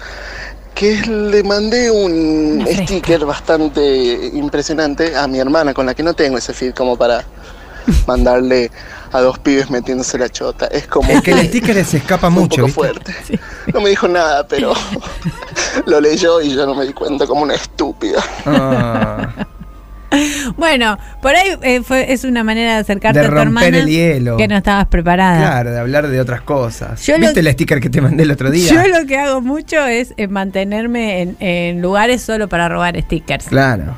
[0.73, 6.38] que le mandé un sticker bastante impresionante a mi hermana con la que no tengo
[6.38, 7.23] ese feed como para
[8.07, 8.72] mandarle
[9.11, 10.68] a dos pibes metiéndose la chota.
[10.68, 13.14] Es como Es que el sticker se escapa un mucho, poco ¿viste?
[13.14, 13.39] fuerte.
[13.73, 14.73] No me dijo nada, pero
[15.85, 18.23] lo leyó y yo no me di cuenta como una estúpida.
[18.45, 19.30] Ah.
[20.57, 23.77] Bueno, por ahí eh, fue, es una manera de acercarte De a tu romper hermana
[23.83, 24.38] el hielo.
[24.38, 25.39] que no estabas preparada.
[25.39, 27.05] Claro, de hablar de otras cosas.
[27.05, 28.69] Yo lo- ¿Viste el sticker que te mandé el otro día?
[28.71, 33.45] Yo lo que hago mucho es eh, mantenerme en, en lugares solo para robar stickers.
[33.45, 33.95] Claro.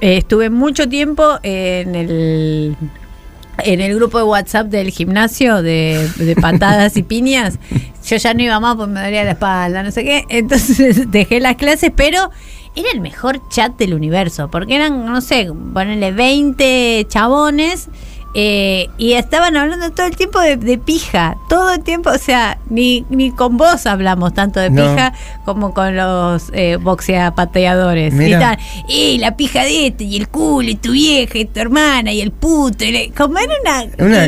[0.00, 2.76] Eh, estuve mucho tiempo en el
[3.62, 7.58] en el grupo de WhatsApp del gimnasio de, de patadas y piñas.
[8.04, 10.24] Yo ya no iba más porque me dolía la espalda, no sé qué.
[10.28, 12.30] Entonces dejé las clases, pero
[12.76, 17.88] era el mejor chat del universo, porque eran, no sé, ponerle 20 chabones.
[18.36, 22.58] eh, y estaban hablando todo el tiempo de, de pija, todo el tiempo, o sea,
[22.68, 24.82] ni, ni con vos hablamos tanto de No.
[24.82, 25.12] pija
[25.44, 28.12] como con los eh, boxeapateadores.
[28.14, 31.60] Y, estaban, y la pija de este, y el culo, y tu vieja, y tu
[31.60, 32.84] hermana, y el puto.
[32.84, 34.04] y la- como era una.
[34.04, 34.26] Una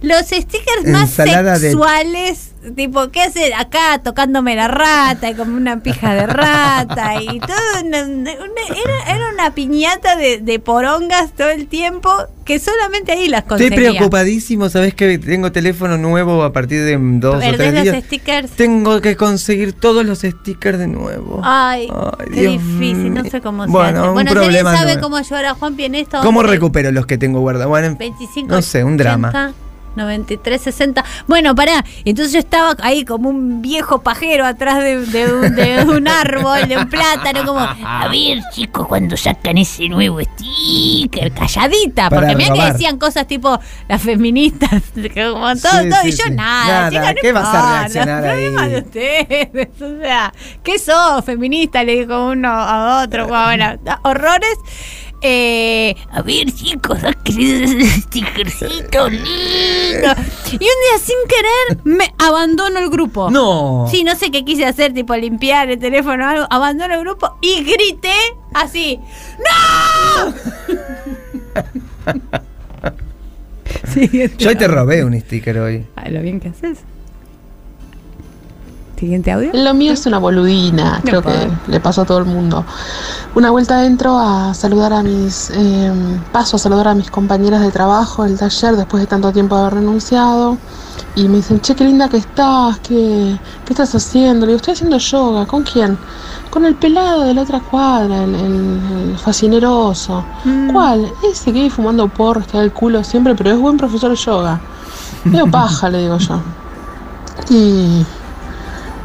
[0.00, 5.80] los stickers más de- sexuales tipo, ¿qué hace acá tocándome la rata y como una
[5.82, 7.56] pija de rata y todo?
[7.84, 12.10] una- una- era, era una piñata de, de porongas todo el tiempo
[12.44, 13.90] que solamente ahí las Estoy conseguía.
[13.92, 18.04] preocupadísimo, sabes que tengo teléfono nuevo a partir de dos o ¿Perdés tres los días.
[18.04, 18.50] stickers?
[18.52, 21.40] Tengo que conseguir todos los stickers de nuevo.
[21.42, 24.10] Ay, Ay, qué Dios difícil, no sé cómo se Bueno, hace.
[24.12, 25.00] Bueno, alguien sabe nuevo.
[25.00, 26.20] cómo ayudar a Juanpi en esto.
[26.22, 27.68] ¿Cómo recupero los que tengo guardados?
[27.70, 29.28] Bueno, 25, no sé, un drama.
[29.28, 29.52] 80,
[29.96, 31.04] 93, 60.
[31.26, 31.84] Bueno, pará.
[32.04, 36.68] Entonces yo estaba ahí como un viejo pajero atrás de, de un, de un árbol,
[36.68, 42.08] de un plátano, como, a ver, chicos, cuando sacan ese nuevo sticker, calladita.
[42.10, 43.58] Para porque mira que decían cosas tipo
[43.88, 44.70] las feministas,
[45.14, 46.30] como todo, Sí, todo, sí, y yo sí.
[46.32, 46.90] nada.
[46.90, 48.70] Nada, chica, no ¿qué vas a importa, reaccionar ahí?
[48.70, 49.68] de ustedes.
[49.84, 51.82] O sea, ¿qué sos, feminista?
[51.84, 53.26] Le dijo uno a otro.
[53.28, 54.56] Bueno, horrores.
[55.26, 60.12] Eh, a ver, chicos, saquen ese stickercito lindo.
[60.52, 63.30] Y un día sin querer me abandono el grupo.
[63.30, 63.86] No.
[63.90, 66.46] Sí, no sé qué quise hacer, tipo limpiar el teléfono o algo.
[66.50, 68.12] Abandono el grupo y grité
[68.52, 69.00] así.
[69.38, 70.34] ¡No!
[74.38, 75.86] Yo hoy te robé un sticker hoy.
[75.96, 76.80] Ay, lo bien que haces.
[78.96, 79.50] Siguiente audio.
[79.52, 82.64] Lo mío es una boludina, creo que le pasó a todo el mundo.
[83.34, 85.92] Una vuelta entro a saludar a mis, eh,
[86.32, 89.62] paso a saludar a mis compañeras de trabajo del taller después de tanto tiempo de
[89.62, 90.56] haber renunciado.
[91.16, 94.46] Y me dicen, che, qué linda que estás, qué, qué estás haciendo.
[94.46, 95.46] Le digo, estoy haciendo yoga.
[95.46, 95.98] ¿Con quién?
[96.50, 98.80] Con el pelado de la otra cuadra, el, el,
[99.10, 100.24] el fascineroso.
[100.72, 101.12] ¿Cuál?
[101.30, 104.16] Ese que vive fumando porros, que da el culo siempre, pero es buen profesor de
[104.16, 104.60] yoga.
[105.24, 106.40] Veo paja, le digo yo.
[107.50, 108.04] Y,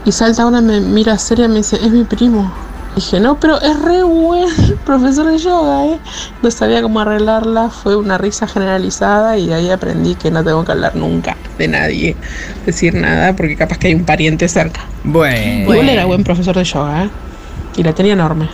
[0.05, 2.51] y salta una, me mira seria y me dice, es mi primo.
[2.95, 4.49] Dije, no, pero es re buen
[4.85, 5.99] profesor de yoga, ¿eh?
[6.41, 10.65] No sabía cómo arreglarla, fue una risa generalizada y de ahí aprendí que no tengo
[10.65, 12.15] que hablar nunca de nadie,
[12.65, 14.81] decir nada, porque capaz que hay un pariente cerca.
[15.03, 15.71] Bueno.
[15.71, 17.09] Igual era buen profesor de yoga, ¿eh?
[17.77, 18.49] Y la tenía enorme.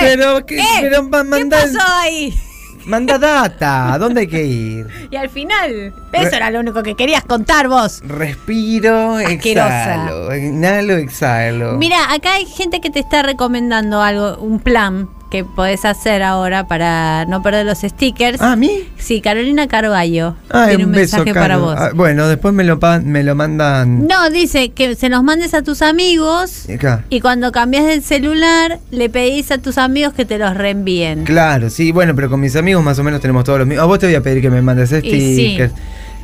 [0.00, 2.38] Pero, ¿qué, pero ma- manda, ¿Qué pasó ahí?
[2.86, 3.92] Manda data.
[3.92, 4.86] ¿A dónde hay que ir?
[5.10, 8.00] Y al final, eso era lo único que querías contar vos.
[8.06, 9.94] Respiro, Asquerosa.
[9.94, 10.36] exhalo.
[10.36, 11.72] Inhalo, exhalo.
[11.78, 16.68] Mira, acá hay gente que te está recomendando algo, un plan que podés hacer ahora
[16.68, 18.40] para no perder los stickers.
[18.40, 18.84] ¿Ah, a mí?
[18.96, 20.36] Sí, Carolina Carballo.
[20.50, 21.74] Ay, tiene un un beso, mensaje para vos.
[21.76, 24.06] Ah, bueno, después me lo, me lo mandan.
[24.06, 27.04] No, dice que se los mandes a tus amigos Acá.
[27.10, 31.24] y cuando cambias el celular le pedís a tus amigos que te los reenvíen.
[31.24, 33.82] Claro, sí, bueno, pero con mis amigos más o menos tenemos todos los mismos.
[33.82, 34.98] A vos te voy a pedir que me mandes sí.
[35.00, 35.72] stickers.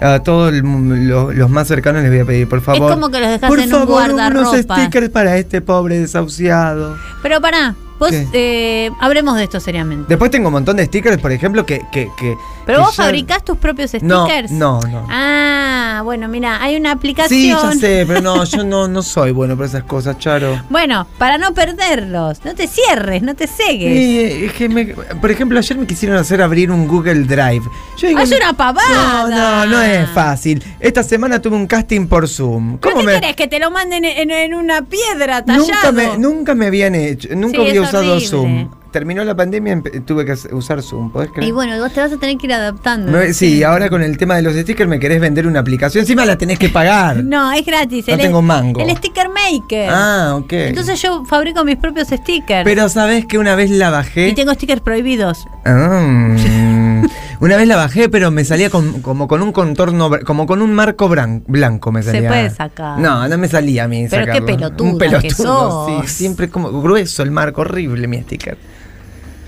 [0.00, 2.90] A todos lo- los más cercanos les voy a pedir, por favor.
[2.92, 4.80] como que los dejás por en un favor, unos guardarropa.
[4.80, 6.96] stickers para este pobre desahuciado.
[7.22, 10.06] Pero pará, vos eh, hablemos de esto seriamente.
[10.08, 11.86] Después tengo un montón de stickers, por ejemplo, que.
[11.92, 12.36] que, que
[12.66, 14.51] ¿Pero vos ya- fabricás tus propios No, stickers?
[14.51, 15.06] no, no.
[15.10, 17.28] Ah, bueno, mira, hay una aplicación.
[17.40, 20.60] Sí, ya sé, pero no, yo no, no soy bueno para esas cosas, Charo.
[20.70, 23.97] Bueno, para no perderlos, no te cierres, no te cegues.
[23.97, 24.86] Sí, es que me-
[25.20, 27.62] por ejemplo, ayer me quisieron hacer abrir un Google Drive.
[27.98, 29.28] Yo digo, ¡Ay, una pavada!
[29.28, 30.62] No, no, no es fácil.
[30.80, 32.78] Esta semana tuve un casting por Zoom.
[32.78, 33.36] ¿Pero ¿Cómo qué me, querés?
[33.36, 35.66] ¿Que te lo manden en, en una piedra tallado?
[35.66, 38.28] nunca, me, nunca me habían hecho, nunca Sí, había usado horrible.
[38.28, 38.70] Zoom.
[38.93, 41.48] Terminó la pandemia tuve que usar Zoom, ¿podés creer?
[41.48, 43.10] Y bueno, vos te vas a tener que ir adaptando.
[43.10, 46.02] Me- sí, ahora con el tema de los stickers me querés vender una aplicación.
[46.02, 47.23] Encima la tenés que pagar.
[47.32, 48.06] No, es gratis.
[48.06, 48.81] No el, tengo mango.
[48.82, 49.89] El sticker maker.
[49.90, 50.52] Ah, ok.
[50.52, 52.64] Entonces yo fabrico mis propios stickers.
[52.64, 54.28] Pero sabés que una vez la bajé.
[54.28, 55.47] Y tengo stickers prohibidos.
[55.64, 56.36] Ah,
[57.40, 60.73] una vez la bajé, pero me salía con- como con un contorno, como con un
[60.74, 62.28] marco blanco me Se salía.
[62.28, 62.98] puede sacar.
[62.98, 64.06] No, no me salía a mí.
[64.10, 65.86] Pero qué pelotuda Un pelotudo, que sos.
[66.06, 66.09] sí.
[66.09, 68.59] Siempre como grueso el marco, horrible mi sticker.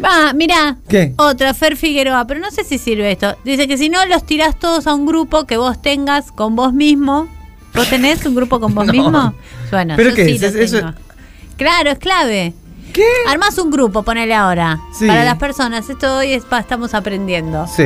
[0.03, 0.77] Ah, mirá.
[0.89, 1.15] ¿Qué?
[1.17, 3.37] Otra, Fer Figueroa, pero no sé si sirve esto.
[3.45, 6.73] Dice que si no los tirás todos a un grupo que vos tengas con vos
[6.73, 7.29] mismo.
[7.75, 8.93] ¿Vos tenés un grupo con vos No.
[8.93, 9.35] mismo?
[9.71, 10.55] Bueno, ¿Pero yo qué sí es?
[10.55, 10.85] Es-.
[11.57, 12.55] Claro, es clave.
[12.93, 13.05] ¿Qué?
[13.29, 14.79] Armás un grupo, ponele ahora.
[14.97, 15.07] Sí.
[15.07, 15.89] Para las personas.
[15.89, 17.67] Esto hoy es pa- estamos aprendiendo.
[17.67, 17.85] Sí.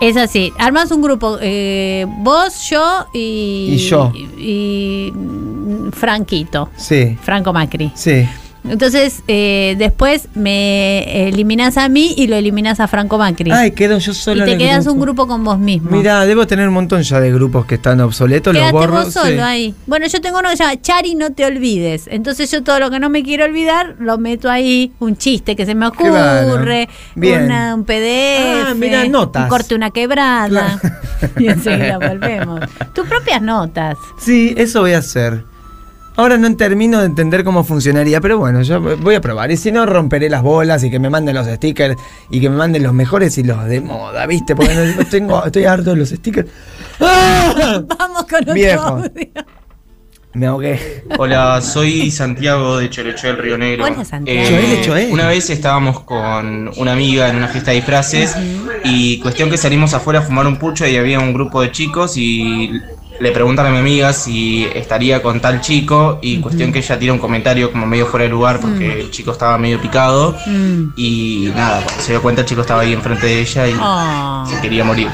[0.00, 0.52] Es así.
[0.58, 1.38] Armás un grupo.
[1.40, 3.70] eh, vos, yo y.
[3.72, 4.12] Y yo.
[4.14, 6.68] Y, mm, Franquito.
[6.76, 7.16] Sí.
[7.22, 7.90] Franco Macri.
[7.94, 8.28] Sí.
[8.68, 13.50] Entonces, eh, después me eliminas a mí y lo eliminas a Franco Macri.
[13.50, 14.92] Ay, quedo yo solo y te en el quedas grupo.
[14.94, 15.90] un grupo con vos mismo.
[15.90, 19.04] Mira, debo tener un montón ya de grupos que están obsoletos, Quédate los borro.
[19.04, 19.38] vos solo sí.
[19.38, 19.74] ahí.
[19.86, 22.08] Bueno, yo tengo uno que se llama Chari, no te olvides.
[22.10, 24.92] Entonces yo todo lo que no me quiero olvidar lo meto ahí.
[24.98, 26.10] Un chiste que se me ocurre.
[26.10, 26.66] Claro.
[27.14, 27.44] Bien.
[27.44, 28.66] una- un PDF.
[28.70, 29.44] Ah, mira, notas.
[29.44, 30.80] Un corte, una quebrada.
[31.38, 32.60] y enseguida volvemos.
[32.94, 33.96] Tus propias notas.
[34.18, 35.44] Sí, eso voy a hacer.
[36.16, 39.50] Ahora no termino de entender cómo funcionaría, pero bueno, yo voy a probar.
[39.50, 41.96] Y si no, romperé las bolas y que me manden los stickers
[42.30, 44.56] y que me manden los mejores y los de moda, ¿viste?
[44.56, 46.48] Porque no- tengo, estoy harto de los stickers.
[47.00, 47.82] ¡Ah!
[47.98, 48.82] Vamos con otro Viejo.
[48.82, 49.10] audio.
[50.32, 51.04] Me ahogué.
[51.18, 53.84] Hola, soy Santiago de Cholecho del Río Negro.
[53.86, 54.38] Hola, Santiago.
[54.38, 55.12] Eh, Choel, Choel.
[55.12, 58.36] Una vez estábamos con una amiga en una fiesta de disfraces
[58.84, 62.18] y cuestión que salimos afuera a fumar un pucho y había un grupo de chicos
[62.18, 62.70] y
[63.20, 67.12] le preguntan a mi amiga si estaría con tal chico y cuestión que ella tira
[67.12, 69.00] un comentario como medio fuera de lugar porque Mm.
[69.00, 70.82] el chico estaba medio picado Mm.
[70.96, 74.44] y nada, cuando se dio cuenta el chico estaba ahí enfrente de ella y Ah.
[74.48, 75.08] se quería morir.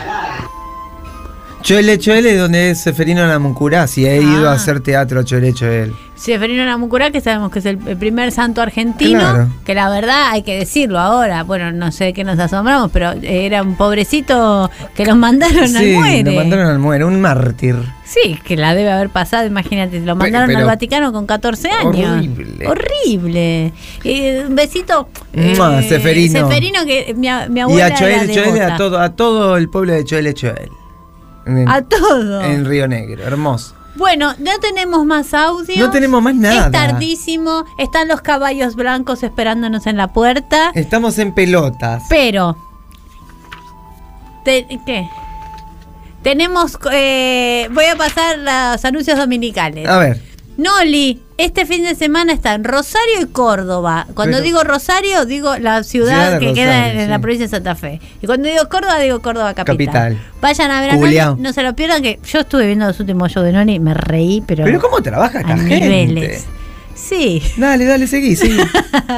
[1.62, 3.86] Choele Choel es donde es Seferino Namuncurá.
[3.86, 4.52] Si he ido Ah.
[4.52, 5.94] a hacer teatro, Choele Choel.
[6.16, 9.48] Seferino Namucurá, que sabemos que es el primer santo argentino, Claro.
[9.64, 13.12] que la verdad hay que decirlo ahora, bueno, no sé de qué nos asombramos, pero
[13.22, 16.22] era un pobrecito que los mandaron Sí, al muere.
[16.24, 17.76] lo mandaron al muere, un mártir.
[18.05, 21.86] Sí, que la debe haber pasado, imagínate, lo mandaron pero- al Vaticano con 14 años.
[21.97, 22.66] Horrible.
[22.68, 23.72] Horrible.
[24.05, 25.09] Eh, un besito.
[25.34, 26.40] Mua, eh, Seferino.
[26.48, 29.93] Seferino, que mi, mi Y abuela a Choel Choel, a todo, a todo el pueblo
[29.94, 30.70] de Choel Choel.
[31.47, 32.40] En, A todo.
[32.43, 33.74] en Río Negro, hermoso.
[33.94, 35.77] Bueno, no tenemos más audio.
[35.86, 36.66] No tenemos más nada.
[36.66, 37.64] Es tardísimo.
[37.78, 40.70] Están los caballos blancos esperándonos en la puerta.
[40.74, 42.02] Estamos en pelotas.
[42.09, 42.56] Pero.
[44.44, 45.09] te- ¿Qué?
[46.23, 46.78] Tenemos.
[46.93, 49.89] eh, voy a pasar los anuncios dominicales.
[49.89, 50.23] A ver.
[50.56, 54.06] Noli, este fin de semana está en Rosario y Córdoba.
[54.14, 57.23] Cuando Pero- digo Rosario, digo la ciudad, que queda en la sí.
[57.23, 58.01] provincia de Santa Fe.
[58.20, 59.77] Y cuando digo Córdoba, digo Córdoba capital.
[59.86, 60.19] Capital.
[60.40, 61.31] Vayan a ver a Culeao.
[61.32, 63.81] Noli, no se lo pierdan, que yo estuve viendo los últimos shows de Noli y
[63.81, 64.64] me reí, pero.
[64.64, 65.81] Pero ¿cómo trabaja esta a gente?
[65.81, 66.47] niveles.
[66.94, 67.43] Sí.
[67.56, 68.59] Dale, dale, seguí, seguí.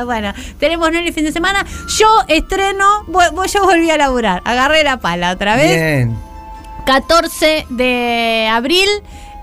[0.07, 1.67] bueno, tenemos Noli fin de semana.
[1.99, 3.05] Yo estreno,
[3.53, 4.41] yo volví a laburar.
[4.45, 5.71] Agarré la pala otra vez.
[6.07, 6.17] Bien.
[6.87, 8.89] 14 de abril,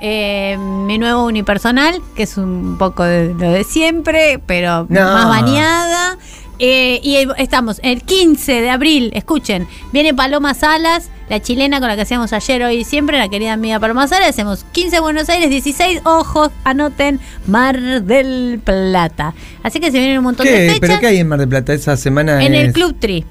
[0.02, 5.00] eh, mi nuevo unipersonal, que es un poco de lo de siempre, pero No.
[5.02, 6.18] más bañada.
[6.64, 11.96] Eh, y estamos el 15 de abril, escuchen, viene Paloma Salas, la chilena con la
[11.96, 15.50] que hacíamos ayer, hoy y siempre, la querida amiga Paloma Salas, hacemos 15 Buenos Aires,
[15.50, 19.34] 16, ojos, anoten, Mar del Plata.
[19.64, 21.74] Así que se vienen un montón de fechas ¿Pero qué hay en Mar del Plata
[21.74, 22.44] esa semana?
[22.44, 23.26] en el Club Tri.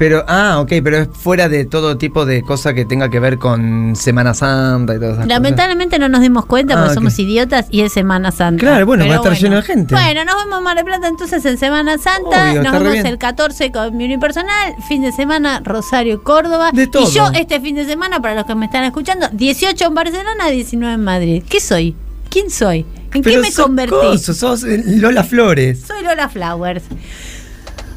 [0.00, 3.36] Pero, ah, ok, pero es fuera de todo tipo de cosa que tenga que ver
[3.36, 5.28] con Semana Santa y todas esas cosas.
[5.28, 6.94] Lamentablemente no nos dimos cuenta Ah, porque ok.
[6.94, 8.58] somos idiotas y es Semana Santa.
[8.60, 9.94] Claro, bueno, Pero va a estar lleno de gente.
[9.94, 12.50] Bueno, nos vemos en Mar del Plata entonces en Semana Santa.
[12.50, 14.74] Obvio, nos vemos el 14 con mi unipersonal.
[14.88, 16.70] Fin de semana, Rosario Córdoba.
[16.72, 17.06] De todo.
[17.06, 20.48] Y yo este fin de semana, para los que me están escuchando, 18 en Barcelona,
[20.50, 21.42] 19 en Madrid.
[21.46, 21.94] ¿Qué soy?
[22.30, 22.86] ¿Quién soy?
[23.12, 23.94] ¿En Pero qué me sos convertí?
[24.00, 25.82] coso, sos eh, Lola Flores.
[25.86, 26.84] Soy Lola Flowers.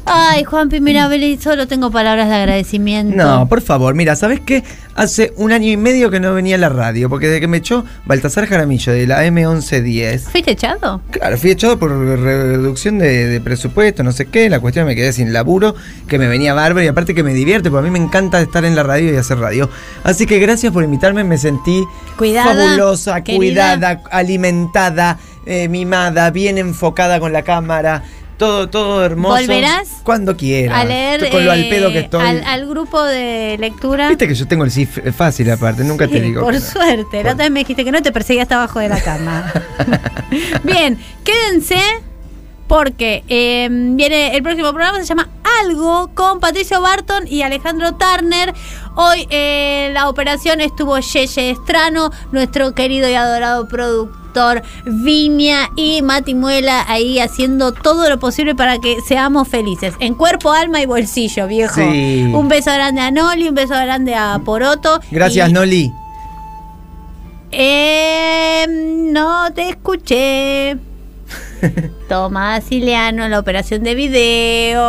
[0.06, 1.08] Ay, Juanpi, mira,
[1.40, 3.16] solo tengo palabras de agradecimiento.
[3.16, 4.62] No, por favor, mira, ¿sabes qué?
[4.94, 7.56] Hace un año y medio que no venía a la radio, porque desde que me
[7.56, 10.20] echó Baltasar Jaramillo de la M1110.
[10.20, 11.00] ¿Fuiste echado?
[11.10, 14.48] Claro, fui echado por reducción de, de presupuesto, no sé qué.
[14.50, 15.74] La cuestión me quedé sin laburo,
[16.06, 18.64] que me venía bárbaro y aparte que me divierte, porque a mí me encanta estar
[18.64, 19.70] en la radio y hacer radio.
[20.04, 21.82] Así que gracias por invitarme, me sentí
[22.18, 23.38] Cuidada, fabulosa, querida.
[23.76, 28.02] cuidada, alimentada, eh, mimada, bien enfocada con la cámara.
[28.36, 29.36] Todo, todo hermoso.
[29.40, 29.88] ¿Volverás?
[30.02, 30.76] Cuando quieras.
[30.78, 32.20] A leer Con lo al eh, pedo que estoy.
[32.26, 34.08] al, al grupo de lectura.
[34.08, 36.42] Viste que yo tengo el sí f- fácil aparte, nunca te digo.
[36.42, 37.22] Por suerte.
[37.22, 39.52] La otra vez me dijiste que no te perseguía hasta abajo de la cama.
[40.64, 41.78] Bien, quédense
[42.66, 45.28] porque eh, viene el próximo programa, se llama
[45.62, 48.54] Algo con Patricio Barton y Alejandro Turner.
[48.96, 56.34] Hoy eh, la operación estuvo Yeye Estrano, nuestro querido y adorado productor Viña y Mati
[56.34, 59.94] Muela ahí haciendo todo lo posible para que seamos felices.
[60.00, 61.80] En cuerpo, alma y bolsillo, viejo.
[61.80, 62.30] Sí.
[62.32, 65.00] Un beso grande a Noli, un beso grande a Poroto.
[65.10, 65.92] Gracias, y- Noli.
[67.52, 70.76] eh, no te escuché.
[72.08, 74.80] Tomás Iliano, la operación de video.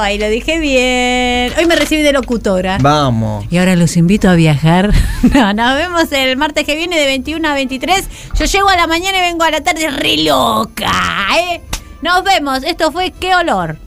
[0.00, 1.52] Ahí lo dije bien.
[1.58, 2.78] Hoy me recibí de locutora.
[2.80, 3.46] Vamos.
[3.50, 4.92] Y ahora los invito a viajar.
[5.34, 8.08] No, nos vemos el martes que viene de 21 a 23.
[8.38, 10.92] Yo llego a la mañana y vengo a la tarde re loca.
[11.38, 11.60] ¿eh?
[12.02, 12.62] Nos vemos.
[12.62, 13.78] Esto fue Qué Olor.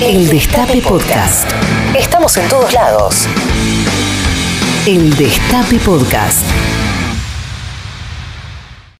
[0.00, 1.50] El Destape Podcast.
[1.98, 3.26] Estamos en todos lados.
[4.86, 6.44] El Destape Podcast.